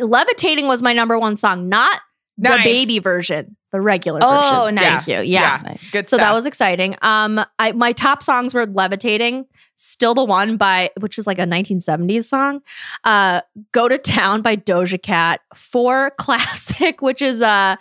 Levitating 0.00 0.66
was 0.66 0.82
my 0.82 0.92
number 0.92 1.18
one 1.18 1.36
song, 1.36 1.68
not 1.68 2.00
the 2.38 2.58
baby 2.64 2.98
version, 2.98 3.56
the 3.70 3.80
regular 3.80 4.18
Oh, 4.22 4.40
version. 4.40 4.56
Oh, 4.56 4.70
nice. 4.70 5.06
Thank 5.06 5.26
you. 5.26 5.32
Yeah. 5.32 5.48
Nice, 5.50 5.64
nice. 5.64 5.90
good. 5.92 6.08
So 6.08 6.16
that 6.16 6.32
was 6.34 6.46
exciting. 6.46 6.96
Um, 7.02 7.44
I 7.58 7.72
my 7.72 7.92
top 7.92 8.22
songs 8.22 8.54
were 8.54 8.66
"Levitating," 8.66 9.46
"Still 9.76 10.14
the 10.14 10.24
One" 10.24 10.56
by 10.56 10.90
which 11.00 11.16
is 11.18 11.26
like 11.28 11.38
a 11.38 11.46
1970s 11.46 12.24
song, 12.24 12.60
uh, 13.04 13.42
"Go 13.72 13.86
to 13.88 13.98
Town" 13.98 14.42
by 14.42 14.56
Doja 14.56 15.00
Cat, 15.00 15.40
"For 15.54 16.10
Classic," 16.18 17.00
which 17.02 17.22
is 17.22 17.40
a 17.40 17.78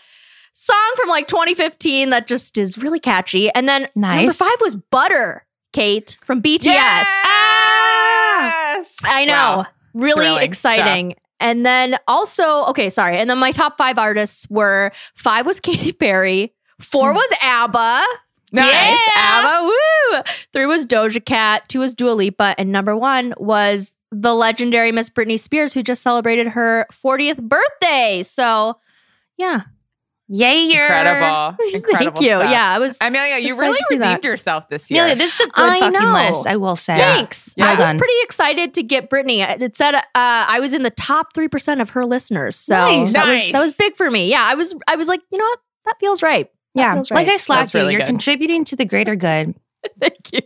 song 0.53 0.91
from 0.97 1.09
like 1.09 1.25
2015 1.27 2.11
that 2.11 2.27
just 2.27 2.57
is 2.59 2.77
really 2.77 2.99
catchy, 2.99 3.49
and 3.51 3.67
then 3.67 3.87
number 3.95 4.31
five 4.33 4.57
was 4.61 4.75
"Butter," 4.75 5.47
Kate 5.71 6.15
from 6.23 6.41
BTS. 6.43 6.65
Yes. 6.65 7.07
I 9.03 9.25
know, 9.25 9.33
Wow. 9.33 9.65
really 9.93 10.25
Thrilling 10.25 10.43
exciting. 10.43 11.15
And 11.43 11.65
then 11.65 11.97
also, 12.07 12.63
okay, 12.65 12.89
sorry. 12.89 13.17
And 13.17 13.29
then 13.29 13.37
my 13.37 13.51
top 13.51 13.77
five 13.77 13.99
artists 13.99 14.49
were 14.49 14.91
five 15.13 15.45
was 15.45 15.59
Katy 15.59 15.91
Perry, 15.91 16.53
four 16.79 17.11
Hmm. 17.11 17.17
was 17.17 17.33
ABBA. 17.41 18.03
Nice. 18.53 18.99
ABBA, 19.17 19.63
woo! 19.65 20.21
Three 20.53 20.65
was 20.67 20.85
Doja 20.85 21.23
Cat, 21.23 21.67
two 21.67 21.79
was 21.79 21.93
Dua 21.93 22.11
Lipa, 22.11 22.55
and 22.57 22.71
number 22.71 22.95
one 22.95 23.33
was 23.37 23.97
the 24.11 24.33
legendary 24.33 24.91
Miss 24.91 25.09
Britney 25.09 25.39
Spears, 25.39 25.73
who 25.73 25.83
just 25.83 26.01
celebrated 26.03 26.49
her 26.49 26.85
40th 26.91 27.41
birthday. 27.41 28.21
So, 28.23 28.77
yeah. 29.37 29.61
Yay, 30.29 30.63
you're 30.63 30.85
Incredible. 30.85 31.57
Incredible 31.73 32.13
Thank 32.13 32.21
you. 32.21 32.35
stuff. 32.35 32.49
Yeah, 32.49 32.69
I 32.75 32.79
was. 32.79 32.97
Amelia, 33.01 33.37
you 33.45 33.59
really 33.59 33.77
to 33.89 33.97
that. 33.97 34.05
redeemed 34.07 34.25
yourself 34.25 34.69
this 34.69 34.89
year. 34.89 35.01
Amelia, 35.03 35.17
this 35.17 35.39
is 35.39 35.47
a 35.47 35.49
good 35.49 35.69
I 35.71 35.79
fucking 35.79 35.99
know. 36.01 36.13
list, 36.13 36.47
I 36.47 36.55
will 36.55 36.75
say. 36.77 36.97
Thanks. 36.97 37.53
Yeah. 37.57 37.69
I 37.71 37.75
was 37.79 37.91
pretty 37.91 38.13
excited 38.23 38.73
to 38.75 38.83
get 38.83 39.09
Britney. 39.09 39.39
It 39.61 39.75
said 39.75 39.95
uh, 39.95 40.01
I 40.15 40.59
was 40.61 40.73
in 40.73 40.83
the 40.83 40.89
top 40.91 41.33
three 41.35 41.49
percent 41.49 41.81
of 41.81 41.91
her 41.91 42.05
listeners, 42.05 42.55
so 42.55 42.75
Nice. 42.75 43.13
that 43.13 43.27
was 43.27 43.51
that 43.51 43.59
was 43.59 43.75
big 43.77 43.95
for 43.97 44.09
me. 44.09 44.29
Yeah, 44.29 44.41
I 44.43 44.55
was 44.55 44.73
I 44.87 44.95
was 44.95 45.07
like, 45.09 45.21
you 45.31 45.37
know 45.37 45.43
what, 45.45 45.59
that 45.85 45.95
feels 45.99 46.23
right. 46.23 46.49
That 46.75 46.81
Yeah. 46.81 46.93
feels 46.95 47.11
Like. 47.11 47.27
I 47.27 47.37
slapped 47.37 47.61
That's 47.67 47.75
really 47.75 47.93
you. 47.93 47.99
You're 47.99 48.05
good. 48.07 48.11
contributing 48.13 48.63
to 48.65 48.75
the 48.77 48.85
greater 48.85 49.15
good. 49.17 49.53
Thank 49.99 50.31
you. 50.31 50.39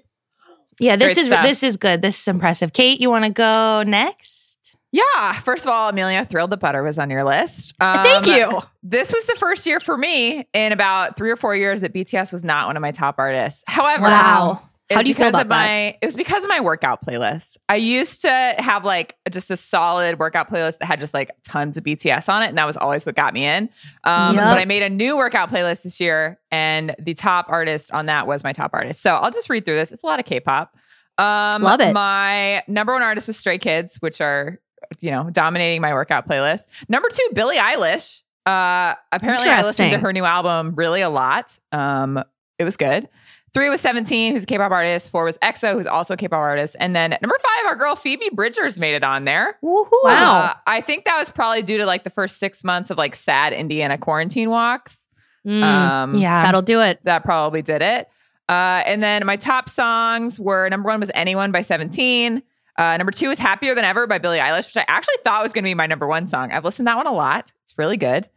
Yeah, 0.80 0.96
this 0.96 1.14
Great 1.14 1.22
is 1.22 1.28
stuff. 1.28 1.44
this 1.46 1.64
is 1.64 1.78
good. 1.78 2.02
This 2.02 2.20
is 2.20 2.28
impressive. 2.28 2.74
Kate, 2.74 3.00
you 3.00 3.10
want 3.10 3.26
to 3.26 3.32
go 3.32 3.84
next? 3.84 4.47
Yeah. 4.92 5.34
First 5.34 5.66
of 5.66 5.72
all, 5.72 5.90
Amelia, 5.90 6.24
thrilled 6.26 6.52
that 6.52 6.58
butter 6.60 6.82
was 6.84 6.98
on 6.98 7.10
your 7.10 7.24
list. 7.24 7.74
Um, 7.80 8.04
Thank 8.04 8.28
you. 8.28 8.62
This 8.84 9.12
was 9.14 9.26
the 9.26 9.36
first 9.36 9.66
year 9.66 9.80
for 9.80 9.98
me 9.98 10.48
in 10.54 10.72
about 10.72 11.18
three 11.18 11.30
or 11.30 11.36
four 11.36 11.56
years 11.56 11.82
that 11.82 11.94
BTS 11.94 12.32
was 12.32 12.44
not 12.44 12.68
one 12.68 12.78
of 12.78 12.82
my 12.82 12.92
top 12.92 13.16
artists. 13.18 13.64
However, 13.68 14.04
Wow. 14.04 14.62
How 14.90 15.02
do 15.02 15.10
you 15.10 15.14
feel 15.16 15.28
about 15.28 15.42
of 15.42 15.50
that? 15.50 15.54
my 15.54 15.98
it 16.02 16.06
was 16.06 16.16
because 16.16 16.46
of 16.46 16.50
my 16.50 16.62
workout 16.62 17.06
playlist. 17.06 17.58
I 17.68 17.76
used 17.76 18.22
to 18.22 18.30
have 18.58 18.86
like 18.86 19.18
just 19.30 19.52
a 19.52 19.58
solid 19.58 20.18
workout 20.18 20.50
playlist 20.50 20.78
that 20.80 20.86
had 20.86 21.02
just 21.02 21.14
like 21.14 21.30
tons 21.46 21.76
of 21.76 21.84
BTS 21.84 22.30
on 22.30 22.42
it, 22.42 22.48
and 22.48 22.58
that 22.58 22.66
was 22.66 22.78
always 22.78 23.06
what 23.06 23.14
got 23.14 23.34
me 23.34 23.44
in. 23.46 23.68
Um, 24.06 24.36
Yep. 24.36 24.44
But 24.46 24.58
I 24.60 24.64
made 24.64 24.84
a 24.84 24.90
new 24.90 25.18
workout 25.18 25.50
playlist 25.50 25.82
this 25.84 26.00
year, 26.00 26.40
and 26.52 26.96
the 27.00 27.14
top 27.16 27.48
artist 27.50 27.92
on 27.92 28.06
that 28.06 28.28
was 28.28 28.46
my 28.46 28.54
top 28.54 28.70
artist. 28.74 29.02
So 29.02 29.14
I'll 29.16 29.30
just 29.30 29.50
read 29.50 29.66
through 29.66 29.76
this. 29.76 29.92
It's 29.92 30.04
a 30.04 30.06
lot 30.06 30.20
of 30.22 30.26
K-pop. 30.26 30.74
Um, 31.18 31.64
Love 31.64 31.82
it. 31.82 31.92
My 31.94 32.64
number 32.70 32.94
one 32.94 33.02
artist 33.02 33.28
was 33.28 33.36
Stray 33.36 33.58
Kids, 33.58 33.98
which 33.98 34.22
are 34.22 34.58
you 35.00 35.12
know 35.12 35.30
dominating 35.30 35.82
my 35.82 35.94
workout 35.94 36.28
playlist. 36.28 36.68
Number 36.90 37.08
two, 37.12 37.30
Billie 37.34 37.58
Eilish. 37.58 38.24
Uh, 38.46 38.96
apparently, 39.12 39.50
I 39.50 39.62
listened 39.64 39.92
to 39.92 40.00
her 40.00 40.14
new 40.14 40.24
album 40.24 40.74
really 40.76 41.02
a 41.02 41.10
lot. 41.10 41.60
Um, 41.72 42.24
it 42.58 42.64
was 42.64 42.78
good. 42.78 43.10
Three 43.54 43.70
was 43.70 43.82
17, 43.82 44.34
who's 44.34 44.44
a 44.44 44.46
K-pop 44.46 44.72
artist. 44.72 45.10
Four 45.10 45.24
was 45.24 45.38
EXO, 45.40 45.74
who's 45.74 45.88
also 45.88 46.14
a 46.14 46.18
K-pop 46.18 46.38
artist. 46.38 46.76
And 46.80 46.96
then 46.96 47.12
number 47.22 47.36
five, 47.42 47.66
our 47.66 47.76
girl 47.76 47.96
Phoebe 47.96 48.30
Bridgers 48.32 48.78
made 48.78 48.94
it 48.94 49.04
on 49.04 49.26
there. 49.26 49.58
Woohoo. 49.64 49.88
Wow. 50.04 50.42
Uh, 50.42 50.54
I 50.68 50.82
think 50.82 51.06
that 51.06 51.18
was 51.18 51.32
probably 51.32 51.64
due 51.64 51.78
to 51.80 51.86
like 51.86 52.04
the 52.04 52.10
first 52.10 52.38
six 52.40 52.64
months 52.64 52.90
of 52.92 52.98
like 52.98 53.16
sad 53.16 53.54
Indiana 53.54 53.98
quarantine 53.98 54.50
walks. 54.50 55.08
Mm, 55.46 55.64
Um, 55.64 56.16
Yeah. 56.18 56.44
that'll 56.44 56.62
do 56.62 56.82
it. 56.82 57.00
that 57.06 57.24
probably 57.24 57.62
did 57.62 57.82
it. 57.82 58.08
Uh, 58.48 58.84
and 58.86 59.02
then 59.02 59.26
my 59.26 59.38
top 59.38 59.70
songs 59.70 60.40
were 60.40 60.70
number 60.70 60.88
one 60.88 61.00
was 61.00 61.10
Anyone 61.16 61.52
by 61.52 61.62
17. 61.62 62.44
Uh, 62.78 62.96
number 62.98 63.12
two 63.12 63.30
is 63.32 63.40
Happier 63.40 63.74
Than 63.74 63.86
Ever 63.86 64.06
by 64.08 64.20
Billie 64.20 64.38
Eilish, 64.40 64.68
which 64.68 64.78
I 64.78 64.86
actually 64.88 65.16
thought 65.24 65.42
was 65.42 65.52
going 65.54 65.64
to 65.64 65.68
be 65.70 65.74
my 65.74 65.88
number 65.88 66.08
one 66.08 66.28
song. 66.28 66.52
I've 66.52 66.64
listened 66.64 66.86
to 66.88 66.92
that 66.92 66.98
one 66.98 67.08
a 67.08 67.14
lot. 67.14 67.52
It's 67.64 67.78
really 67.78 67.98
good. 67.98 68.30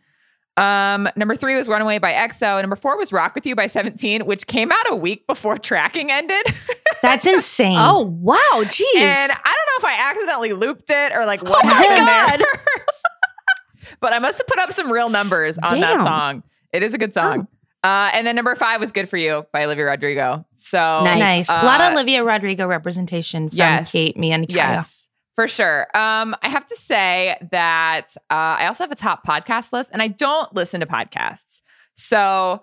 Um, 0.56 1.08
number 1.16 1.36
three 1.36 1.56
was 1.56 1.68
Runaway 1.68 1.98
by 1.98 2.12
EXO. 2.12 2.60
Number 2.60 2.76
four 2.76 2.96
was 2.98 3.12
Rock 3.12 3.34
With 3.34 3.46
You 3.46 3.54
by 3.54 3.66
17, 3.66 4.26
which 4.26 4.46
came 4.46 4.72
out 4.72 4.90
a 4.90 4.96
week 4.96 5.26
before 5.26 5.56
tracking 5.58 6.10
ended. 6.10 6.54
That's 7.02 7.26
insane. 7.28 7.76
Oh 7.78 8.00
wow, 8.00 8.64
geez. 8.68 8.94
and 8.96 9.32
I 9.32 9.34
don't 9.34 9.34
know 9.34 9.78
if 9.78 9.84
I 9.84 10.10
accidentally 10.10 10.52
looped 10.52 10.90
it 10.90 11.12
or 11.12 11.24
like 11.26 11.42
what 11.42 11.64
Oh 11.64 11.68
happened 11.68 12.40
there. 12.40 12.46
but 14.00 14.12
I 14.12 14.18
must 14.18 14.38
have 14.38 14.46
put 14.46 14.58
up 14.58 14.72
some 14.72 14.90
real 14.92 15.08
numbers 15.08 15.58
on 15.58 15.80
that 15.80 16.02
song. 16.02 16.42
It 16.72 16.82
is 16.82 16.94
a 16.94 16.98
good 16.98 17.14
song. 17.14 17.46
Uh, 17.82 18.10
and 18.12 18.26
then 18.26 18.36
number 18.36 18.54
five 18.54 18.80
was 18.80 18.92
Good 18.92 19.08
For 19.08 19.16
You 19.16 19.46
by 19.52 19.64
Olivia 19.64 19.86
Rodrigo. 19.86 20.44
So 20.54 20.78
Nice. 20.78 21.20
nice. 21.20 21.48
a 21.48 21.64
lot 21.64 21.80
of 21.80 21.92
uh, 21.92 21.94
Olivia 21.94 22.22
Rodrigo 22.22 22.66
representation 22.66 23.48
from 23.48 23.56
yes. 23.56 23.92
Kate, 23.92 24.16
me, 24.18 24.32
and 24.32 24.46
Kaya. 24.46 24.56
Yes, 24.74 25.08
for 25.34 25.48
sure. 25.48 25.86
Um, 25.96 26.36
I 26.42 26.50
have 26.50 26.66
to 26.66 26.76
say 26.76 27.38
that 27.50 28.14
uh, 28.30 28.34
I 28.60 28.66
also 28.66 28.84
have 28.84 28.92
a 28.92 28.96
top 28.96 29.26
podcast 29.26 29.72
list, 29.72 29.90
and 29.92 30.02
I 30.02 30.08
don't 30.08 30.54
listen 30.54 30.80
to 30.80 30.86
podcasts. 30.86 31.62
So 31.94 32.62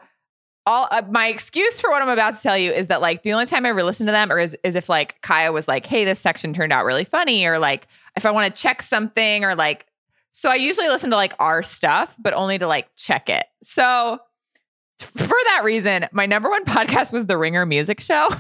all 0.68 0.88
uh, 0.91 1.01
my 1.09 1.28
excuse 1.28 1.80
for 1.80 1.89
what 1.89 2.01
I'm 2.01 2.09
about 2.09 2.36
to 2.36 2.41
tell 2.41 2.57
you 2.57 2.72
is 2.72 2.88
that 2.88 3.01
like 3.01 3.24
the 3.24 3.34
only 3.34 3.45
time 3.45 3.65
I 3.65 3.70
ever 3.70 3.84
listen 3.84 4.05
to 4.07 4.11
them 4.11 4.32
or 4.32 4.38
is, 4.38 4.55
is 4.63 4.76
if 4.76 4.89
like 4.89 5.20
Kaya 5.22 5.51
was 5.51 5.68
like, 5.68 5.86
hey, 5.86 6.03
this 6.05 6.20
section 6.20 6.53
turned 6.53 6.74
out 6.74 6.86
really 6.86 7.05
funny, 7.05 7.45
or 7.45 7.57
like 7.57 7.88
if 8.15 8.26
I 8.26 8.32
want 8.32 8.53
to 8.53 8.61
check 8.61 8.82
something, 8.84 9.43
or 9.43 9.55
like 9.55 9.88
so 10.32 10.51
I 10.51 10.55
usually 10.55 10.89
listen 10.89 11.09
to 11.09 11.15
like 11.15 11.34
our 11.39 11.63
stuff, 11.63 12.15
but 12.20 12.34
only 12.34 12.59
to 12.59 12.68
like 12.68 12.89
check 12.95 13.30
it. 13.30 13.45
So 13.63 14.20
for 15.00 15.28
that 15.28 15.62
reason, 15.64 16.08
my 16.12 16.26
number 16.26 16.50
one 16.50 16.66
podcast 16.66 17.12
was 17.14 17.26
the 17.26 17.38
Ringer 17.38 17.66
Music 17.66 18.00
Show. 18.00 18.30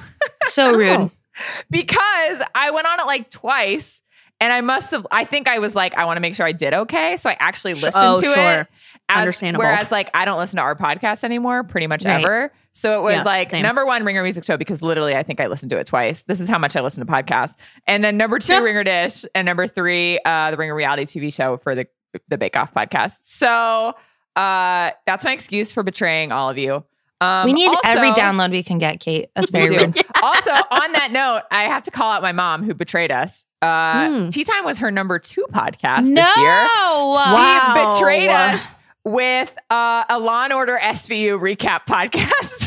So 0.49 0.73
rude. 0.73 1.11
because 1.69 2.41
I 2.55 2.71
went 2.71 2.87
on 2.87 3.01
it 3.01 3.05
like 3.05 3.29
twice 3.29 4.01
and 4.39 4.53
I 4.53 4.61
must 4.61 4.91
have 4.91 5.05
I 5.11 5.25
think 5.25 5.49
I 5.49 5.59
was 5.59 5.75
like 5.75 5.93
I 5.95 6.05
want 6.05 6.15
to 6.17 6.21
make 6.21 6.35
sure 6.35 6.45
I 6.45 6.53
did 6.53 6.73
okay 6.73 7.17
so 7.17 7.29
I 7.29 7.35
actually 7.39 7.73
listened 7.73 7.95
oh, 7.97 8.15
to 8.17 8.25
sure. 8.25 8.33
it 8.61 8.67
as, 9.09 9.19
Understandable. 9.19 9.65
whereas 9.65 9.91
like 9.91 10.09
I 10.13 10.23
don't 10.23 10.37
listen 10.39 10.55
to 10.57 10.63
our 10.63 10.75
podcast 10.75 11.25
anymore 11.25 11.63
pretty 11.65 11.87
much 11.87 12.05
Right. 12.05 12.23
ever 12.23 12.53
so 12.71 12.99
it 12.99 13.03
was 13.03 13.15
Yeah, 13.15 13.23
like 13.23 13.49
same. 13.49 13.63
number 13.63 13.85
1 13.85 14.05
Ringer 14.05 14.23
Music 14.23 14.45
Show 14.45 14.55
because 14.55 14.81
literally 14.81 15.15
I 15.15 15.23
think 15.23 15.41
I 15.41 15.47
listened 15.47 15.71
to 15.71 15.77
it 15.79 15.87
twice 15.87 16.23
this 16.23 16.39
is 16.39 16.47
how 16.47 16.59
much 16.59 16.77
I 16.77 16.81
listen 16.81 17.05
to 17.05 17.11
podcasts 17.11 17.55
and 17.87 18.03
then 18.05 18.15
number 18.15 18.39
2 18.39 18.53
Yeah. 18.53 18.59
Ringer 18.59 18.83
Dish 18.85 19.25
and 19.35 19.45
number 19.45 19.67
3 19.67 20.19
uh 20.23 20.51
the 20.51 20.57
Ringer 20.57 20.75
reality 20.75 21.03
TV 21.03 21.33
show 21.33 21.57
for 21.57 21.75
the 21.75 21.87
the 22.29 22.37
Bake 22.37 22.55
Off 22.55 22.73
podcast 22.73 23.25
so 23.25 23.95
uh 24.37 24.91
that's 25.05 25.23
my 25.23 25.33
excuse 25.33 25.71
for 25.71 25.83
betraying 25.83 26.31
all 26.31 26.49
of 26.49 26.57
you 26.57 26.83
um, 27.19 27.45
we 27.45 27.53
need 27.53 27.75
every 27.83 28.11
download 28.11 28.51
we 28.51 28.61
can 28.61 28.77
get, 28.77 28.99
Kate. 28.99 29.29
That's 29.33 29.49
very 29.51 29.75
rude. 29.75 29.97
also, 30.21 30.51
on 30.51 30.91
that 30.91 31.09
note, 31.11 31.43
I 31.49 31.63
have 31.63 31.83
to 31.83 31.91
call 31.91 32.11
out 32.11 32.21
my 32.21 32.31
mom 32.31 32.63
who 32.63 32.73
betrayed 32.73 33.11
us. 33.11 33.45
Uh, 33.61 34.07
Hmm. 34.07 34.29
Tea 34.29 34.43
Time 34.43 34.65
was 34.65 34.77
her 34.79 34.91
number 34.91 35.17
two 35.17 35.45
podcast 35.51 36.05
no. 36.05 36.21
this 36.21 36.37
year. 36.37 36.45
Wow. 36.45 37.15
She 37.35 37.97
betrayed 37.97 38.29
us 38.29 38.71
with 39.03 39.57
uh, 39.71 40.03
a 40.09 40.19
Law 40.19 40.43
and 40.43 40.53
Order 40.53 40.77
SVU 40.79 41.39
recap 41.39 41.87
podcast. 41.87 42.65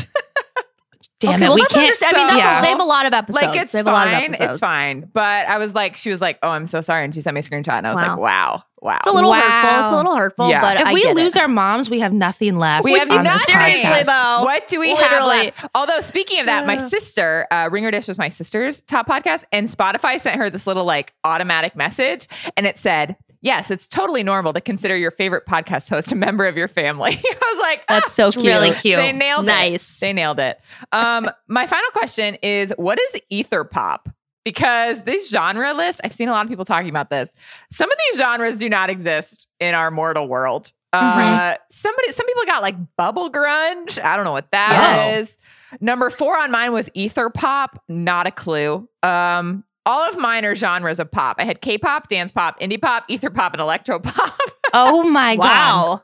Damn 1.21 1.35
okay, 1.35 1.45
it. 1.45 1.47
well, 1.47 1.55
we 1.55 1.61
can't. 1.61 1.75
understand- 1.83 2.15
I 2.15 2.19
mean, 2.19 2.27
that's 2.27 2.37
yeah. 2.39 2.59
a, 2.59 2.61
they 2.63 2.69
have 2.69 2.79
a 2.79 2.83
lot 2.83 3.05
of 3.05 3.13
episodes. 3.13 3.45
like 3.45 3.55
it's 3.61 3.71
they 3.71 3.77
have 3.79 3.87
a 3.87 3.91
lot 3.91 4.07
of 4.07 4.13
fine, 4.13 4.23
episodes. 4.25 4.51
it's 4.51 4.59
fine. 4.59 5.09
But 5.13 5.47
I 5.47 5.57
was 5.59 5.73
like, 5.73 5.95
she 5.95 6.09
was 6.09 6.19
like, 6.19 6.39
"Oh, 6.43 6.49
I'm 6.49 6.67
so 6.67 6.81
sorry," 6.81 7.05
and 7.05 7.13
she 7.15 7.21
sent 7.21 7.33
me 7.35 7.39
a 7.39 7.43
screenshot, 7.43 7.77
and 7.77 7.87
I 7.87 7.91
was 7.91 8.01
Wow. 8.01 8.07
like, 8.09 8.17
"Wow, 8.19 8.63
wow." 8.81 8.97
It's 8.97 9.07
a 9.07 9.11
little 9.11 9.29
Wow. 9.29 9.39
hurtful. 9.41 9.81
It's 9.83 9.91
a 9.91 9.95
little 9.95 10.15
hurtful. 10.15 10.49
Yeah. 10.49 10.61
But 10.61 10.77
if 10.81 10.87
I 10.87 10.93
we 10.93 11.03
get 11.03 11.15
lose 11.15 11.35
it. 11.35 11.41
our 11.41 11.47
moms, 11.47 11.89
we 11.89 11.99
have 11.99 12.11
nothing 12.11 12.55
left. 12.55 12.83
We 12.83 12.93
have 12.97 13.09
on 13.11 13.23
not- 13.23 13.39
seriously, 13.39 14.03
though. 14.03 14.43
What 14.43 14.67
do 14.67 14.79
we 14.79 14.93
Literally. 14.93 15.45
have 15.45 15.53
left? 15.61 15.65
Although 15.75 15.99
speaking 15.99 16.39
of 16.39 16.47
that, 16.47 16.65
my 16.65 16.77
sister, 16.77 17.47
uh, 17.51 17.69
Ringer 17.71 17.91
Dish 17.91 18.07
was 18.07 18.17
my 18.17 18.29
sister's 18.29 18.81
top 18.81 19.07
podcast, 19.07 19.43
and 19.51 19.67
Spotify 19.67 20.19
sent 20.19 20.37
her 20.37 20.49
this 20.49 20.65
little 20.67 20.85
like 20.85 21.13
automatic 21.23 21.75
message, 21.75 22.27
and 22.57 22.65
it 22.65 22.79
said, 22.79 23.15
"Yes, 23.41 23.71
it's 23.71 23.87
totally 23.87 24.23
normal 24.23 24.53
to 24.53 24.61
consider 24.61 24.95
your 24.95 25.11
favorite 25.11 25.45
podcast 25.45 25.89
host 25.89 26.11
a 26.11 26.15
member 26.15 26.45
of 26.45 26.57
your 26.57 26.67
family." 26.67 27.11
I 27.15 27.51
was 27.53 27.59
like, 27.61 27.85
That's 27.87 28.19
"Ah, 28.19 28.29
so 28.29 28.31
cute. 28.31 28.45
really 28.45 28.71
cute. 28.71 28.97
They 28.97 29.11
nailed 29.11 29.45
it. 29.45 29.47
Nice. 29.47 29.99
They 29.99 30.13
nailed 30.13 30.39
it. 30.39 30.59
Um, 30.91 31.29
my 31.47 31.67
final 31.67 31.89
question 31.91 32.35
is, 32.41 32.73
what 32.77 32.99
is 32.99 33.17
ether 33.29 33.63
pop? 33.63 34.09
Because 34.43 35.01
this 35.03 35.29
genre 35.29 35.73
list, 35.73 36.01
I've 36.03 36.13
seen 36.13 36.27
a 36.27 36.31
lot 36.31 36.43
of 36.45 36.49
people 36.49 36.65
talking 36.65 36.89
about 36.89 37.09
this. 37.11 37.35
Some 37.71 37.91
of 37.91 37.97
these 38.09 38.19
genres 38.19 38.57
do 38.57 38.69
not 38.69 38.89
exist 38.89 39.47
in 39.59 39.75
our 39.75 39.91
mortal 39.91 40.27
world. 40.27 40.71
Uh, 40.93 41.55
somebody, 41.69 42.11
some 42.11 42.25
people 42.25 42.43
got 42.45 42.61
like 42.61 42.75
bubble 42.97 43.31
grunge. 43.31 44.03
I 44.03 44.15
don't 44.15 44.25
know 44.25 44.31
what 44.33 44.51
that 44.51 44.99
is. 45.19 45.37
Yes. 45.71 45.79
Number 45.79 46.09
four 46.09 46.37
on 46.37 46.51
mine 46.51 46.73
was 46.73 46.89
ether 46.95 47.29
pop. 47.29 47.81
Not 47.87 48.27
a 48.27 48.31
clue. 48.31 48.89
Um, 49.03 49.63
all 49.85 50.07
of 50.07 50.17
mine 50.17 50.45
are 50.45 50.55
genres 50.55 50.99
of 50.99 51.11
pop. 51.11 51.37
I 51.39 51.45
had 51.45 51.61
K-pop, 51.61 52.07
dance 52.07 52.31
pop, 52.31 52.59
indie 52.59 52.79
pop, 52.81 53.05
ether 53.07 53.29
pop, 53.29 53.53
and 53.53 53.61
electro 53.61 53.99
pop. 53.99 54.37
Oh 54.73 55.03
my 55.03 55.35
god. 55.35 55.43
wow. 55.43 56.01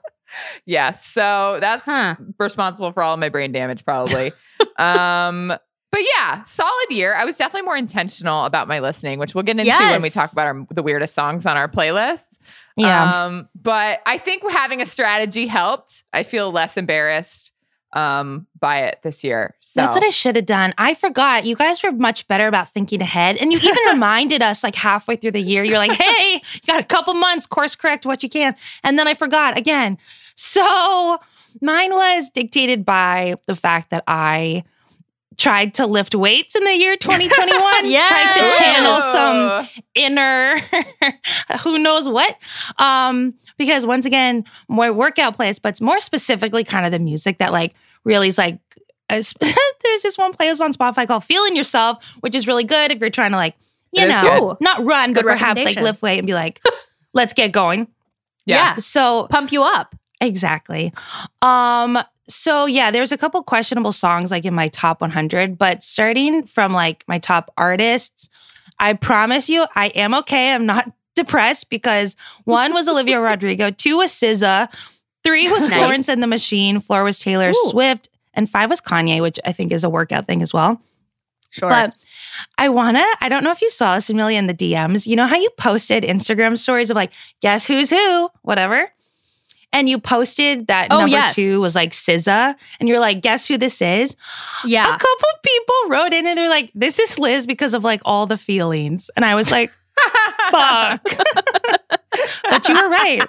yeah, 0.66 0.92
so 0.92 1.58
that's 1.62 1.86
Huh. 1.86 2.16
responsible 2.38 2.92
for 2.92 3.02
all 3.02 3.14
of 3.14 3.20
my 3.20 3.30
brain 3.30 3.54
damage, 3.54 3.86
probably. 3.86 4.34
um, 4.78 5.54
but 5.90 6.02
yeah, 6.18 6.44
solid 6.44 6.88
year. 6.90 7.16
I 7.16 7.24
was 7.24 7.38
definitely 7.38 7.66
more 7.66 7.78
intentional 7.78 8.44
about 8.44 8.68
my 8.68 8.80
listening, 8.80 9.20
which 9.20 9.34
we'll 9.34 9.46
get 9.46 9.58
into 9.58 9.72
when 9.72 10.02
we 10.02 10.10
talk 10.10 10.34
about 10.34 10.48
our, 10.48 10.66
the 10.72 10.84
weirdest 10.84 11.14
songs 11.16 11.46
on 11.46 11.56
our 11.56 11.70
playlist. 11.70 12.26
Yeah. 12.76 13.26
Um, 13.26 13.48
but 13.56 14.02
I 14.06 14.18
think 14.18 14.44
having 14.52 14.82
a 14.82 14.86
strategy 14.86 15.48
helped. 15.48 16.04
I 16.12 16.24
feel 16.24 16.52
less 16.52 16.76
embarrassed 16.76 17.54
um 17.94 18.48
buy 18.60 18.82
it 18.82 19.00
this 19.04 19.24
year. 19.24 19.56
So 19.60 19.82
That's 19.82 19.96
what 19.96 20.04
I 20.04 20.10
should 20.10 20.36
have 20.36 20.46
done. 20.46 20.74
I 20.78 20.94
forgot. 20.94 21.46
You 21.46 21.56
guys 21.56 21.82
were 21.84 21.92
much 21.92 22.28
better 22.28 22.48
about 22.48 22.70
thinking 22.70 23.02
ahead. 23.02 23.38
And 23.38 23.52
you 23.52 23.60
even 23.60 23.78
reminded 23.90 24.42
us 24.42 24.64
like 24.64 24.76
halfway 24.76 25.16
through 25.16 25.32
the 25.32 25.42
year. 25.42 25.64
You're 25.64 25.78
like, 25.78 25.92
hey, 26.02 26.42
you 26.54 26.60
got 26.68 26.80
a 26.80 26.86
couple 26.86 27.14
months, 27.14 27.46
course 27.46 27.76
correct 27.76 28.06
what 28.06 28.24
you 28.24 28.30
can. 28.30 28.56
And 28.84 29.00
then 29.00 29.08
I 29.08 29.14
forgot 29.14 29.58
again. 29.58 29.98
So 30.36 31.18
mine 31.62 31.92
was 31.94 32.30
dictated 32.30 32.86
by 32.86 33.36
the 33.46 33.56
fact 33.56 33.90
that 33.92 34.04
I 34.08 34.64
tried 35.38 35.74
to 35.76 35.86
lift 35.86 36.16
weights 36.16 36.56
in 36.56 36.64
the 36.64 36.74
year 36.76 36.96
2021. 37.00 37.92
Tried 38.08 38.32
to 38.34 38.58
channel 38.58 39.00
some 39.02 39.68
inner 39.96 40.58
who 41.64 41.78
knows 41.80 42.08
what 42.10 42.36
um 42.78 43.34
because 43.58 43.86
once 43.86 44.06
again 44.06 44.44
more 44.68 44.92
workout 44.94 45.38
playlist 45.38 45.62
but 45.62 45.70
it's 45.70 45.82
more 45.82 46.00
specifically 46.00 46.64
kind 46.64 46.86
of 46.86 46.92
the 46.92 47.00
music 47.00 47.38
that 47.40 47.52
like 47.52 47.74
really 48.04 48.28
is 48.28 48.38
like 48.38 48.60
there's 49.10 49.34
this 50.04 50.18
one 50.18 50.34
playlist 50.34 50.62
on 50.62 50.72
spotify 50.74 51.08
called 51.08 51.24
feeling 51.24 51.56
yourself 51.56 52.06
which 52.20 52.36
is 52.36 52.48
really 52.48 52.64
good 52.64 52.92
if 52.92 53.00
you're 53.00 53.10
trying 53.10 53.32
to 53.32 53.38
like 53.38 53.56
you 53.94 54.04
It 54.04 54.08
know 54.10 54.58
not 54.60 54.84
run 54.86 55.14
but 55.14 55.24
perhaps 55.24 55.64
like 55.64 55.78
lift 55.78 56.02
weight 56.02 56.18
and 56.20 56.28
be 56.28 56.34
like 56.34 56.60
let's 57.14 57.34
get 57.34 57.52
going 57.52 57.88
Yeah. 58.46 58.76
so 58.76 59.28
Pump 59.30 59.52
you 59.52 59.64
up. 59.64 59.96
Exactly. 60.20 60.94
Um 61.42 61.98
so 62.30 62.66
yeah, 62.66 62.92
there's 62.92 63.12
a 63.12 63.18
couple 63.18 63.42
questionable 63.44 63.92
songs 63.92 64.32
like 64.32 64.46
in 64.46 64.54
my 64.54 64.68
top 64.68 65.02
100, 65.02 65.58
but 65.58 65.84
starting 65.84 66.44
from 66.46 66.74
like 66.74 67.04
my 67.08 67.20
top 67.20 67.52
artists, 67.58 68.30
I 68.80 68.94
promise 68.94 69.50
you 69.50 69.66
I 69.76 69.88
am 69.88 70.14
okay. 70.16 70.54
I'm 70.54 70.66
not 70.66 70.92
depressed 71.16 71.70
because 71.70 72.16
one 72.44 72.74
was 72.74 72.90
Olivia 72.90 73.20
Rodrigo, 73.22 73.72
two 73.72 73.98
was 73.98 74.12
SZA, 74.12 74.72
three 75.24 75.50
was 75.50 75.70
Nice. 75.70 75.80
Florence 75.80 76.10
and 76.10 76.22
the 76.22 76.28
Machine, 76.28 76.80
four 76.80 77.04
was 77.04 77.20
Taylor 77.20 77.50
Ooh. 77.50 77.70
Swift, 77.70 78.10
and 78.34 78.50
five 78.50 78.70
was 78.70 78.82
Kanye, 78.82 79.22
which 79.22 79.40
I 79.46 79.52
think 79.52 79.72
is 79.72 79.84
a 79.84 79.90
workout 79.90 80.28
thing 80.28 80.42
as 80.42 80.54
well. 80.54 80.82
Sure. 81.50 81.70
But 81.70 81.94
I 82.58 82.70
wanna, 82.70 83.06
I 83.22 83.30
don't 83.30 83.44
know 83.44 83.52
if 83.52 83.62
you 83.62 83.70
saw 83.70 83.96
this, 83.96 84.10
Amelia, 84.10 84.38
in 84.38 84.48
the 84.48 84.54
DMs. 84.54 85.08
You 85.08 85.16
know 85.16 85.26
how 85.26 85.38
you 85.38 85.50
posted 85.58 86.04
Instagram 86.04 86.58
stories 86.58 86.90
of 86.90 86.96
like, 86.96 87.14
guess 87.42 87.66
who's 87.66 87.90
who, 87.90 88.30
whatever? 88.42 88.92
And 89.74 89.90
you 89.90 90.00
posted 90.00 90.68
that 90.68 90.88
Oh, 90.92 91.00
number 91.00 91.12
yes. 91.12 91.36
two 91.36 91.60
was 91.60 91.76
like 91.76 91.92
SZA, 91.92 92.56
and 92.80 92.88
you're 92.90 93.00
like, 93.02 93.22
guess 93.22 93.48
who 93.48 93.58
this 93.58 93.82
is? 93.82 94.16
Yeah. 94.66 94.86
A 94.88 94.92
couple 94.98 95.30
people 95.44 95.76
wrote 95.90 96.14
in 96.14 96.26
and 96.26 96.38
they're 96.38 96.50
like, 96.50 96.72
this 96.74 97.00
is 97.00 97.20
Liz 97.20 97.46
because 97.46 97.74
of 97.74 97.84
like 97.84 98.02
all 98.06 98.26
the 98.26 98.38
feelings. 98.38 99.12
And 99.16 99.26
I 99.26 99.36
was 99.36 99.52
like, 99.52 99.74
fuck. 100.52 101.02
but 102.50 102.68
you 102.70 102.76
were 102.76 102.90
right. 102.90 103.28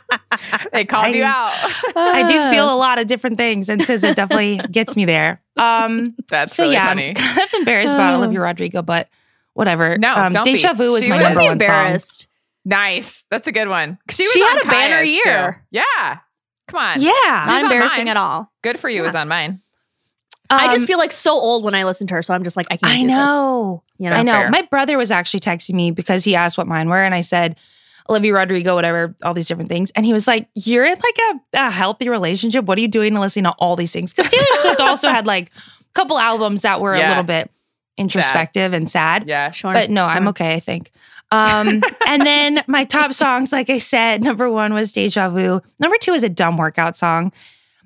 they 0.73 0.85
called 0.85 1.15
you 1.15 1.25
out. 1.25 1.51
I 1.97 2.25
do 2.29 2.51
feel 2.51 2.73
a 2.73 2.77
lot 2.79 2.99
of 2.99 3.07
different 3.09 3.37
things, 3.37 3.69
and 3.69 3.81
SZA 3.81 4.15
definitely 4.15 4.59
gets 4.71 4.97
me 4.97 5.05
there. 5.05 5.41
Um, 5.57 6.15
That's 6.29 6.55
so 6.55 6.65
really 6.65 6.75
yeah, 6.75 6.89
funny. 6.89 7.09
I'm 7.11 7.15
kind 7.15 7.41
of 7.41 7.55
embarrassed 7.55 7.95
about 7.95 8.15
Uh. 8.15 8.19
Olivia 8.19 8.41
Rodrigo, 8.41 8.83
but 8.83 9.09
whatever. 9.55 9.99
No, 9.99 10.15
um, 10.15 10.33
don't 10.33 10.45
be. 10.45 10.53
Deja 10.53 10.73
Vu 10.75 10.95
is 10.95 11.05
She 11.05 11.11
my 11.11 11.19
number 11.19 11.41
one 11.41 11.59
song. 11.61 11.99
Nice. 12.65 13.25
That's 13.31 13.49
a 13.49 13.53
good 13.53 13.69
one. 13.69 13.99
She, 14.11 14.23
was 14.25 14.33
She 14.33 14.41
had 14.41 14.63
a 14.63 14.67
banner 14.67 15.03
year. 15.03 15.53
too. 15.73 15.79
Yeah. 15.79 16.19
Come 16.69 16.79
on. 16.81 17.01
Yeah, 17.01 17.11
She 17.45 17.51
Not 17.51 17.63
embarrassing 17.65 18.05
mine. 18.05 18.09
at 18.09 18.17
all. 18.17 18.53
Good 18.63 18.79
for 18.79 18.89
you. 18.89 19.03
It 19.03 19.07
was 19.07 19.15
on 19.15 19.27
mine. 19.29 19.61
I 20.51 20.67
just 20.69 20.85
Um, 20.85 20.87
feel 20.87 20.99
like 20.99 21.13
so 21.13 21.33
old 21.39 21.63
when 21.65 21.75
I 21.75 21.85
listen 21.85 22.07
to 22.07 22.15
her, 22.15 22.23
so 22.23 22.33
I'm 22.33 22.43
just 22.45 22.57
like, 22.57 22.67
I 22.71 22.77
can't 22.79 22.93
I 22.93 23.01
do 23.03 23.07
this. 23.09 23.31
know. 23.31 23.83
You 23.99 24.09
know? 24.09 24.17
I 24.17 24.23
know. 24.23 24.33
fair. 24.33 24.51
My 24.51 24.63
brother 24.63 24.97
was 24.97 25.11
actually 25.11 25.41
texting 25.41 25.75
me 25.75 25.91
because 25.91 26.25
he 26.25 26.35
asked 26.37 26.57
what 26.57 26.67
mine 26.67 26.89
were, 26.89 27.03
and 27.03 27.15
I 27.15 27.21
said 27.21 27.57
Olivia 28.09 28.33
Rodrigo, 28.33 28.75
whatever, 28.75 29.15
all 29.23 29.35
these 29.35 29.49
different 29.49 29.69
things. 29.69 29.91
And 29.91 30.07
he 30.07 30.15
was 30.15 30.27
like, 30.27 30.49
"You're 30.55 30.87
in 30.87 30.95
like 30.99 31.19
a, 31.55 31.67
a 31.67 31.71
healthy 31.71 32.09
relationship. 32.09 32.65
What 32.65 32.79
are 32.79 32.81
you 32.81 32.89
doing 32.89 33.13
to 33.15 33.21
listening 33.21 33.45
to 33.45 33.51
all 33.59 33.77
these 33.77 33.93
things?" 33.93 34.15
Because 34.15 34.31
Taylor 34.31 34.47
Swift 34.63 34.81
also 34.81 35.11
had 35.11 35.27
like 35.27 35.51
a 35.51 35.93
couple 35.93 36.19
albums 36.19 36.63
that 36.63 36.81
were 36.81 36.95
a 36.95 37.07
little 37.09 37.25
bit 37.25 37.51
introspective 37.99 38.73
and 38.73 38.89
sad. 38.89 39.25
Yeah. 39.27 39.51
Sure. 39.51 39.73
But 39.73 39.91
no, 39.91 40.07
sure. 40.07 40.15
I'm 40.15 40.29
okay, 40.29 40.55
I 40.55 40.61
think. 40.61 40.91
Um, 41.31 41.83
and 42.07 42.25
then 42.25 42.63
my 42.67 42.85
top 42.85 43.13
songs, 43.13 43.53
like 43.53 43.69
I 43.71 43.79
said, 43.79 44.23
number 44.23 44.51
one 44.51 44.73
was 44.73 44.93
Deja 44.93 45.29
Vu. 45.29 45.61
Number 45.79 45.97
two 46.01 46.15
is 46.15 46.25
a 46.25 46.29
dumb 46.29 46.57
workout 46.57 46.97
song. 46.97 47.33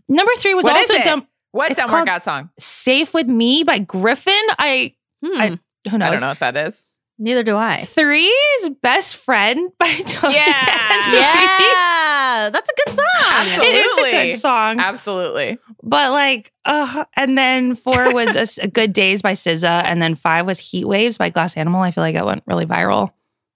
Number 0.08 0.32
three 0.38 0.54
was 0.54 0.64
What 0.64 0.76
is 0.80 0.90
also 0.90 1.00
it? 1.00 1.04
dumb 1.04 1.26
What 1.52 1.70
It's 1.70 1.80
dumb 1.80 1.88
called- 1.88 2.02
workout 2.02 2.24
song? 2.24 2.50
Safe 2.58 3.12
with 3.14 3.26
Me 3.26 3.64
by 3.64 3.80
Gryffin. 3.80 4.42
I 4.58 4.94
Hmm, 5.24 5.40
I- 5.40 5.58
who 5.90 5.94
I 5.94 5.98
knows? 5.98 6.20
don't 6.20 6.22
know 6.22 6.28
what 6.28 6.40
that 6.40 6.56
is. 6.56 6.84
neither 7.18 7.42
do 7.44 7.56
I. 7.56 7.78
Three 7.78 8.26
is 8.26 8.70
Best 8.82 9.16
Friend 9.16 9.70
by 9.78 9.86
Doja 9.90 10.32
Yeah. 10.32 10.44
Cat 10.44 10.90
and 10.92 11.02
Sweet. 11.04 11.20
yeah, 11.20 12.50
that's 12.52 12.70
a 12.70 12.72
good 12.84 12.94
song. 12.94 13.64
It 13.64 13.74
is 13.74 13.84
a 13.86 13.88
Absolutely. 13.90 14.12
good 14.12 14.32
song. 14.32 14.80
Absolutely. 14.80 15.58
But 15.82 16.10
like, 16.12 16.52
uh, 16.64 17.04
and 17.16 17.36
then 17.38 17.74
four 17.76 18.12
was 18.12 18.34
a, 18.36 18.40
s- 18.40 18.58
a 18.58 18.66
Good 18.68 18.92
Days 18.92 19.22
by 19.22 19.32
SZA, 19.32 19.84
and 19.84 20.00
then 20.02 20.14
five 20.14 20.46
was 20.46 20.58
Heat 20.58 20.84
Waves 20.86 21.18
by 21.18 21.30
Glass 21.30 21.56
Animal. 21.56 21.82
I 21.82 21.90
feel 21.90 22.02
like 22.02 22.14
that 22.14 22.26
went 22.26 22.42
really 22.46 22.66
viral. 22.66 23.10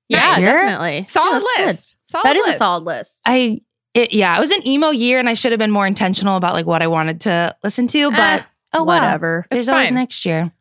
Yeah, 0.08 0.38
year? 0.38 0.52
definitely. 0.52 1.06
Solid 1.08 1.32
Yeah, 1.32 1.38
that's 1.40 1.56
good. 1.56 1.66
list. 1.66 1.96
Solid 2.06 2.24
That 2.24 2.36
is 2.36 2.46
a 2.46 2.52
solid 2.52 2.84
list. 2.84 3.22
I, 3.26 3.60
it, 3.94 4.12
yeah, 4.12 4.36
it 4.36 4.40
was 4.40 4.50
an 4.50 4.66
emo 4.66 4.90
year, 4.90 5.18
and 5.18 5.28
I 5.28 5.34
should 5.34 5.52
have 5.52 5.58
been 5.58 5.70
more 5.70 5.86
intentional 5.86 6.36
about 6.36 6.52
like 6.54 6.66
what 6.66 6.82
I 6.82 6.86
wanted 6.86 7.20
to 7.22 7.56
listen 7.64 7.86
to. 7.88 8.10
But 8.10 8.18
Eh, 8.20 8.42
Oh, 8.74 8.84
wow. 8.84 8.94
whatever. 9.00 9.46
There's 9.50 9.66
It's 9.66 9.72
always 9.72 9.90
next 9.92 10.26
year. 10.26 10.52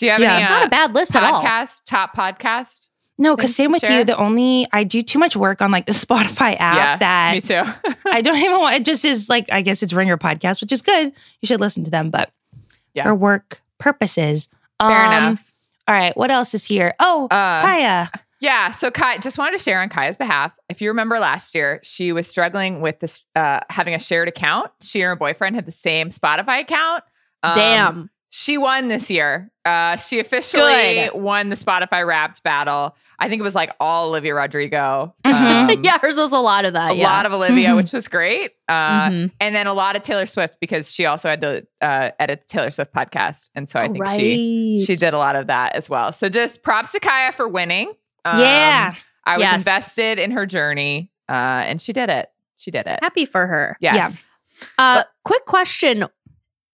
Do 0.00 0.06
you 0.06 0.12
have 0.12 0.20
Yeah. 0.20 0.32
any 0.34 0.42
It's 0.42 0.50
uh, 0.50 0.54
not 0.54 0.66
a 0.66 0.70
bad 0.70 0.92
list 0.94 1.14
at 1.14 1.22
all. 1.22 1.40
podcast, 1.42 1.82
top 1.86 2.16
podcast? 2.16 2.88
No, 3.16 3.36
because 3.36 3.54
same 3.54 3.70
with 3.70 3.82
share? 3.82 3.98
you. 4.00 4.04
The 4.04 4.16
only 4.16 4.66
I 4.72 4.82
do 4.82 5.00
too 5.02 5.20
much 5.20 5.36
work 5.36 5.62
on 5.62 5.70
like 5.70 5.86
the 5.86 5.92
Spotify 6.04 6.56
app 6.58 6.76
yeah, 6.76 6.96
that 6.96 7.34
me 7.34 7.40
too. 7.40 7.62
I 8.10 8.20
don't 8.22 8.36
even 8.44 8.58
want. 8.58 8.74
It 8.76 8.84
just 8.84 9.04
is 9.04 9.28
like 9.28 9.50
I 9.52 9.62
guess 9.62 9.82
it's 9.84 9.92
Ringer 9.92 10.18
podcast, 10.18 10.60
which 10.60 10.72
is 10.72 10.82
good. 10.82 11.12
You 11.40 11.46
should 11.46 11.60
listen 11.60 11.84
to 11.84 11.90
them, 11.90 12.10
but 12.10 12.32
Yeah. 12.92 13.04
for 13.04 13.14
work 13.14 13.62
purposes. 13.78 14.48
Fair 14.80 14.90
Um, 14.90 15.12
enough. 15.12 15.52
All 15.86 15.94
right, 15.94 16.16
what 16.16 16.30
else 16.32 16.54
is 16.54 16.64
here? 16.66 16.94
Oh, 16.98 17.26
Uh, 17.26 17.60
Kaya. 17.60 18.10
Yeah. 18.44 18.72
So 18.72 18.90
Kai, 18.90 19.18
just 19.18 19.38
wanted 19.38 19.56
to 19.58 19.62
share 19.64 19.80
on 19.80 19.88
Kaya's 19.88 20.16
behalf. 20.16 20.52
If 20.68 20.80
you 20.82 20.88
remember 20.90 21.18
last 21.18 21.54
year, 21.54 21.80
she 21.82 22.12
was 22.12 22.26
struggling 22.28 22.80
with 22.80 23.00
this 23.00 23.24
uh, 23.34 23.60
having 23.70 23.94
a 23.94 23.98
shared 23.98 24.28
account. 24.28 24.70
She 24.82 25.00
and 25.00 25.08
her 25.08 25.16
boyfriend 25.16 25.56
had 25.56 25.66
the 25.66 25.72
same 25.72 26.10
Spotify 26.10 26.60
account. 26.60 27.02
Um, 27.42 27.54
Damn. 27.54 28.10
She 28.30 28.58
won 28.58 28.88
this 28.88 29.10
year. 29.12 29.52
Uh, 29.64 29.96
she 29.96 30.18
officially 30.18 30.64
Good. 30.64 31.14
won 31.14 31.50
the 31.50 31.56
Spotify 31.56 32.04
Wrapped 32.04 32.42
battle. 32.42 32.96
I 33.18 33.28
think 33.28 33.38
it 33.38 33.44
was 33.44 33.54
like 33.54 33.70
all 33.78 34.08
Olivia 34.08 34.34
Rodrigo. 34.34 35.14
Mhm. 35.24 35.70
Um, 35.76 35.80
yeah, 35.84 35.98
hers 36.00 36.16
was 36.18 36.32
a 36.32 36.38
lot 36.38 36.64
of 36.64 36.72
that. 36.72 36.90
a 36.90 36.94
yeah. 36.96 37.04
lot 37.08 37.26
of 37.26 37.32
Olivia, 37.32 37.68
Mhm. 37.68 37.76
which 37.76 37.92
was 37.92 38.08
great. 38.08 38.50
Uh, 38.68 39.08
Mhm. 39.08 39.30
And 39.40 39.54
then 39.54 39.68
a 39.68 39.72
lot 39.72 39.94
of 39.94 40.02
Taylor 40.02 40.26
Swift 40.26 40.56
because 40.60 40.90
she 40.92 41.06
also 41.06 41.28
had 41.28 41.40
to 41.42 41.64
uh, 41.80 42.10
edit 42.18 42.40
the 42.40 42.46
Taylor 42.52 42.70
Swift 42.72 42.92
podcast, 42.92 43.50
and 43.54 43.68
so 43.68 43.78
I 43.78 43.86
think 43.88 44.04
she 44.08 44.84
she 44.84 44.96
did 44.96 45.14
a 45.14 45.18
lot 45.18 45.36
of 45.36 45.46
that 45.46 45.76
as 45.76 45.88
well. 45.88 46.10
So 46.10 46.28
just 46.28 46.62
props 46.64 46.90
to 46.92 47.00
Kaya 47.00 47.30
for 47.32 47.46
winning. 47.48 47.92
Um, 48.24 48.40
yeah. 48.40 48.94
I 49.26 49.36
was 49.36 49.42
Yes. 49.44 49.54
invested 49.62 50.18
in 50.18 50.32
her 50.32 50.46
journey, 50.46 51.10
uh, 51.28 51.32
and 51.32 51.80
she 51.80 51.92
did 51.92 52.10
it. 52.10 52.28
She 52.56 52.70
did 52.70 52.86
it. 52.86 52.98
Happy 53.02 53.24
for 53.26 53.46
her. 53.46 53.76
Yes. 53.80 54.30
Uh, 54.78 55.02
quick 55.24 55.44
question. 55.46 56.06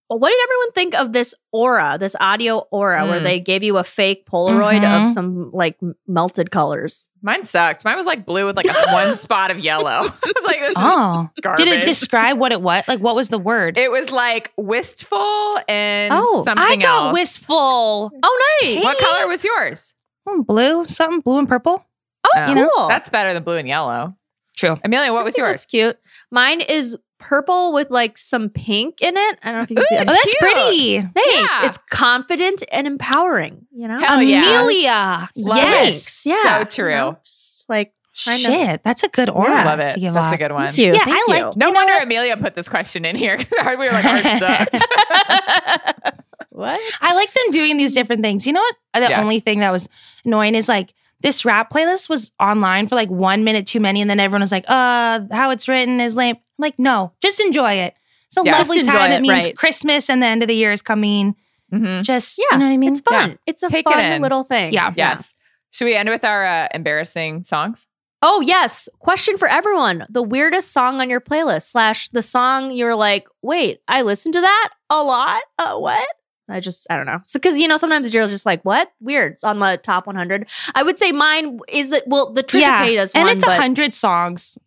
What 0.08 0.28
did 0.28 0.38
everyone 0.42 0.72
think 0.72 0.94
of 0.96 1.12
this 1.12 1.36
aura, 1.52 1.96
this 1.98 2.16
audio 2.18 2.66
aura, 2.72 3.06
where 3.06 3.20
Mm. 3.20 3.22
they 3.22 3.38
gave 3.38 3.62
you 3.62 3.78
a 3.78 3.84
fake 3.84 4.26
Polaroid 4.26 4.80
Mhm. 4.82 5.04
of 5.06 5.12
some 5.12 5.50
like 5.52 5.78
melted 6.08 6.50
colors? 6.50 7.08
Mine 7.22 7.44
sucked. 7.44 7.84
Mine 7.84 7.96
was 7.96 8.06
like 8.06 8.26
blue 8.26 8.44
with 8.46 8.56
like 8.56 8.66
a 8.66 8.72
one 8.92 9.14
spot 9.14 9.52
of 9.52 9.60
yellow. 9.60 9.88
I 10.02 10.02
was 10.02 10.44
like, 10.44 10.58
this 10.58 10.70
is 10.70 10.74
Oh, 10.78 11.28
garbage. 11.40 11.64
did 11.64 11.68
it 11.80 11.84
describe 11.84 12.38
what 12.38 12.50
it 12.50 12.60
was? 12.60 12.82
Like, 12.88 12.98
what 12.98 13.14
was 13.14 13.28
the 13.28 13.38
word? 13.38 13.78
It 13.78 13.92
was 13.92 14.10
like 14.10 14.50
wistful 14.56 15.54
and 15.68 16.12
Oh, 16.12 16.42
something 16.44 16.66
I 16.66 16.74
got 16.74 17.06
else. 17.06 17.12
wistful. 17.14 18.10
Oh, 18.20 18.58
nice. 18.62 18.82
What 18.82 18.98
color 18.98 19.28
was 19.28 19.44
yours? 19.44 19.94
Hmm, 20.34 20.42
blue, 20.42 20.84
something 20.86 21.20
blue 21.20 21.38
and 21.38 21.48
purple. 21.48 21.84
Oh, 22.26 22.44
cool. 22.46 22.54
know, 22.54 22.88
That's 22.88 23.08
better 23.08 23.32
than 23.34 23.42
blue 23.42 23.56
and 23.56 23.66
yellow. 23.68 24.16
True. 24.56 24.76
Amelia, 24.84 25.12
what 25.12 25.24
was 25.24 25.34
I 25.34 25.36
think 25.36 25.48
That's 25.48 25.66
cute. 25.66 25.98
Mine 26.30 26.60
is 26.60 26.96
purple 27.18 27.72
with 27.72 27.90
like 27.90 28.18
some 28.18 28.48
pink 28.50 29.00
in 29.00 29.16
it. 29.16 29.38
I 29.42 29.50
don't 29.52 29.58
know 29.58 29.62
if 29.62 29.70
you 29.70 29.76
can 29.76 29.86
see 29.86 29.94
Ooh, 29.94 29.98
that. 29.98 30.08
Oh, 30.08 30.12
that's 30.12 30.24
cute. 30.34 30.38
pretty. 30.38 31.00
Thanks. 31.00 31.58
Yeah. 31.60 31.66
It's 31.66 31.78
confident 31.90 32.62
and 32.70 32.86
empowering. 32.86 33.66
You 33.72 33.88
know. 33.88 33.98
Hell 33.98 34.22
yeah. 34.22 34.38
Amelia. 34.42 35.30
Love 35.36 35.56
yes. 35.56 36.26
it. 36.26 36.30
Yeah. 36.30 36.42
So 36.60 36.64
true. 36.64 36.90
You 36.90 36.96
know, 36.96 37.18
just 37.24 37.68
like 37.70 37.94
kind 38.24 38.36
of- 38.36 38.40
Shit, 38.46 38.82
that's 38.82 39.02
a 39.02 39.08
good 39.08 39.30
aura 39.30 39.50
Yeah. 39.50 39.64
Love 39.64 39.80
it. 39.80 39.90
to 39.92 40.00
give 40.00 40.12
That's 40.14 40.26
off. 40.28 40.34
a 40.34 40.36
good 40.38 40.52
one. 40.52 40.66
Thank 40.66 40.78
you. 40.78 40.92
Yeah, 40.92 41.04
Thank 41.04 41.16
I 41.28 41.36
you. 41.38 41.44
like- 41.44 41.56
No 41.56 41.68
You 41.68 41.74
wonder? 41.74 41.94
Amelia 42.02 42.36
put 42.36 42.54
this 42.54 42.68
question 42.68 43.04
in 43.06 43.16
here. 43.16 43.38
we 43.66 43.76
were 43.76 43.86
like, 43.92 44.04
ours 44.04 44.38
sucked. 44.38 44.76
what? 46.60 46.80
I 47.00 47.14
like 47.14 47.32
them 47.32 47.50
doing 47.50 47.76
these 47.76 47.94
different 47.94 48.22
things. 48.22 48.46
You 48.46 48.52
know 48.52 48.60
what? 48.60 48.76
The 48.94 49.10
Yeah. 49.10 49.20
only 49.20 49.40
thing 49.40 49.60
that 49.60 49.72
was 49.72 49.88
annoying 50.24 50.54
is 50.54 50.68
like 50.68 50.94
this 51.20 51.44
rap 51.44 51.70
playlist 51.70 52.08
was 52.08 52.32
online 52.40 52.86
for 52.86 52.94
like 52.94 53.10
one 53.10 53.44
minute 53.44 53.66
too 53.66 53.80
many, 53.80 54.00
and 54.00 54.08
then 54.08 54.20
everyone 54.20 54.40
was 54.40 54.52
like, 54.52 54.64
"Uh, 54.68 55.20
how 55.32 55.50
it's 55.50 55.68
written 55.68 56.00
is 56.00 56.16
lame." 56.16 56.36
I'm 56.36 56.42
like, 56.62 56.78
no, 56.78 57.12
just 57.22 57.40
enjoy 57.40 57.72
it. 57.74 57.94
It's 58.26 58.36
a 58.36 58.42
Yeah. 58.44 58.58
lovely 58.58 58.82
time. 58.82 59.12
It, 59.12 59.16
it, 59.16 59.20
means 59.22 59.44
right. 59.46 59.56
Christmas 59.56 60.08
and 60.08 60.22
the 60.22 60.26
end 60.26 60.42
of 60.42 60.48
the 60.48 60.54
year 60.54 60.72
is 60.72 60.82
coming. 60.82 61.34
Mhm. 61.72 62.02
Just 62.02 62.38
Yeah, 62.38 62.44
you 62.52 62.58
know 62.58 62.66
what 62.66 62.72
I 62.72 62.76
mean? 62.76 62.90
It's 62.92 63.00
fun. 63.00 63.38
It's 63.46 63.62
a 63.62 63.68
Take 63.68 63.84
fun 63.88 64.04
in. 64.04 64.22
little 64.22 64.44
thing. 64.44 64.72
Yeah. 64.72 64.92
Yes. 64.96 65.34
Should 65.72 65.84
we 65.86 65.94
end 65.94 66.08
with 66.08 66.24
our 66.24 66.44
uh, 66.44 66.68
embarrassing 66.74 67.44
songs? 67.44 67.86
Oh 68.22 68.40
yes. 68.40 68.88
Question 68.98 69.36
for 69.38 69.48
everyone: 69.48 70.06
the 70.10 70.22
weirdest 70.22 70.72
song 70.72 71.00
on 71.00 71.08
your 71.08 71.20
playlist 71.20 71.70
slash 71.70 72.08
the 72.10 72.22
song 72.22 72.70
you're 72.72 72.94
like, 72.96 73.26
wait, 73.42 73.80
I 73.88 74.02
listened 74.02 74.34
to 74.34 74.40
that 74.42 74.70
a 74.90 75.02
lot. 75.02 75.42
Uh, 75.58 75.76
what? 75.78 76.06
I 76.50 76.60
just 76.60 76.86
I 76.90 76.96
don't 76.96 77.06
know. 77.06 77.20
So 77.24 77.38
because 77.38 77.58
you 77.58 77.68
know 77.68 77.76
sometimes 77.76 78.12
you're 78.12 78.26
just 78.28 78.46
like, 78.46 78.62
what? 78.62 78.92
Weird. 79.00 79.32
It's 79.32 79.44
on 79.44 79.58
the 79.58 79.78
top 79.82 80.06
100. 80.06 80.48
I 80.74 80.82
would 80.82 80.98
say 80.98 81.12
mine 81.12 81.60
is 81.68 81.90
that 81.90 82.04
well 82.06 82.32
the 82.32 82.42
Trisha 82.42 82.60
yeah, 82.60 82.86
Paytas 82.86 83.12
and 83.14 83.26
one, 83.26 83.34
it's 83.34 83.44
a 83.44 83.54
hundred 83.54 83.94
songs. 83.94 84.58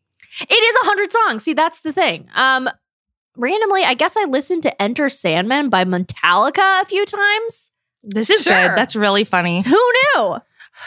it 0.42 0.52
is 0.52 0.76
a 0.82 0.86
hundred 0.86 1.12
songs. 1.12 1.44
See, 1.44 1.54
that's 1.54 1.82
the 1.82 1.94
thing. 1.94 2.28
Um, 2.36 2.70
randomly, 3.36 3.84
I 3.84 3.94
guess 3.94 4.16
I 4.18 4.26
listened 4.26 4.64
to 4.64 4.82
Enter 4.82 5.10
Sandman 5.10 5.70
by 5.70 5.86
Metallica 5.86 6.82
a 6.82 6.86
few 6.86 7.06
times. 7.06 7.72
This 8.04 8.30
is 8.30 8.44
Sure. 8.44 8.70
good. 8.70 8.78
That's 8.78 8.96
really 8.96 9.24
funny. 9.24 9.62
Who 9.62 9.72
knew? 9.72 10.38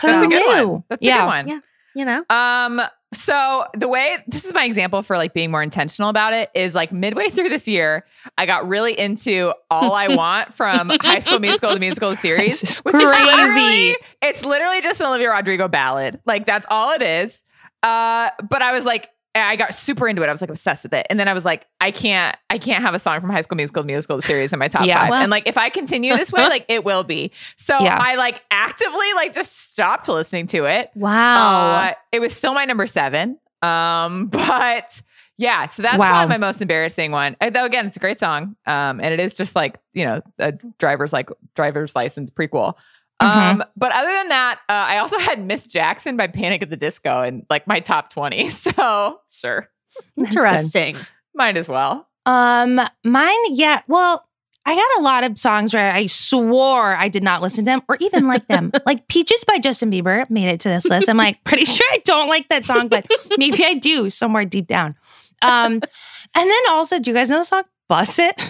That's 0.02 0.22
a 0.22 0.26
good 0.26 0.42
knew? 0.56 0.68
one. 0.68 0.84
That's 0.88 1.02
yeah. 1.04 1.16
a 1.16 1.20
good 1.20 1.26
one. 1.26 1.48
Yeah. 1.48 1.60
You 1.94 2.04
know. 2.04 2.24
Um, 2.28 2.82
so 3.16 3.66
the 3.74 3.88
way 3.88 4.18
this 4.26 4.44
is 4.44 4.52
my 4.52 4.64
example 4.64 5.02
for 5.02 5.16
like 5.16 5.32
being 5.32 5.50
more 5.50 5.62
intentional 5.62 6.10
about 6.10 6.32
it 6.32 6.50
is 6.54 6.74
like 6.74 6.92
midway 6.92 7.28
through 7.28 7.48
this 7.48 7.66
year, 7.66 8.06
I 8.36 8.46
got 8.46 8.68
really 8.68 8.98
into 8.98 9.52
All 9.70 9.94
I 9.94 10.08
Want 10.14 10.54
from 10.54 10.90
High 11.00 11.20
School 11.20 11.40
Musical, 11.40 11.72
the 11.72 11.80
musical 11.80 12.14
series. 12.14 12.60
This 12.60 12.70
is 12.70 12.78
which 12.80 12.94
is 12.94 13.10
crazy. 13.10 13.96
it's 14.22 14.44
literally 14.44 14.80
just 14.82 15.00
an 15.00 15.06
Olivia 15.06 15.30
Rodrigo 15.30 15.68
ballad. 15.68 16.20
Like 16.26 16.44
that's 16.44 16.66
all 16.68 16.92
it 16.92 17.02
is. 17.02 17.42
Uh, 17.82 18.30
but 18.48 18.62
I 18.62 18.72
was 18.72 18.84
like, 18.84 19.10
I 19.44 19.56
got 19.56 19.74
super 19.74 20.06
into 20.08 20.22
it. 20.22 20.28
I 20.28 20.32
was 20.32 20.40
like 20.40 20.50
obsessed 20.50 20.82
with 20.82 20.94
it. 20.94 21.06
And 21.10 21.18
then 21.18 21.28
I 21.28 21.32
was 21.32 21.44
like, 21.44 21.66
I 21.80 21.90
can't, 21.90 22.36
I 22.50 22.58
can't 22.58 22.82
have 22.82 22.94
a 22.94 22.98
song 22.98 23.20
from 23.20 23.30
High 23.30 23.40
School 23.40 23.56
Musical, 23.56 23.82
the 23.82 23.86
musical 23.86 24.20
series 24.22 24.52
in 24.52 24.58
my 24.58 24.68
top 24.68 24.86
Yeah. 24.86 24.98
five. 25.00 25.10
Well- 25.10 25.22
and 25.22 25.30
like, 25.30 25.46
if 25.48 25.58
I 25.58 25.68
continue 25.70 26.16
this 26.16 26.32
way, 26.32 26.42
like 26.48 26.64
it 26.68 26.84
will 26.84 27.04
be. 27.04 27.32
So 27.56 27.78
Yeah. 27.80 27.98
I 28.00 28.14
like 28.16 28.42
actively 28.50 29.12
like 29.14 29.32
just 29.32 29.70
stopped 29.70 30.08
listening 30.08 30.46
to 30.48 30.64
it. 30.66 30.90
Wow. 30.94 31.76
Uh, 31.88 31.92
it 32.12 32.20
was 32.20 32.34
still 32.34 32.54
my 32.54 32.64
number 32.64 32.86
seven. 32.86 33.38
Um, 33.62 34.26
but 34.28 35.02
yeah, 35.38 35.66
so 35.66 35.82
that's 35.82 35.98
Wow. 35.98 36.06
probably 36.06 36.28
my 36.34 36.38
most 36.38 36.62
embarrassing 36.62 37.10
one. 37.12 37.36
Uh, 37.40 37.50
Though 37.50 37.64
again, 37.64 37.86
it's 37.86 37.96
a 37.96 38.00
great 38.00 38.18
song. 38.20 38.56
Um, 38.66 39.00
and 39.00 39.12
it 39.12 39.20
is 39.20 39.32
just 39.34 39.54
like 39.54 39.78
you 39.92 40.04
know 40.04 40.22
a 40.38 40.52
driver's 40.78 41.12
like 41.12 41.30
driver's 41.54 41.94
license 41.94 42.30
prequel. 42.30 42.74
Um, 43.18 43.64
but 43.76 43.92
other 43.92 44.10
than 44.12 44.28
that, 44.28 44.60
uh, 44.68 44.72
I 44.72 44.98
also 44.98 45.18
had 45.20 45.44
Miss 45.44 45.66
Jackson 45.66 46.16
by 46.16 46.26
Panic 46.26 46.62
at 46.62 46.70
the 46.70 46.76
Disco 46.76 47.22
in 47.22 47.46
like 47.48 47.66
my 47.66 47.80
top 47.80 48.10
twenty. 48.10 48.50
So 48.50 49.20
sure, 49.30 49.68
Interesting. 50.16 50.96
might 51.34 51.56
as 51.56 51.68
well. 51.68 52.08
Um, 52.26 52.80
mine, 53.04 53.36
yeah. 53.50 53.82
Well, 53.88 54.26
I 54.66 54.74
got 54.74 55.00
a 55.00 55.02
lot 55.02 55.22
of 55.24 55.38
songs 55.38 55.72
where 55.72 55.92
I 55.92 56.06
swore 56.06 56.96
I 56.96 57.08
did 57.08 57.22
not 57.22 57.40
listen 57.40 57.64
to 57.64 57.70
them 57.70 57.82
or 57.88 57.96
even 58.00 58.26
like 58.26 58.48
them. 58.48 58.72
like 58.86 59.06
Peaches 59.08 59.44
by 59.44 59.58
Justin 59.58 59.90
Bieber 59.92 60.28
made 60.28 60.48
it 60.48 60.60
to 60.60 60.68
this 60.68 60.86
list. 60.86 61.08
I'm 61.08 61.16
like, 61.16 61.42
pretty 61.44 61.64
sure 61.64 61.86
I 61.92 61.98
don't 62.04 62.26
like 62.28 62.48
that 62.48 62.66
song, 62.66 62.88
but 62.88 63.06
maybe 63.38 63.64
I 63.64 63.74
do 63.74 64.10
somewhere 64.10 64.44
deep 64.44 64.66
down. 64.66 64.96
Um, 65.40 65.74
and 65.74 66.50
then 66.50 66.60
also, 66.70 66.98
do 66.98 67.10
you 67.12 67.16
guys 67.16 67.30
know 67.30 67.38
the 67.38 67.44
song 67.44 67.62
Bust 67.88 68.18
It? 68.18 68.44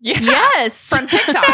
Yeah, 0.00 0.18
Yes. 0.20 0.88
from 0.88 1.06
TikTok. 1.08 1.44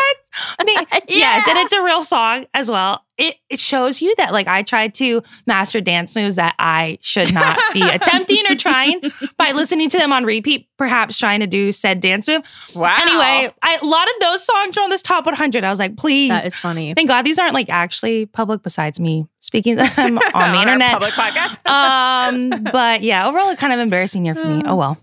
I 0.58 0.64
mean, 0.64 0.78
Yes, 1.08 1.48
and 1.48 1.58
it's 1.58 1.72
a 1.72 1.82
real 1.82 2.02
song 2.02 2.46
as 2.54 2.70
well. 2.70 3.04
It 3.16 3.34
it 3.50 3.58
shows 3.58 4.00
you 4.00 4.14
that 4.18 4.32
like 4.32 4.46
I 4.46 4.62
tried 4.62 4.94
to 4.94 5.22
master 5.46 5.80
dance 5.80 6.14
moves 6.14 6.36
that 6.36 6.54
I 6.58 6.98
should 7.00 7.34
not 7.34 7.58
be 7.72 7.82
attempting 7.88 8.44
or 8.48 8.54
trying 8.54 9.00
by 9.36 9.50
listening 9.52 9.88
to 9.90 9.98
them 9.98 10.12
on 10.12 10.24
repeat, 10.24 10.68
perhaps 10.76 11.18
trying 11.18 11.40
to 11.40 11.46
do 11.48 11.72
said 11.72 12.00
dance 12.00 12.28
move. 12.28 12.42
wow. 12.76 12.96
Anyway, 13.00 13.52
I, 13.62 13.78
a 13.82 13.84
lot 13.84 14.06
of 14.06 14.14
those 14.20 14.44
songs 14.44 14.76
are 14.76 14.82
on 14.82 14.90
this 14.90 15.02
top 15.02 15.26
100. 15.26 15.64
I 15.64 15.70
was 15.70 15.80
like, 15.80 15.96
please. 15.96 16.30
that 16.30 16.46
is 16.46 16.56
funny. 16.56 16.94
Thank 16.94 17.08
God 17.08 17.22
these 17.22 17.38
aren't 17.40 17.54
like 17.54 17.68
actually 17.70 18.26
public 18.26 18.62
besides 18.62 19.00
me 19.00 19.26
speaking 19.40 19.76
them 19.76 19.88
on 19.98 20.14
the 20.14 20.30
our 20.34 20.54
internet. 20.54 20.92
public 20.92 21.12
podcast. 21.14 21.68
um, 21.68 22.50
but 22.72 23.02
yeah, 23.02 23.26
overall, 23.26 23.50
a 23.50 23.56
kind 23.56 23.72
of 23.72 23.80
embarrassing 23.80 24.24
year 24.24 24.34
for 24.36 24.46
me. 24.46 24.62
Oh 24.64 24.76
well. 24.76 24.96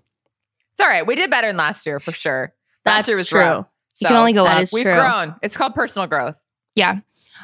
it's 0.71 0.81
all 0.81 0.87
right. 0.87 1.05
We 1.05 1.15
did 1.15 1.29
better 1.29 1.47
than 1.47 1.57
last 1.57 1.85
year 1.85 1.99
for 1.99 2.13
sure. 2.13 2.53
Last 2.85 3.07
year 3.09 3.17
was 3.17 3.27
true. 3.27 3.39
rough. 3.41 3.67
You 4.01 4.07
can 4.07 4.15
only 4.17 4.33
go 4.33 4.43
That 4.43 4.63
up. 4.63 4.69
We've 4.73 4.83
true. 4.83 4.93
grown. 4.93 5.35
It's 5.41 5.55
called 5.55 5.73
personal 5.75 6.07
growth. 6.07 6.35
Yeah. 6.75 6.99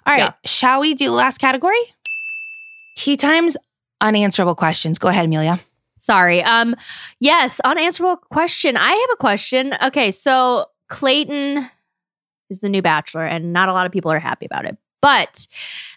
All 0.06 0.14
right. 0.14 0.20
Yeah. 0.20 0.32
Shall 0.46 0.82
we 0.82 0.94
do 0.94 1.06
the 1.06 1.16
last 1.16 1.38
category? 1.38 1.80
Tea 2.96 3.18
times 3.18 3.58
unanswerable 4.02 4.56
questions. 4.56 5.00
Go 5.00 5.08
ahead, 5.08 5.26
Amelia. 5.26 5.60
Sorry. 5.98 6.44
Um, 6.44 6.76
yes, 7.20 7.60
unanswerable 7.62 8.18
question. 8.18 8.76
I 8.76 8.92
have 8.92 9.10
a 9.14 9.18
question. 9.18 9.74
Okay, 9.84 10.12
so 10.12 10.66
Clayton 10.90 11.70
is 12.50 12.60
the 12.60 12.70
new 12.70 12.82
bachelor, 12.82 13.24
and 13.26 13.54
not 13.54 13.70
a 13.70 13.74
lot 13.74 13.86
of 13.86 13.92
people 13.92 14.12
are 14.12 14.20
happy 14.20 14.46
about 14.46 14.66
it. 14.66 14.78
But 15.02 15.48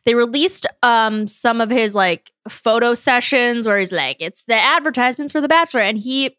they 0.05 0.15
released 0.15 0.67
um 0.83 1.27
some 1.27 1.61
of 1.61 1.71
his 1.71 1.95
like 1.95 2.33
photo 2.49 2.95
sessions 2.95 3.67
where 3.67 3.79
he's 3.79 3.93
like, 3.93 4.19
it's 4.21 4.45
the 4.45 4.55
advertisements 4.55 5.33
for 5.33 5.41
the 5.41 5.49
bachelor, 5.49 5.81
and 5.81 5.99
he 5.99 6.37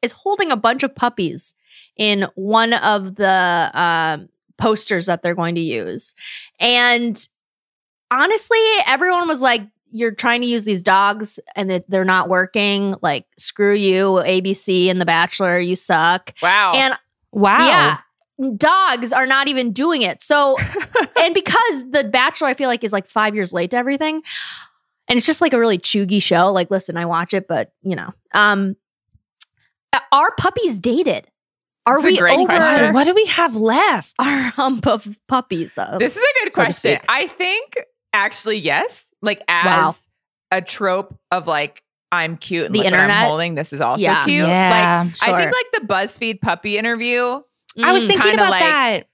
is 0.00 0.12
holding 0.12 0.50
a 0.50 0.56
bunch 0.56 0.82
of 0.82 0.94
puppies 0.94 1.54
in 1.96 2.26
one 2.34 2.72
of 2.74 3.16
the 3.16 3.70
um 3.74 4.28
posters 4.58 5.06
that 5.06 5.22
they're 5.22 5.34
going 5.34 5.54
to 5.56 5.60
use. 5.60 6.14
And 6.60 7.16
honestly, 8.10 8.58
everyone 8.86 9.26
was 9.26 9.40
like, 9.42 9.62
you're 9.90 10.14
trying 10.14 10.40
to 10.40 10.46
use 10.46 10.64
these 10.64 10.82
dogs 10.82 11.40
and 11.56 11.70
that 11.70 11.84
they're 11.90 12.04
not 12.04 12.28
working. 12.28 12.94
Like, 13.02 13.26
screw 13.38 13.74
you, 13.74 14.22
ABC 14.24 14.88
and 14.88 15.00
The 15.00 15.04
Bachelor, 15.04 15.58
you 15.58 15.76
suck. 15.76 16.32
Wow. 16.42 16.72
And 16.74 16.94
Wow. 17.32 17.66
yeah, 17.66 17.98
dogs 18.56 19.12
are 19.12 19.26
not 19.26 19.48
even 19.48 19.72
doing 19.72 20.02
it. 20.02 20.22
So, 20.22 20.56
and 21.18 21.34
because 21.34 21.90
The 21.90 22.04
Bachelor, 22.04 22.48
I 22.48 22.54
feel 22.54 22.68
like 22.68 22.84
is 22.84 22.92
like 22.92 23.08
five 23.08 23.34
years 23.34 23.52
late 23.52 23.70
to 23.72 23.76
everything, 23.76 24.22
and 25.08 25.16
it's 25.16 25.26
just 25.26 25.40
like 25.40 25.52
a 25.52 25.58
really 25.58 25.78
chuggy 25.78 26.22
show. 26.22 26.52
Like, 26.52 26.70
listen, 26.70 26.96
I 26.96 27.06
watch 27.06 27.34
it, 27.34 27.48
but 27.48 27.72
you 27.82 27.96
know, 27.96 28.12
um, 28.32 28.76
are 30.12 30.32
puppies 30.38 30.78
dated? 30.78 31.28
Are 31.86 31.96
That's 31.96 32.04
a 32.04 32.10
we 32.10 32.16
great 32.18 32.38
over 32.38 32.46
question. 32.46 32.80
God, 32.86 32.94
what 32.94 33.04
do 33.04 33.14
we 33.14 33.26
have 33.26 33.56
left? 33.56 34.14
our 34.18 34.26
hump 34.26 34.86
of 34.86 35.18
puppies? 35.28 35.78
This 35.98 36.16
is 36.16 36.22
a 36.22 36.44
good 36.44 36.54
so 36.54 36.62
question. 36.62 36.98
I 37.08 37.26
think 37.26 37.76
actually 38.12 38.58
yes, 38.58 39.10
like 39.20 39.42
as 39.48 40.06
Wow. 40.52 40.58
a 40.58 40.62
trope 40.62 41.18
of 41.30 41.46
like 41.46 41.82
I'm 42.12 42.36
cute 42.36 42.66
and 42.66 42.74
The 42.74 42.80
look 42.80 42.84
what 42.84 42.94
I'm 42.94 43.00
internet? 43.04 43.26
holding. 43.26 43.54
This 43.54 43.72
is 43.72 43.80
also 43.80 44.04
Yeah. 44.04 44.24
cute. 44.24 44.46
Yeah, 44.46 45.04
like 45.06 45.28
I 45.28 45.36
think 45.40 45.52
like 45.52 45.82
the 45.82 45.86
BuzzFeed 45.88 46.40
puppy 46.40 46.76
interview 46.78 47.40
I 47.82 47.92
was 47.92 48.04
Mm, 48.04 48.08
thinking 48.08 48.34
about 48.34 48.50
like- 48.50 48.60
that. 48.62 49.06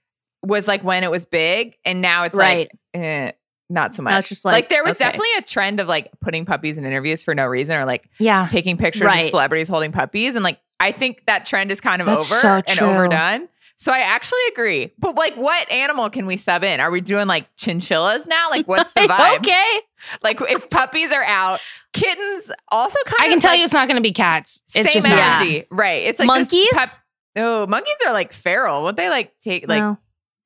was 0.43 0.67
like 0.67 0.83
when 0.83 1.03
it 1.05 1.09
was 1.11 1.25
big, 1.25 1.75
and 1.85 2.01
now 2.01 2.23
it's 2.23 2.35
right. 2.35 2.69
like 2.93 3.01
eh, 3.01 3.31
not 3.69 3.95
so 3.95 4.03
much. 4.03 4.11
Now 4.11 4.17
it's 4.19 4.29
just 4.29 4.43
like, 4.45 4.67
there 4.69 4.83
was 4.83 4.95
okay. 4.95 5.05
definitely 5.05 5.29
a 5.37 5.41
trend 5.43 5.79
of 5.79 5.87
like 5.87 6.09
putting 6.21 6.45
puppies 6.45 6.77
in 6.77 6.83
interviews 6.85 7.21
for 7.23 7.33
no 7.33 7.45
reason 7.45 7.75
or 7.75 7.85
like 7.85 8.09
Yeah. 8.19 8.47
taking 8.49 8.77
pictures 8.77 9.03
Right. 9.03 9.23
of 9.23 9.29
celebrities 9.29 9.67
holding 9.69 9.91
puppies, 9.91 10.35
and 10.35 10.43
like 10.43 10.59
I 10.79 10.91
think 10.91 11.25
that 11.25 11.45
trend 11.45 11.71
is 11.71 11.81
kind 11.81 12.01
of 12.01 12.07
That's 12.07 12.31
over 12.31 12.39
so 12.41 12.49
and 12.55 12.67
true. 12.67 12.87
overdone. 12.87 13.49
So 13.77 13.93
I 13.93 13.99
actually 13.99 14.39
agree. 14.51 14.91
But 14.99 15.15
like 15.15 15.35
what 15.35 15.71
animal 15.71 16.09
can 16.09 16.25
we 16.25 16.35
sub 16.37 16.63
in? 16.63 16.79
Are 16.81 16.91
we 16.91 16.99
doing 17.01 17.27
like 17.27 17.47
chinchillas 17.55 18.27
now? 18.27 18.49
Like 18.49 18.67
what's 18.67 18.91
the 18.91 19.01
vibe? 19.09 19.37
okay. 19.37 19.81
Like 20.21 20.39
if 20.41 20.69
puppies 20.69 21.11
are 21.13 21.23
out, 21.23 21.59
kittens 21.93 22.51
also 22.69 22.97
kind 23.05 23.17
I 23.21 23.25
of 23.25 23.29
can 23.31 23.39
tell 23.39 23.51
like, 23.51 23.59
you 23.59 23.63
it's 23.63 23.73
not 23.73 23.87
going 23.87 23.95
to 23.95 24.01
be 24.01 24.11
cats. 24.11 24.63
It's 24.75 24.91
same 24.91 25.01
just 25.01 25.07
not. 25.07 25.17
energy. 25.41 25.65
Right. 25.71 26.03
It's 26.07 26.19
like 26.19 26.27
Monkeys? 26.27 26.67
pup- 26.73 26.89
oh, 27.37 27.67
monkeys 27.67 27.95
are 28.05 28.11
like 28.13 28.33
feral. 28.33 28.83
Won't 28.83 28.97
they 28.97 29.09
like 29.09 29.33
take 29.41 29.67
like 29.69 29.79
No, 29.81 29.97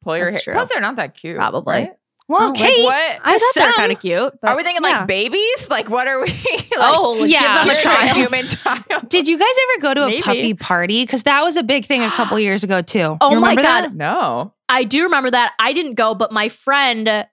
pull 0.03 0.15
your 0.17 0.29
hair? 0.29 0.39
true. 0.39 0.53
Plus 0.53 0.69
they're 0.69 0.79
not 0.81 0.97
that 0.97 1.15
cute. 1.15 1.35
Probably. 1.37 1.71
right? 1.73 1.91
Well, 2.29 2.49
Oh, 2.49 2.51
Kate, 2.53 2.83
Like 2.83 2.85
what? 2.85 2.95
I 2.95 3.17
thought 3.17 3.25
they 3.27 3.61
were 3.61 3.67
some- 3.67 3.73
kind 3.73 3.91
of 3.91 3.99
cute. 3.99 4.33
But 4.41 4.47
are 4.51 4.57
we 4.57 4.63
thinking 4.63 4.83
yeah. 4.83 4.99
like 4.99 5.07
babies? 5.07 5.69
Like 5.69 5.89
what 5.89 6.07
are 6.07 6.19
we? 6.21 6.27
like, 6.51 6.67
oh, 6.77 7.23
yeah, 7.25 7.63
give 7.63 7.65
them 7.65 7.69
a 7.77 7.81
child. 7.81 8.17
human 8.17 8.43
child. 8.43 9.09
did 9.09 9.27
you 9.27 9.37
guys 9.37 9.47
ever 9.73 9.81
go 9.81 9.93
to 9.93 10.03
a 10.03 10.07
Maybe. 10.07 10.21
puppy 10.21 10.53
party? 10.53 11.03
Because 11.03 11.23
that 11.23 11.41
was 11.43 11.57
a 11.57 11.63
big 11.63 11.85
thing 11.85 12.01
a 12.01 12.09
couple 12.11 12.39
years 12.39 12.63
ago 12.63 12.81
too. 12.81 13.17
Oh 13.21 13.31
You 13.31 13.39
my 13.39 13.49
remember 13.49 13.61
God. 13.61 13.81
that? 13.83 13.95
No. 13.95 14.53
I 14.69 14.85
do 14.85 15.03
remember 15.03 15.29
that. 15.31 15.53
I 15.59 15.73
didn't 15.73 15.95
go, 15.95 16.15
but 16.15 16.31
my 16.31 16.49
friend 16.49 17.27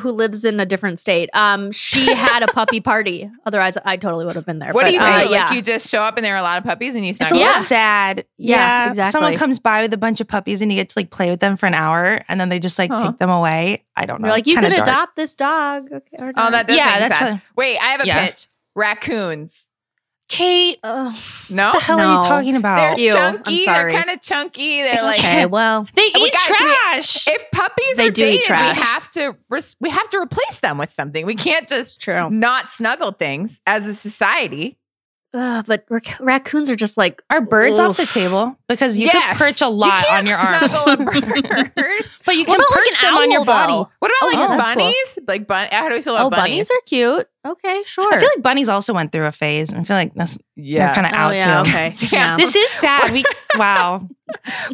who 0.00 0.10
lives 0.12 0.44
in 0.44 0.60
a 0.60 0.66
different 0.66 1.00
state, 1.00 1.30
um, 1.34 1.72
she 1.72 2.12
had 2.14 2.42
a 2.42 2.46
puppy 2.48 2.80
party. 2.80 3.30
Otherwise, 3.46 3.78
I 3.84 3.96
totally 3.96 4.24
would 4.24 4.36
have 4.36 4.44
been 4.46 4.58
there. 4.58 4.72
What 4.72 4.82
But, 4.84 4.88
do 4.88 4.94
you 4.94 5.00
do? 5.00 5.06
uh, 5.06 5.08
like 5.10 5.30
yeah. 5.30 5.52
you 5.52 5.62
just 5.62 5.88
show 5.88 6.02
up 6.02 6.16
and 6.16 6.24
there 6.24 6.34
are 6.34 6.38
a 6.38 6.42
lot 6.42 6.58
of 6.58 6.64
puppies 6.64 6.94
and 6.94 7.04
you 7.04 7.10
It's 7.10 7.18
snuggle 7.18 7.38
a 7.38 7.40
little 7.40 7.52
Yeah. 7.54 7.60
sad. 7.60 8.26
Yeah, 8.36 8.56
Yeah, 8.56 8.88
exactly. 8.88 9.12
Someone 9.12 9.36
comes 9.36 9.58
by 9.58 9.82
with 9.82 9.92
a 9.94 9.96
bunch 9.96 10.20
of 10.20 10.28
puppies 10.28 10.62
and 10.62 10.70
you 10.70 10.76
get 10.76 10.88
to 10.90 10.98
like 10.98 11.10
play 11.10 11.30
with 11.30 11.40
them 11.40 11.56
for 11.56 11.66
an 11.66 11.74
hour 11.74 12.22
and 12.28 12.40
then 12.40 12.48
they 12.48 12.58
just 12.58 12.78
like 12.78 12.90
Huh. 12.90 13.08
take 13.10 13.18
them 13.18 13.30
away. 13.30 13.84
I 13.96 14.06
don't 14.06 14.20
know. 14.20 14.28
You're 14.28 14.36
like, 14.36 14.46
you 14.46 14.54
Kinda 14.54 14.68
can 14.70 14.76
dark. 14.84 14.88
adopt 14.88 15.16
this 15.16 15.34
dog. 15.34 15.88
Okay, 15.92 16.16
or 16.18 16.32
Oh, 16.36 16.50
that 16.50 16.66
does 16.68 16.76
Yeah, 16.76 16.84
make 16.84 16.98
that's 17.00 17.18
sad. 17.18 17.32
what- 17.34 17.40
Wait, 17.56 17.78
I 17.78 17.86
have 17.86 18.00
a 18.02 18.06
Yeah. 18.06 18.26
pitch. 18.26 18.46
Raccoons. 18.74 19.68
Kate, 20.28 20.78
Oh, 20.84 21.18
No. 21.48 21.72
the 21.72 21.80
hell 21.80 21.98
are 21.98 22.14
you 22.16 22.28
talking 22.28 22.56
about? 22.56 22.76
They're 22.76 22.88
about? 22.92 22.98
Ew, 22.98 23.12
I'm 23.14 23.34
chunky. 23.44 23.64
They're 23.64 23.90
kind 23.90 24.10
of 24.10 24.20
chunky. 24.20 24.82
They're 24.82 25.02
like 25.02 25.18
okay. 25.18 25.46
Well, 25.46 25.86
They 25.94 26.02
eat 26.02 26.32
guys, 26.34 26.48
we- 26.50 26.56
trash. 26.56 27.28
if 27.28 27.50
puppies 27.50 27.96
They 27.96 28.08
are 28.08 28.10
do 28.10 28.24
eat 28.24 28.30
dated, 28.32 28.42
trash. 28.44 28.76
we 28.76 28.82
have 28.82 29.10
to 29.12 29.36
res- 29.48 29.76
we 29.80 29.88
have 29.88 30.08
to 30.10 30.18
replace 30.18 30.60
them 30.60 30.76
with 30.78 30.90
something. 30.90 31.24
We 31.24 31.34
can't 31.34 31.66
just 31.68 32.00
true. 32.02 32.28
not 32.30 32.70
snuggle 32.70 33.12
things 33.12 33.60
as 33.66 33.86
a 33.88 33.94
society. 33.94 34.76
Uh, 35.34 35.62
but 35.66 35.84
rac- 35.90 36.18
raccoons 36.20 36.70
are 36.70 36.76
just 36.76 36.96
like 36.96 37.20
Are 37.28 37.42
birds 37.42 37.78
off 37.78 37.98
the 37.98 38.06
table? 38.06 38.56
Because 38.66 38.96
you 38.96 39.06
Yes. 39.12 39.36
could 39.36 39.44
perch 39.44 39.60
a 39.60 39.68
lot 39.68 40.02
can't 40.04 40.20
on 40.20 40.26
your 40.26 40.38
arms. 40.38 40.70
snuggle 40.72 41.06
a 41.06 41.22
bird. 41.42 41.72
but 42.24 42.34
you 42.36 42.46
can 42.46 42.54
about, 42.54 42.70
like, 42.70 42.78
perch 42.78 43.02
an 43.02 43.08
them 43.08 43.16
on 43.18 43.30
your 43.30 43.40
owl, 43.40 43.44
body. 43.44 43.72
though? 43.74 43.90
what 43.98 44.10
about 44.10 44.22
Oh, 44.22 44.26
like 44.26 44.48
that's 44.58 44.68
cool. 44.68 44.76
bunnies? 44.76 45.18
Like 45.28 45.46
bun- 45.46 45.68
how 45.70 45.88
do 45.90 45.94
we 45.96 46.02
feel 46.02 46.16
about 46.16 46.26
oh, 46.26 46.30
bunnies 46.30 46.70
are 46.70 46.80
cute. 46.86 47.28
Okay, 47.46 47.82
sure. 47.84 48.12
I 48.12 48.18
feel 48.18 48.30
like 48.34 48.42
bunnies 48.42 48.70
also 48.70 48.94
went 48.94 49.12
through 49.12 49.26
a 49.26 49.32
phase. 49.32 49.72
I 49.74 49.82
feel 49.82 49.96
like 49.96 50.14
that's, 50.14 50.38
yeah. 50.56 50.94
kind 50.94 51.06
of 51.06 51.12
oh, 51.12 51.16
out 51.16 51.34
yeah, 51.34 51.62
too. 51.62 51.70
Okay. 51.70 51.92
Damn. 52.10 52.38
This 52.38 52.56
is 52.56 52.70
sad. 52.70 53.12
We 53.12 53.22
wow. 53.56 54.08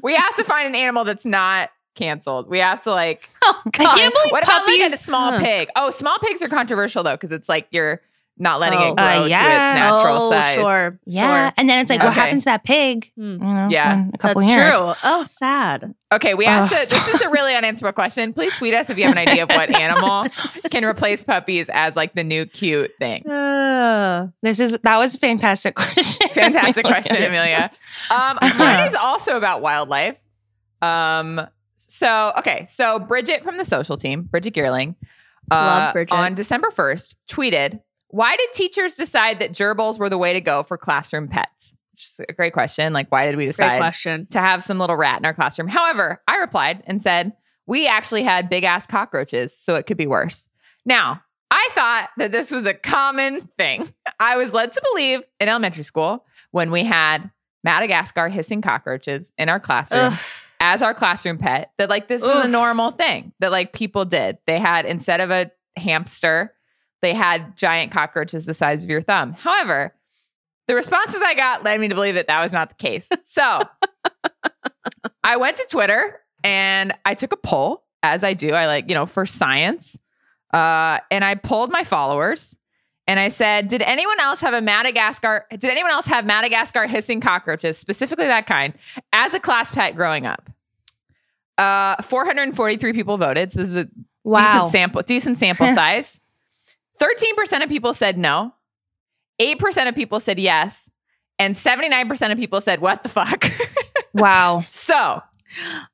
we 0.03 0.15
have 0.15 0.35
to 0.37 0.45
find 0.45 0.69
an 0.69 0.77
animal 0.77 1.03
that's 1.05 1.25
not 1.27 1.71
canceled. 1.97 2.49
We 2.49 2.61
have 2.61 2.81
to 2.83 2.91
like 2.93 3.29
oh, 3.45 3.61
I 3.67 3.71
can't 3.71 4.15
believe 4.15 4.31
what 4.33 4.45
about 4.45 4.67
like 4.67 4.93
a 4.93 4.99
small 4.99 5.33
Huh. 5.33 5.39
pig? 5.41 5.69
Oh, 5.75 5.91
small 5.91 6.17
pigs 6.21 6.43
are 6.43 6.49
controversial 6.49 7.03
though 7.03 7.15
because 7.15 7.33
it's 7.33 7.49
like 7.49 7.67
you're 7.73 8.01
not 8.37 8.59
letting 8.59 8.81
Oh. 8.81 8.89
it 8.91 8.97
grow 8.97 9.05
Uh, 9.07 9.23
to 9.25 9.29
yeah. 9.31 9.71
its 9.71 9.79
natural 9.79 10.23
oh, 10.23 10.31
size. 10.31 10.55
Sure. 10.55 10.99
Yeah, 11.07 11.23
Sure. 11.49 11.53
and 11.57 11.69
then 11.71 11.79
it's 11.79 11.89
like, 11.91 12.01
Yeah. 12.01 12.05
what 12.07 12.13
Okay. 12.13 12.21
happens 12.21 12.43
to 12.43 12.51
that 12.51 12.65
pig? 12.65 13.13
Hmm. 13.17 13.23
You 13.33 13.39
know, 13.39 13.69
Yeah. 13.71 14.05
a 14.13 14.19
couple 14.19 14.41
That's 14.41 14.51
years. 14.57 14.77
true. 14.77 14.93
Oh, 15.05 15.23
sad. 15.23 15.95
Okay, 16.13 16.35
we 16.35 16.45
have 16.45 16.65
Ugh. 16.73 16.81
to. 16.83 16.89
This 16.89 17.09
is 17.15 17.21
a 17.23 17.29
really 17.31 17.55
unanswerable 17.55 17.95
question. 17.95 18.33
Please 18.33 18.53
tweet 18.57 18.75
us 18.75 18.91
if 18.91 18.99
you 18.99 19.05
have 19.05 19.13
an 19.17 19.19
idea 19.19 19.45
of 19.45 19.51
what 19.51 19.71
animal 19.75 20.27
can 20.71 20.85
replace 20.85 21.23
puppies 21.23 21.69
as 21.73 21.95
like 21.97 22.15
the 22.15 22.25
new 22.25 22.45
cute 22.47 22.91
thing. 22.99 23.23
Uh, 23.31 24.29
This 24.43 24.61
is 24.61 24.79
that 24.83 24.99
was 24.99 25.15
a 25.15 25.19
fantastic 25.19 25.75
question. 25.77 26.29
Fantastic 26.31 26.85
question, 26.87 27.23
Amelia. 27.23 27.71
Um, 28.11 28.39
Uh-huh. 28.41 28.59
mine 28.65 28.87
is 28.87 28.95
also 28.95 29.37
about 29.37 29.61
wildlife. 29.61 30.17
Um, 30.83 31.41
so 31.77 32.33
okay, 32.39 32.65
so 32.67 32.99
Bridget 32.99 33.43
from 33.43 33.59
the 33.59 33.65
social 33.65 33.97
team, 33.97 34.23
Bridget 34.23 34.55
Gearling, 34.55 34.95
uh, 35.51 35.55
Love 35.55 35.93
Bridget. 35.93 36.15
on 36.15 36.35
December 36.35 36.71
first, 36.71 37.17
tweeted, 37.31 37.81
"Why 38.15 38.37
did 38.37 38.53
teachers 38.53 38.95
decide 38.95 39.41
that 39.41 39.51
gerbils 39.51 39.99
were 39.99 40.09
the 40.09 40.19
way 40.19 40.33
to 40.35 40.41
go 40.41 40.63
for 40.63 40.79
classroom 40.79 41.27
pets?" 41.27 41.77
Which 41.93 42.05
is 42.05 42.21
a 42.29 42.33
great 42.33 42.53
question. 42.53 42.93
Like, 42.93 43.11
why 43.11 43.27
did 43.27 43.37
we 43.37 43.47
decide 43.47 43.79
to 44.31 44.39
have 44.39 44.63
some 44.63 44.79
little 44.79 44.97
rat 44.97 45.19
in 45.19 45.25
our 45.25 45.35
classroom? 45.35 45.69
However, 45.69 46.23
I 46.29 46.37
replied 46.39 46.83
and 46.87 47.01
said, 47.03 47.33
"We 47.67 47.87
actually 47.89 48.23
had 48.23 48.49
big 48.49 48.65
ass 48.65 48.87
cockroaches, 48.87 49.57
so 49.57 49.75
it 49.75 49.87
could 49.87 49.97
be 49.97 50.07
worse." 50.07 50.49
Now, 50.85 51.23
I 51.51 51.69
thought 51.73 52.11
that 52.17 52.33
this 52.33 52.51
was 52.51 52.67
a 52.67 52.75
common 52.75 53.43
thing. 53.59 53.93
I 54.21 54.37
was 54.37 54.53
led 54.53 54.73
to 54.73 54.83
believe 54.93 55.23
in 55.41 55.49
elementary 55.49 55.85
school 55.85 56.25
when 56.51 56.71
we 56.71 56.85
had 56.85 57.31
Madagascar 57.63 58.29
hissing 58.29 58.61
cockroaches 58.61 59.33
in 59.39 59.49
our 59.49 59.59
classroom 59.59 60.13
Ugh. 60.13 60.19
as 60.61 60.83
our 60.83 60.95
classroom 60.95 61.39
pet 61.39 61.73
that 61.79 61.91
like 61.91 62.09
this 62.09 62.25
was 62.25 62.45
a 62.45 62.49
normal 62.49 62.91
thing 62.91 63.33
that 63.41 63.51
like 63.51 63.73
people 63.73 64.05
did. 64.05 64.39
They 64.47 64.59
had 64.59 64.85
instead 64.85 65.21
of 65.21 65.31
a 65.31 65.51
hamster, 65.77 66.53
they 67.05 67.15
had 67.15 67.57
giant 67.57 67.93
cockroaches 67.93 68.47
the 68.47 68.55
size 68.55 68.83
of 68.85 68.91
your 68.91 69.03
thumb. 69.03 69.33
However, 69.35 69.95
the 70.67 70.75
responses 70.75 71.21
I 71.23 71.35
got 71.35 71.63
led 71.63 71.79
me 71.81 71.89
to 71.89 71.95
believe 71.95 72.15
that 72.15 72.27
that 72.29 72.43
was 72.43 72.53
not 72.53 72.71
the 72.71 72.75
case. 72.77 73.11
So 73.23 73.63
I 75.25 75.37
went 75.37 75.57
to 75.59 75.67
Twitter 75.71 76.21
and 76.43 76.93
I 77.05 77.15
took 77.15 77.33
a 77.33 77.37
poll, 77.37 77.85
as 78.03 78.25
I 78.25 78.35
do. 78.35 78.53
I 78.53 78.67
like, 78.67 78.89
you 78.89 78.95
know, 78.95 79.07
for 79.07 79.27
science. 79.27 79.99
Uh, 80.53 81.01
and 81.11 81.25
I 81.25 81.35
polled 81.35 81.71
my 81.71 81.85
followers 81.85 82.57
and 83.07 83.19
I 83.21 83.29
said, 83.29 83.69
Did 83.69 83.83
anyone 83.83 84.19
else 84.21 84.41
have 84.41 84.55
a 84.55 84.61
Madagascar? 84.61 85.47
Did 85.51 85.65
anyone 85.65 85.91
else 85.91 86.07
have 86.07 86.25
Madagascar 86.25 86.87
hissing 86.87 87.21
cockroaches, 87.21 87.77
specifically 87.77 88.27
that 88.27 88.47
kind, 88.47 88.73
as 89.13 89.35
a 89.35 89.41
class 89.41 89.71
pet 89.71 89.97
growing 89.97 90.27
up? 90.27 90.49
Uh, 91.59 92.01
443 92.03 92.93
people 92.93 93.17
voted. 93.19 93.53
So 93.53 93.61
this 93.61 93.69
is 93.69 93.77
a 93.77 93.89
Wow. 94.27 94.47
decent 94.47 94.69
sample, 94.69 95.03
decent 95.03 95.37
sample 95.37 95.69
size. 95.75 96.19
13% 97.01 97.63
of 97.63 97.69
people 97.69 97.93
said 97.93 98.17
no. 98.19 98.55
8% 99.41 99.89
of 99.89 99.95
people 99.95 100.21
said 100.21 100.39
yes. 100.39 100.89
And 101.39 101.55
79% 101.55 102.31
of 102.33 102.39
people 102.39 102.61
said, 102.61 102.81
what 102.81 103.03
the 103.03 103.09
fuck? 103.09 103.51
Wow. 104.15 104.63
so 104.69 105.21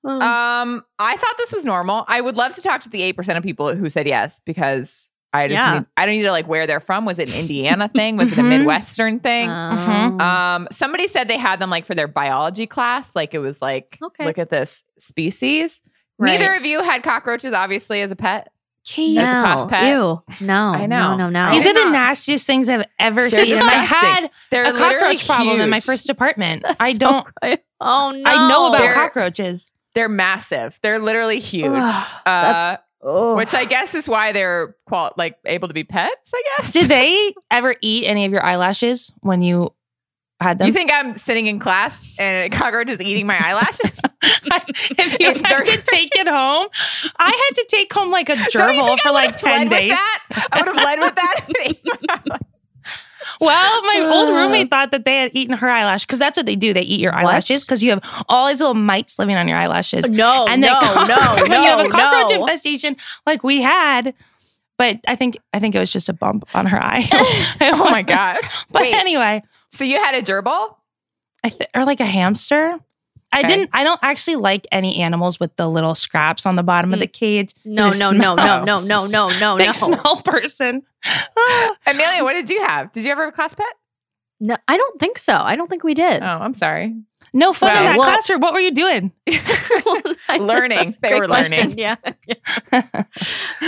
Oh. 0.04 0.10
um, 0.20 0.84
I 0.98 1.16
thought 1.16 1.34
this 1.38 1.52
was 1.52 1.64
normal. 1.64 2.04
I 2.06 2.20
would 2.20 2.36
love 2.36 2.54
to 2.54 2.62
talk 2.62 2.82
to 2.82 2.90
the 2.90 3.00
8% 3.14 3.36
of 3.36 3.42
people 3.42 3.74
who 3.74 3.88
said 3.88 4.06
yes 4.06 4.40
because 4.40 5.10
I 5.32 5.48
just 5.48 5.62
Yeah. 5.64 5.74
need, 5.80 5.86
I 5.96 6.04
don't 6.06 6.16
need 6.16 6.22
to 6.24 6.30
like 6.30 6.46
where 6.46 6.66
they're 6.66 6.80
from. 6.80 7.04
Was 7.06 7.18
it 7.18 7.30
an 7.30 7.34
Indiana 7.34 7.88
thing? 7.94 8.16
Was 8.18 8.32
it 8.32 8.38
a 8.38 8.42
Mhm. 8.42 8.48
Midwestern 8.58 9.20
thing? 9.20 9.48
Um, 9.48 10.20
Um, 10.20 10.68
somebody 10.70 11.06
said 11.06 11.28
they 11.28 11.38
had 11.38 11.60
them 11.60 11.70
like 11.70 11.86
for 11.86 11.94
their 11.94 12.08
biology 12.08 12.66
class. 12.66 13.14
Like 13.14 13.32
it 13.32 13.38
was 13.38 13.62
like, 13.62 13.98
Okay. 14.02 14.26
look 14.26 14.36
at 14.38 14.50
this 14.50 14.82
species. 14.98 15.80
Right. 16.18 16.38
Neither 16.38 16.54
of 16.54 16.66
you 16.66 16.82
had 16.82 17.02
cockroaches, 17.02 17.54
obviously, 17.54 18.02
as 18.02 18.10
a 18.10 18.16
pet. 18.16 18.52
Kate. 18.90 19.18
As 19.18 19.28
a 19.28 19.32
class 19.40 19.62
no. 19.62 19.66
pet? 19.68 19.84
Ew. 20.40 20.46
No. 20.46 20.72
I 20.72 20.86
know. 20.86 21.16
No, 21.16 21.28
no, 21.28 21.30
no. 21.30 21.50
These 21.52 21.66
are 21.66 21.72
the 21.74 21.84
know. 21.84 21.90
nastiest 21.92 22.46
things 22.46 22.68
I've 22.68 22.86
ever 22.98 23.28
They're 23.28 23.44
seen. 23.44 23.52
And 23.54 23.62
I 23.62 23.74
had 23.74 24.30
They're 24.50 24.64
a 24.64 24.72
literally 24.72 25.16
cockroach 25.16 25.26
problem 25.26 25.60
in 25.60 25.70
my 25.70 25.80
first 25.80 26.08
apartment. 26.10 26.62
That's 26.62 26.80
I 26.82 26.92
don't. 26.94 27.26
gross. 27.42 27.56
Oh 27.80 28.10
no. 28.10 28.30
I 28.30 28.48
know 28.48 28.68
about 28.68 28.78
They're- 28.78 28.92
cockroaches. 28.94 29.70
They're 29.94 30.08
massive. 30.08 30.78
They're 30.82 30.98
literally 31.00 31.40
huge. 31.40 31.66
Ugh, 31.72 32.06
uh, 32.26 32.42
that's- 32.42 32.78
oh. 33.02 33.34
which 33.34 33.54
I 33.54 33.64
guess 33.64 33.94
is 33.94 34.08
why 34.08 34.32
they're 34.32 34.76
qual- 34.86 35.12
like 35.16 35.36
able 35.44 35.68
to 35.68 35.74
be 35.74 35.84
pets. 35.84 36.32
I 36.34 36.42
guess. 36.58 36.72
Did 36.72 36.88
they 36.88 37.34
ever 37.50 37.74
eat 37.80 38.06
any 38.06 38.24
of 38.24 38.32
your 38.32 38.44
eyelashes 38.44 39.12
when 39.20 39.42
you 39.42 39.74
had 40.40 40.58
them? 40.58 40.66
You 40.68 40.72
think 40.72 40.90
I'm 40.92 41.14
sitting 41.16 41.46
in 41.46 41.58
class 41.58 42.14
and 42.18 42.52
a 42.52 42.56
cockroach 42.56 42.88
is 42.90 43.00
eating 43.00 43.26
my 43.26 43.38
eyelashes? 43.38 44.00
if 44.22 45.18
you 45.20 45.34
had 45.44 45.64
to 45.64 45.82
take 45.82 46.16
it 46.16 46.26
home, 46.28 46.68
I 47.18 47.26
had 47.30 47.54
to 47.56 47.66
take 47.68 47.92
home 47.92 48.10
like 48.10 48.28
a 48.28 48.34
gerbil 48.56 48.98
for 49.00 49.08
I 49.08 49.12
like 49.12 49.36
10 49.36 49.50
led 49.52 49.62
with 49.70 49.78
days. 49.78 49.90
that? 49.90 50.48
I 50.52 50.58
would 50.62 50.66
have 50.68 50.76
led 50.76 50.98
with 51.00 51.14
that. 51.16 52.40
Well, 53.40 53.82
my 53.82 54.10
old 54.12 54.28
Uh. 54.30 54.32
roommate 54.32 54.70
thought 54.70 54.90
that 54.90 55.04
they 55.04 55.18
had 55.18 55.30
eaten 55.34 55.56
her 55.56 55.68
eyelash 55.70 56.04
because 56.04 56.18
that's 56.18 56.36
what 56.36 56.46
they 56.46 56.56
do. 56.56 56.72
They 56.72 56.82
eat 56.82 57.00
your 57.00 57.14
eyelashes 57.14 57.64
because 57.64 57.82
you 57.82 57.90
have 57.90 58.24
all 58.28 58.48
these 58.48 58.60
little 58.60 58.74
mites 58.74 59.18
living 59.18 59.36
on 59.36 59.46
your 59.48 59.56
eyelashes. 59.56 60.08
No, 60.10 60.46
and 60.48 60.60
no, 60.60 60.78
then 60.80 61.08
no, 61.08 61.36
when 61.42 61.50
you 61.62 61.68
have 61.68 61.86
a 61.86 61.88
cockroach 61.88 62.30
no. 62.30 62.40
infestation 62.42 62.96
like 63.26 63.44
we 63.44 63.62
had, 63.62 64.14
but 64.78 64.98
I 65.06 65.16
think 65.16 65.36
I 65.52 65.58
think 65.58 65.74
it 65.74 65.78
was 65.78 65.90
just 65.90 66.08
a 66.08 66.12
bump 66.12 66.44
on 66.54 66.66
her 66.66 66.78
eye. 66.82 67.06
Oh 67.60 67.84
my 67.90 68.02
god. 68.02 68.38
But 68.70 68.82
Wait. 68.82 68.94
anyway, 68.94 69.42
So 69.70 69.84
you 69.84 69.98
had 69.98 70.14
a 70.14 70.22
gerbil? 70.22 70.76
I 71.44 71.48
th- 71.48 71.70
or 71.74 71.84
like 71.84 72.00
a 72.00 72.06
hamster. 72.06 72.78
I 73.32 73.42
didn't. 73.42 73.70
I 73.72 73.84
don't 73.84 74.00
actually 74.02 74.36
like 74.36 74.66
any 74.72 75.00
animals 75.00 75.38
with 75.38 75.54
the 75.54 75.68
little 75.68 75.94
scraps 75.94 76.46
on 76.46 76.56
the 76.56 76.64
bottom 76.64 76.92
of 76.92 76.98
mm. 76.98 77.02
the 77.02 77.06
cage. 77.06 77.54
No, 77.64 77.90
They 77.90 77.98
no, 77.98 78.10
no, 78.10 78.34
no, 78.34 78.62
no, 78.62 78.82
no, 78.84 79.06
no, 79.06 79.30
no, 79.38 79.56
Big 79.56 79.66
no. 79.66 79.72
smell 79.72 80.16
person. 80.22 80.82
Amelia, 81.86 82.24
what 82.24 82.32
did 82.32 82.50
you 82.50 82.60
have? 82.62 82.90
Did 82.92 83.04
you 83.04 83.12
ever 83.12 83.24
have 83.24 83.32
a 83.32 83.36
class 83.36 83.54
pet? 83.54 83.66
No, 84.40 84.56
I 84.66 84.76
don't 84.76 84.98
think 84.98 85.16
so. 85.18 85.34
I 85.34 85.54
don't 85.54 85.70
think 85.70 85.84
we 85.84 85.94
did. 85.94 86.22
Oh, 86.22 86.26
I'm 86.26 86.54
sorry. 86.54 86.96
No 87.32 87.52
fun 87.52 87.76
in 87.76 87.84
that 87.84 87.98
well- 87.98 88.08
classroom. 88.08 88.40
What 88.40 88.52
were 88.52 88.60
you 88.60 88.72
doing? 88.72 89.12
Learning. 90.38 90.94
They 91.00 91.14
were 91.18 91.26
question. 91.26 91.56
learning. 91.58 91.78
Yeah. 91.78 91.96
Oh, 93.62 93.66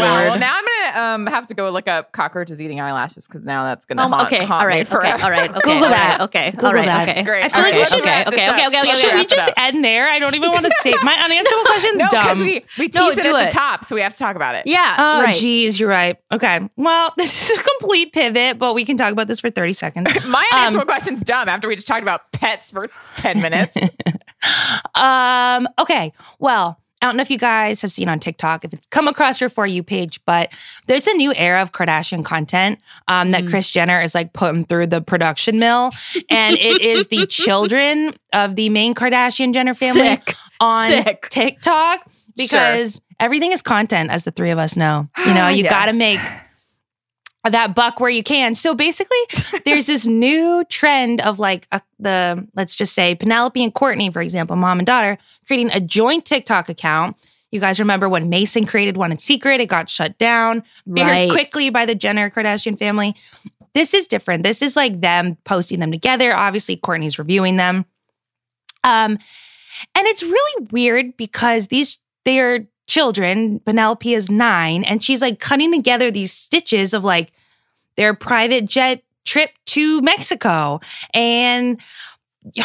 wow. 0.00 0.26
Lord. 0.28 0.40
now 0.40 0.56
I'm 0.56 0.64
gonna 0.64 1.00
um 1.14 1.26
have 1.26 1.46
to 1.48 1.54
go 1.54 1.70
look 1.70 1.86
up 1.86 2.12
cockroaches 2.12 2.60
eating 2.60 2.80
eyelashes 2.80 3.26
because 3.26 3.44
now 3.44 3.64
that's 3.64 3.84
gonna 3.86 4.02
Um, 4.02 4.12
haunt, 4.12 4.26
okay. 4.26 4.44
haunt 4.44 4.50
All 4.62 4.68
me 4.68 4.74
right. 4.74 4.80
Okay. 4.82 4.90
forever. 4.90 5.24
All 5.24 5.30
right. 5.30 5.50
Okay. 5.50 5.60
Google 5.74 5.88
that. 5.90 6.20
Okay. 6.22 6.50
Google 6.52 6.66
all 6.68 6.74
right. 6.74 6.86
that. 6.86 7.08
Okay. 7.08 7.22
Great. 7.22 7.44
I 7.44 7.48
feel 7.48 7.62
like 7.62 7.72
we 7.74 7.80
Okay, 7.80 7.84
should- 7.84 8.04
let's 8.04 8.26
okay, 8.26 8.48
okay, 8.50 8.66
okay, 8.66 8.80
okay, 8.80 8.90
Should 8.90 9.14
we 9.14 9.24
just 9.26 9.50
end 9.56 9.84
there? 9.84 10.08
I 10.08 10.18
don't 10.18 10.34
even 10.34 10.50
want 10.50 10.64
to 10.66 10.72
say 10.80 10.92
my 11.02 11.14
unanswerable 11.14 11.64
question's 11.66 12.00
No, 12.00 12.08
because 12.10 12.38
dumb. 12.38 12.46
we 12.46 12.64
we 12.78 12.90
No, 12.94 13.06
teased 13.08 13.18
it 13.18 13.22
do 13.22 13.36
at 13.36 13.42
it. 13.46 13.50
the 13.50 13.56
top, 13.56 13.84
so 13.84 13.94
we 13.94 14.00
have 14.02 14.12
to 14.12 14.18
talk 14.18 14.34
about 14.36 14.54
it. 14.56 14.66
Yeah. 14.66 14.96
Oh, 14.98 15.22
right. 15.22 15.34
geez, 15.34 15.78
you're 15.78 15.88
right. 15.88 16.16
Okay. 16.32 16.60
Well, 16.76 17.12
this 17.16 17.50
is 17.50 17.60
a 17.60 17.62
complete 17.78 18.12
pivot, 18.12 18.58
but 18.58 18.74
we 18.74 18.84
can 18.84 18.96
talk 18.96 19.12
about 19.12 19.28
this 19.28 19.40
for 19.40 19.50
30 19.50 19.72
seconds. 19.72 20.12
My 20.26 20.44
Um, 20.52 20.58
unanswerable 20.58 20.86
question's 20.90 21.20
dumb 21.20 21.48
after 21.48 21.68
we 21.68 21.76
just 21.76 21.86
talked 21.86 22.02
about 22.02 22.32
pets 22.32 22.70
for 22.72 22.88
10 23.14 23.40
minutes. 23.40 23.76
um, 24.94 25.68
okay. 25.78 26.12
Well, 26.38 26.80
I 27.00 27.06
don't 27.06 27.16
know 27.16 27.20
if 27.20 27.30
you 27.30 27.38
guys 27.38 27.80
have 27.82 27.92
seen 27.92 28.08
on 28.08 28.18
TikTok, 28.18 28.64
if 28.64 28.72
it's 28.72 28.86
come 28.88 29.06
across 29.06 29.40
your 29.40 29.48
For 29.48 29.66
You 29.66 29.84
page, 29.84 30.20
but 30.24 30.52
there's 30.88 31.06
a 31.06 31.14
new 31.14 31.32
era 31.34 31.62
of 31.62 31.70
Kardashian 31.70 32.24
content 32.24 32.80
um, 33.06 33.30
that 33.30 33.44
Mm. 33.44 33.50
Kris 33.50 33.70
Jenner 33.70 34.00
is 34.00 34.16
like 34.16 34.32
putting 34.32 34.64
through 34.64 34.88
the 34.88 35.00
production 35.00 35.60
mill. 35.60 35.90
And 36.28 36.56
it 36.56 36.82
is 36.82 37.06
the 37.06 37.26
children 37.26 38.12
of 38.32 38.56
the 38.56 38.68
main 38.70 38.94
Kardashian 38.94 39.54
Jenner 39.54 39.74
family 39.74 40.00
Sick. 40.00 40.34
on 40.60 40.88
Sick. 40.88 41.28
TikTok 41.30 42.00
because 42.36 43.00
everything 43.20 43.52
is 43.52 43.62
content, 43.62 44.10
as 44.10 44.24
the 44.24 44.30
three 44.32 44.50
of 44.50 44.58
us 44.58 44.76
know. 44.76 45.08
You 45.24 45.34
know, 45.34 45.48
you 45.48 45.68
got 45.68 45.86
to 45.86 45.92
make 45.92 46.20
that 47.50 47.74
buck 47.74 48.00
where 48.00 48.10
you 48.10 48.22
can. 48.22 48.54
So 48.54 48.74
basically, 48.74 49.18
there's 49.64 49.86
this 49.86 50.06
new 50.06 50.64
trend 50.68 51.20
of 51.20 51.38
like 51.38 51.66
a, 51.72 51.80
the 51.98 52.46
let's 52.54 52.74
just 52.74 52.94
say 52.94 53.14
Penelope 53.14 53.62
and 53.62 53.74
Kourtney, 53.74 54.12
for 54.12 54.22
example, 54.22 54.56
mom 54.56 54.78
and 54.78 54.86
daughter, 54.86 55.18
creating 55.46 55.70
a 55.72 55.80
joint 55.80 56.24
TikTok 56.24 56.68
account. 56.68 57.16
You 57.50 57.60
guys 57.60 57.80
remember 57.80 58.08
when 58.08 58.28
Mason 58.28 58.66
created 58.66 58.96
one 58.98 59.10
in 59.10 59.18
secret? 59.18 59.60
It 59.60 59.66
got 59.66 59.88
shut 59.88 60.18
down 60.18 60.62
very 60.86 61.08
Right. 61.10 61.30
quickly 61.30 61.70
by 61.70 61.86
the 61.86 61.94
Jenner 61.94 62.28
Kardashian 62.30 62.78
family. 62.78 63.14
This 63.74 63.94
is 63.94 64.06
different. 64.06 64.42
This 64.42 64.60
is 64.60 64.76
like 64.76 65.00
them 65.00 65.36
posting 65.44 65.80
them 65.80 65.90
together. 65.90 66.34
Obviously, 66.34 66.76
Kourtney's 66.76 67.18
reviewing 67.18 67.56
them. 67.56 67.86
Um, 68.84 69.18
and 69.94 70.06
it's 70.06 70.22
really 70.22 70.66
weird 70.70 71.16
because 71.16 71.68
these 71.68 71.98
they're 72.24 72.66
children. 72.86 73.60
Penelope 73.60 74.12
is 74.12 74.30
nine, 74.30 74.84
and 74.84 75.02
she's 75.02 75.22
like 75.22 75.38
cutting 75.38 75.72
together 75.72 76.10
these 76.10 76.32
stitches 76.32 76.92
of 76.94 77.04
like 77.04 77.32
their 77.98 78.14
private 78.14 78.64
jet 78.64 79.02
trip 79.26 79.50
to 79.66 80.00
Mexico 80.00 80.80
and 81.12 81.78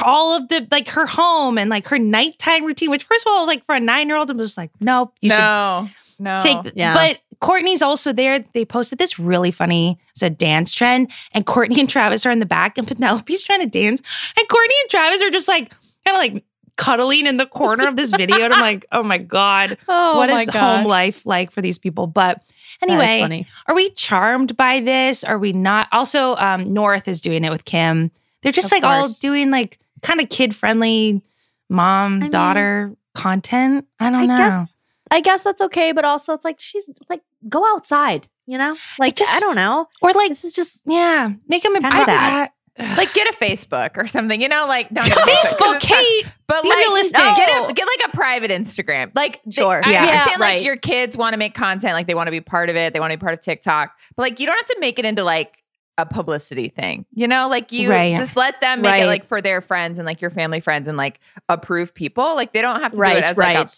all 0.06 0.38
of 0.38 0.48
the 0.48 0.66
like 0.72 0.88
her 0.90 1.06
home 1.06 1.58
and 1.58 1.70
like 1.70 1.88
her 1.88 2.00
nighttime 2.00 2.64
routine. 2.64 2.90
Which, 2.90 3.04
first 3.04 3.26
of 3.26 3.32
all, 3.32 3.46
like 3.48 3.66
for 3.66 3.76
a 3.76 3.80
nine 3.80 4.08
year 4.08 4.18
old, 4.18 4.30
I'm 4.30 4.38
just 4.38 4.58
like, 4.58 4.70
nope, 4.80 5.14
you 5.22 5.32
should 5.32 5.40
no, 5.40 5.90
no. 6.20 6.38
take 6.38 6.58
Yeah. 6.76 6.94
but 6.94 7.20
Kourtney's 7.42 7.82
also 7.82 8.14
there. 8.14 8.40
They 8.54 8.64
posted 8.64 9.00
this 9.00 9.20
really 9.20 9.52
funny 9.52 10.00
it's 10.12 10.22
a 10.22 10.30
dance 10.30 10.74
trend, 10.74 11.12
and 11.34 11.46
Kourtney 11.46 11.80
and 11.80 11.90
Travis 11.90 12.26
are 12.26 12.32
in 12.32 12.40
the 12.40 12.46
back, 12.46 12.78
and 12.78 12.88
Penelope's 12.96 13.44
trying 13.44 13.60
to 13.62 13.66
dance, 13.66 14.02
and 14.38 14.48
Kourtney 14.48 14.80
and 14.82 14.90
Travis 14.90 15.22
are 15.24 15.32
just 15.32 15.48
like 15.48 15.72
kind 16.06 16.16
of 16.16 16.36
like 16.36 16.44
cuddling 16.76 17.26
in 17.28 17.38
the 17.38 17.46
corner 17.46 17.88
of 17.88 17.96
this 17.96 18.12
video. 18.12 18.44
And 18.44 18.54
I'm 18.54 18.62
like, 18.62 18.86
oh 18.92 19.04
my 19.04 19.18
god, 19.18 19.78
Oh 19.88 20.18
what 20.18 20.30
my 20.30 20.42
is 20.42 20.50
gosh. 20.50 20.56
home 20.78 20.86
life 20.86 21.26
like 21.26 21.52
for 21.52 21.62
these 21.62 21.80
people? 21.80 22.08
But 22.08 22.38
That 22.38 22.44
is 22.44 22.53
anyway, 22.90 23.46
are 23.68 23.76
we 23.76 23.90
charmed 23.92 24.56
by 24.58 24.80
this? 24.80 25.24
Are 25.24 25.38
we 25.38 25.52
not? 25.54 25.88
Also, 25.92 26.36
um, 26.36 26.74
North 26.74 27.08
is 27.08 27.22
doing 27.22 27.44
it 27.44 27.50
with 27.52 27.66
Kim. 27.66 28.12
They're 28.42 28.52
just 28.52 28.68
Of 28.68 28.72
like 28.78 28.84
all 28.84 29.08
doing 29.22 29.52
like 29.52 29.80
kind 30.02 30.20
of 30.22 30.30
kid 30.30 30.56
friendly 30.56 31.22
mom 31.70 32.30
daughter 32.30 32.96
content. 33.14 33.86
I 34.00 34.10
don't 34.10 34.22
I 34.22 34.26
know. 34.26 34.38
guess 34.38 34.76
I 35.12 35.22
guess 35.22 35.44
that's 35.44 35.62
okay, 35.62 35.92
but 35.92 36.06
also 36.06 36.34
it's 36.34 36.46
like 36.46 36.60
she's 36.60 36.90
like 37.10 37.22
go 37.48 37.66
outside, 37.74 38.28
you 38.46 38.58
know? 38.58 38.76
Like 39.00 39.16
just- 39.16 39.36
I 39.36 39.40
don't 39.40 39.56
know. 39.56 39.88
or 40.02 40.12
like 40.14 40.30
This 40.30 40.44
is 40.44 40.54
just 40.54 40.84
Yeah, 40.86 41.32
make 41.48 41.64
them 41.64 41.74
that. 41.74 42.52
like 42.98 43.14
get 43.14 43.28
a 43.34 43.38
Facebook 43.38 43.98
or 43.98 44.08
something, 44.08 44.42
you 44.42 44.50
know, 44.50 44.66
like 44.68 44.90
don't 44.90 45.06
Facebook, 45.28 45.80
'cause. 45.80 45.84
Kate. 45.84 46.26
But 46.48 46.66
like, 46.66 46.78
realistic. 46.78 47.18
no, 47.18 47.36
get, 47.36 47.70
a, 47.70 47.74
get 47.74 47.88
like 47.88 48.10
a 48.14 48.16
private 48.16 48.52
Instagram. 48.52 49.12
Like, 49.16 49.42
they- 49.46 49.52
Sure. 49.52 49.82
I 49.84 49.92
Yeah. 49.92 50.02
understand 50.04 50.32
Yeah, 50.40 50.46
like 50.46 50.54
right. 50.56 50.62
your 50.64 50.76
kids 50.78 51.16
want 51.18 51.34
to 51.34 51.38
make 51.38 51.54
content, 51.56 51.94
like 51.94 52.08
they 52.08 52.16
want 52.16 52.28
to 52.28 52.32
be 52.32 52.42
part 52.42 52.70
of 52.70 52.76
it, 52.76 52.94
they 52.94 53.00
want 53.00 53.12
to 53.12 53.18
be 53.18 53.22
part 53.22 53.34
of 53.34 53.42
TikTok, 53.42 53.92
but 54.16 54.24
like 54.24 54.40
you 54.40 54.46
don't 54.46 54.56
have 54.56 54.66
to 54.66 54.78
make 54.80 54.98
it 55.00 55.06
into 55.06 55.24
like 55.24 55.64
a 56.00 56.06
publicity 56.08 56.70
thing, 56.70 57.06
you 57.14 57.28
know? 57.28 57.48
Like 57.48 57.72
you 57.72 57.90
Right. 57.92 58.18
just 58.18 58.36
let 58.36 58.60
them 58.62 58.82
make 58.82 58.92
Right. 58.92 59.04
it 59.04 59.08
like 59.08 59.26
for 59.28 59.42
their 59.42 59.62
friends 59.62 60.00
and 60.00 60.06
like 60.08 60.22
your 60.22 60.32
family 60.32 60.60
friends 60.60 60.88
and 60.88 60.98
like 60.98 61.20
approve 61.50 61.94
people. 61.94 62.36
Like 62.36 62.54
they 62.54 62.62
don't 62.64 62.82
have 62.82 62.94
to 62.94 62.98
do 63.00 63.04
it 63.04 63.24
as 63.24 63.38
right. 63.38 63.56
like 63.58 63.68
a 63.68 63.72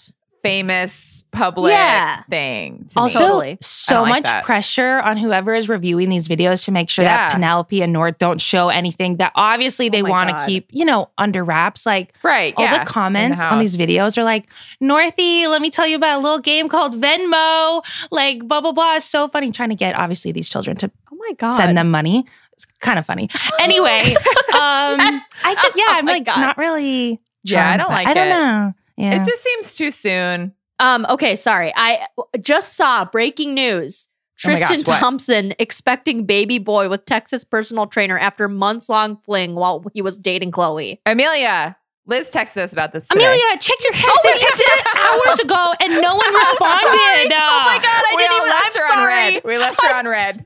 famous 0.46 1.24
public 1.32 1.72
Yeah. 1.72 2.22
thing. 2.30 2.86
To 2.94 3.00
Also, 3.00 3.20
me. 3.20 3.26
Totally. 3.26 3.58
So 3.62 4.02
like 4.04 4.10
much 4.10 4.24
that. 4.26 4.44
pressure 4.44 5.00
on 5.00 5.18
whoever 5.18 5.56
is 5.56 5.68
reviewing 5.68 6.10
these 6.10 6.28
videos 6.28 6.66
to 6.66 6.72
make 6.72 6.90
sure 6.90 7.04
Yeah. 7.04 7.18
that 7.18 7.34
Penelope 7.34 7.82
and 7.82 7.92
North 7.92 8.18
don't 8.20 8.40
show 8.40 8.70
anything 8.70 9.18
that 9.18 9.32
obviously 9.36 9.90
they 9.90 10.02
Oh 10.02 10.06
want 10.10 10.30
to 10.38 10.46
keep, 10.46 10.68
you 10.72 10.86
know, 10.86 11.10
under 11.18 11.44
wraps. 11.44 11.86
Like 11.86 12.14
right? 12.24 12.54
all 12.58 12.64
yeah, 12.64 12.84
the 12.84 12.86
comments 12.90 13.42
in 13.42 13.48
on 13.48 13.60
these 13.60 13.76
videos 13.78 14.18
are 14.18 14.24
like, 14.24 14.48
Northy, 14.82 15.48
let 15.50 15.62
me 15.62 15.70
tell 15.70 15.88
you 15.88 15.96
about 15.96 16.20
a 16.20 16.22
little 16.22 16.40
game 16.40 16.70
called 16.70 16.96
Venmo. 16.96 17.84
Like, 18.12 18.48
blah, 18.48 18.62
blah, 18.62 18.72
blah. 18.72 18.96
It's 18.96 19.06
so 19.06 19.28
funny 19.28 19.52
trying 19.52 19.70
to 19.70 19.76
get 19.76 19.96
obviously 19.96 20.32
these 20.32 20.48
children 20.50 20.78
to 20.78 20.92
Oh 21.12 21.16
my 21.18 21.34
god. 21.38 21.50
send 21.50 21.78
them 21.78 21.90
money. 21.90 22.26
It's 22.54 22.66
kind 22.80 22.98
of 23.00 23.06
funny. 23.06 23.30
Anyway, 23.60 24.14
um, 24.54 25.00
I 25.44 25.56
just, 25.62 25.76
yeah, 25.76 25.84
Oh 25.90 25.94
I'm 25.96 26.06
like 26.06 26.24
God. 26.26 26.38
not 26.40 26.58
really. 26.58 27.20
Yeah, 27.44 27.72
I 27.72 27.78
don't 27.78 27.90
by- 27.90 27.94
like 27.96 28.08
I 28.08 28.14
don't 28.14 28.28
it. 28.28 28.30
know. 28.30 28.74
Yeah. 28.98 29.22
It 29.22 29.26
just 29.26 29.44
seems 29.44 29.76
too 29.76 29.92
soon. 29.92 30.54
Um, 30.80 31.06
okay, 31.10 31.36
sorry. 31.36 31.72
I 31.76 32.08
just 32.42 32.76
saw 32.76 33.06
breaking 33.06 33.54
news. 33.54 34.10
Oh 34.46 34.50
gosh, 34.50 34.60
Tristan 34.68 34.92
what? 34.92 35.00
Thompson 35.00 35.54
expecting 35.60 36.26
baby 36.26 36.58
boy 36.60 36.90
with 36.90 37.06
Texas 37.06 37.46
personal 37.46 37.88
trainer 37.88 38.20
after 38.20 38.50
months 38.50 38.90
long 38.90 39.16
fling 39.16 39.56
while 39.56 39.84
he 39.94 40.02
was 40.02 40.20
dating 40.20 40.52
Khloé. 40.52 41.00
Amelia, 41.06 41.78
Liz 42.06 42.32
texted 42.34 42.58
us 42.58 42.74
about 42.74 42.92
this. 42.92 43.08
Today. 43.08 43.26
Amelia, 43.26 43.58
check 43.60 43.78
your 43.82 43.94
text. 43.94 44.08
Oh, 44.10 44.20
they 44.24 44.30
wait, 44.32 44.42
you 44.42 44.48
texted 44.48 44.62
it 44.62 44.96
hours 44.98 45.40
ago 45.40 45.74
and 45.80 46.02
no 46.02 46.16
one 46.16 46.34
responded. 46.36 47.32
Oh 47.34 47.64
my 47.66 47.80
god, 47.82 48.04
I 48.06 48.14
we 48.16 48.22
didn't 48.24 48.36
even 48.36 48.50
left 48.50 48.76
I'm 48.76 48.82
her 48.82 48.86
on 48.88 48.94
sorry. 48.94 49.34
red. 49.36 49.44
We 49.46 49.58
left 49.58 49.82
her 49.84 49.90
I'm 49.90 50.06
on 50.06 50.12
red. 50.12 50.46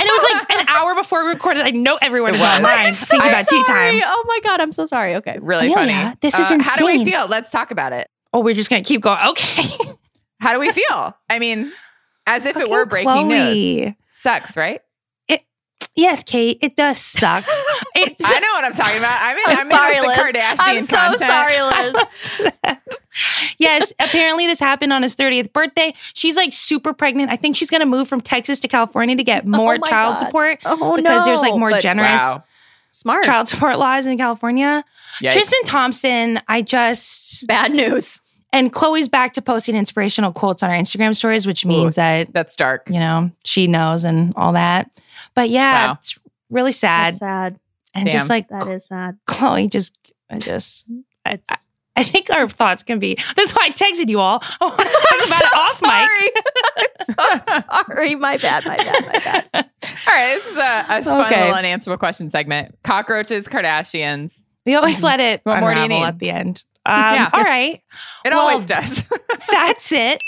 And 0.00 0.08
it 0.08 0.12
was 0.12 0.46
like 0.48 0.60
an 0.60 0.68
hour 0.68 0.94
before 0.94 1.24
we 1.24 1.30
recorded. 1.30 1.62
I 1.62 1.70
know 1.70 1.98
everyone 2.02 2.30
It 2.34 2.36
is 2.36 2.42
was. 2.42 2.56
online 2.56 2.86
I'm 2.86 2.92
thinking 2.92 3.20
so 3.20 3.28
about 3.28 3.46
tea 3.48 3.64
time. 3.64 4.00
Oh 4.04 4.24
my 4.26 4.40
god, 4.42 4.60
I'm 4.60 4.72
so 4.72 4.84
sorry. 4.84 5.14
Okay. 5.16 5.38
Really 5.40 5.72
Amelia, 5.72 5.94
funny. 5.94 6.16
this 6.20 6.38
is 6.38 6.50
Uh, 6.50 6.58
How 6.62 6.76
do 6.76 6.86
we 6.86 7.04
feel? 7.04 7.26
Let's 7.28 7.50
talk 7.50 7.70
about 7.70 7.92
it. 7.92 8.08
Oh, 8.32 8.40
we're 8.40 8.54
just 8.54 8.70
gonna 8.70 8.82
keep 8.82 9.00
going. 9.00 9.18
Okay. 9.28 9.62
How 10.40 10.52
do 10.52 10.58
we 10.58 10.70
feel? 10.72 11.16
I 11.30 11.38
mean, 11.38 11.72
as 12.26 12.44
if 12.44 12.56
it 12.56 12.68
were 12.68 12.84
breaking 12.86 13.28
news. 13.28 13.56
Khloé. 13.56 13.96
Sucks, 14.10 14.56
right? 14.56 14.80
Yes, 15.96 16.24
Kate, 16.24 16.58
it 16.60 16.74
does 16.76 16.98
suck. 16.98 17.44
It's 17.96 18.20
I 18.24 18.40
know 18.40 18.48
what 18.54 18.64
I'm 18.64 18.72
talking 18.72 18.98
about. 18.98 19.20
I'm 19.22 19.36
in, 19.36 19.42
I'm 19.46 19.58
I'm 19.60 19.70
sorry, 19.70 19.96
in 19.96 20.02
with 20.02 20.08
Liz. 20.08 20.16
the 20.16 20.38
Kardashian 20.38 20.56
I'm 20.58 20.80
so 20.80 20.96
content. 20.96 21.20
sorry, 21.20 22.72
Liz. 22.72 22.74
yes, 23.58 23.92
apparently 24.00 24.46
this 24.46 24.58
happened 24.58 24.92
on 24.92 25.02
his 25.02 25.14
30th 25.14 25.52
birthday. 25.52 25.94
She's 26.12 26.36
like 26.36 26.52
super 26.52 26.92
pregnant. 26.92 27.30
I 27.30 27.36
think 27.36 27.54
she's 27.56 27.70
gonna 27.70 27.86
move 27.86 28.08
from 28.08 28.20
Texas 28.20 28.58
to 28.60 28.68
California 28.68 29.14
to 29.16 29.22
get 29.24 29.44
oh 29.44 29.48
more 29.48 29.74
Oh 29.76 29.88
child 29.88 30.16
God. 30.16 30.18
support 30.26 30.58
Oh 30.64 30.96
because 30.96 31.24
there's 31.24 31.42
like 31.42 31.54
more 31.56 31.70
but 31.70 31.82
generous 31.82 32.20
Wow. 32.20 32.44
Smart. 32.90 33.24
child 33.24 33.48
support 33.48 33.78
laws 33.78 34.06
in 34.06 34.16
California. 34.18 34.84
Yikes. 35.20 35.32
Tristan 35.32 35.60
Thompson, 35.64 36.40
I 36.48 36.62
just 36.62 37.46
Bad 37.46 37.72
news. 37.72 38.20
And 38.54 38.72
Khloé's 38.72 39.08
back 39.08 39.32
to 39.34 39.42
posting 39.42 39.74
inspirational 39.74 40.32
quotes 40.32 40.62
on 40.62 40.70
her 40.70 40.76
Instagram 40.76 41.14
stories, 41.16 41.46
which 41.46 41.66
means 41.66 41.96
that 41.96 42.32
That's 42.32 42.54
dark. 42.56 42.88
you 42.88 43.00
know 43.00 43.30
she 43.44 43.66
knows 43.66 44.04
and 44.04 44.32
all 44.36 44.52
that. 44.52 44.90
But 45.34 45.50
yeah, 45.50 45.88
Wow. 45.88 45.92
it's 45.94 46.18
really 46.50 46.72
sad 46.72 47.14
That's 47.14 47.18
sad. 47.18 47.58
and 47.94 48.10
just 48.10 48.30
like 48.30 48.48
That 48.48 48.66
is 48.68 48.86
sad. 48.86 49.18
Khloé 49.26 49.68
just, 49.70 49.98
I 50.30 50.38
just, 50.38 50.86
I, 51.24 51.32
It's 51.32 51.68
I 51.96 52.02
think 52.02 52.28
our 52.30 52.48
thoughts 52.48 52.82
can 52.82 52.98
be. 52.98 53.16
That's 53.36 53.52
why 53.54 53.66
I 53.66 53.70
texted 53.70 54.08
you 54.08 54.18
all. 54.20 54.42
I 54.60 54.64
want 54.64 54.78
to 54.78 54.84
talk 54.84 55.26
about 55.26 55.42
it 55.42 55.54
off 55.54 55.82
mic. 55.82 56.44
I'm 56.76 57.44
so 57.44 57.84
sorry. 57.94 58.14
My 58.16 58.36
bad. 58.36 58.64
My 58.64 58.76
bad. 58.76 59.06
My 59.06 59.18
bad. 59.20 59.48
All 59.62 60.14
right, 60.14 60.34
this 60.34 60.50
is 60.50 60.58
a, 60.58 60.86
a 60.88 61.02
fun 61.04 61.26
Okay. 61.26 61.40
little 61.42 61.54
unanswerable 61.54 61.98
question 62.00 62.28
segment. 62.28 62.76
Cockroaches, 62.82 63.46
Kardashians. 63.46 64.44
We 64.66 64.74
always 64.74 65.04
let 65.04 65.20
it 65.20 65.40
What 65.44 65.60
more 65.60 65.72
do 65.72 65.78
you 65.78 65.84
unravel 65.84 66.06
at 66.06 66.18
the 66.18 66.30
end. 66.30 66.64
Um, 66.86 67.00
Yeah. 67.14 67.30
All 67.32 67.42
right. 67.42 67.80
It 68.24 68.30
Well, 68.30 68.40
always 68.40 68.66
does. 68.66 69.04
That's 69.50 69.90
it. 69.92 70.22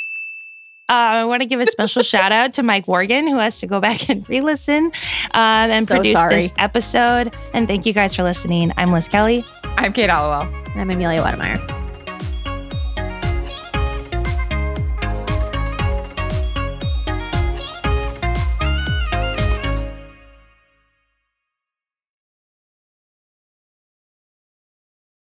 Uh, 0.89 0.93
I 0.93 1.25
want 1.25 1.43
to 1.43 1.47
give 1.47 1.59
a 1.61 1.67
special 1.67 2.03
shout 2.05 2.31
out 2.31 2.53
to 2.55 2.63
Mike 2.63 2.87
Morgan, 2.87 3.27
who 3.27 3.39
has 3.39 3.59
to 3.61 3.67
go 3.67 3.81
back 3.81 4.09
and 4.09 4.29
re 4.29 4.41
listen 4.41 4.85
um, 4.87 4.93
and 5.35 5.85
So 5.87 5.97
produce 5.97 6.13
sorry. 6.13 6.35
this 6.37 6.53
episode. 6.59 7.35
And 7.53 7.67
thank 7.67 7.87
you 7.87 7.93
guys 7.93 8.15
for 8.15 8.23
listening. 8.23 8.73
I'm 8.77 8.93
Liz 8.93 9.09
Kelly. 9.09 9.45
I'm 9.77 9.93
Kate 9.93 10.11
Halliwell. 10.11 10.43
And 10.73 10.81
I'm 10.81 10.91
Amelia 10.91 11.23
Wedemeyer. 11.23 11.86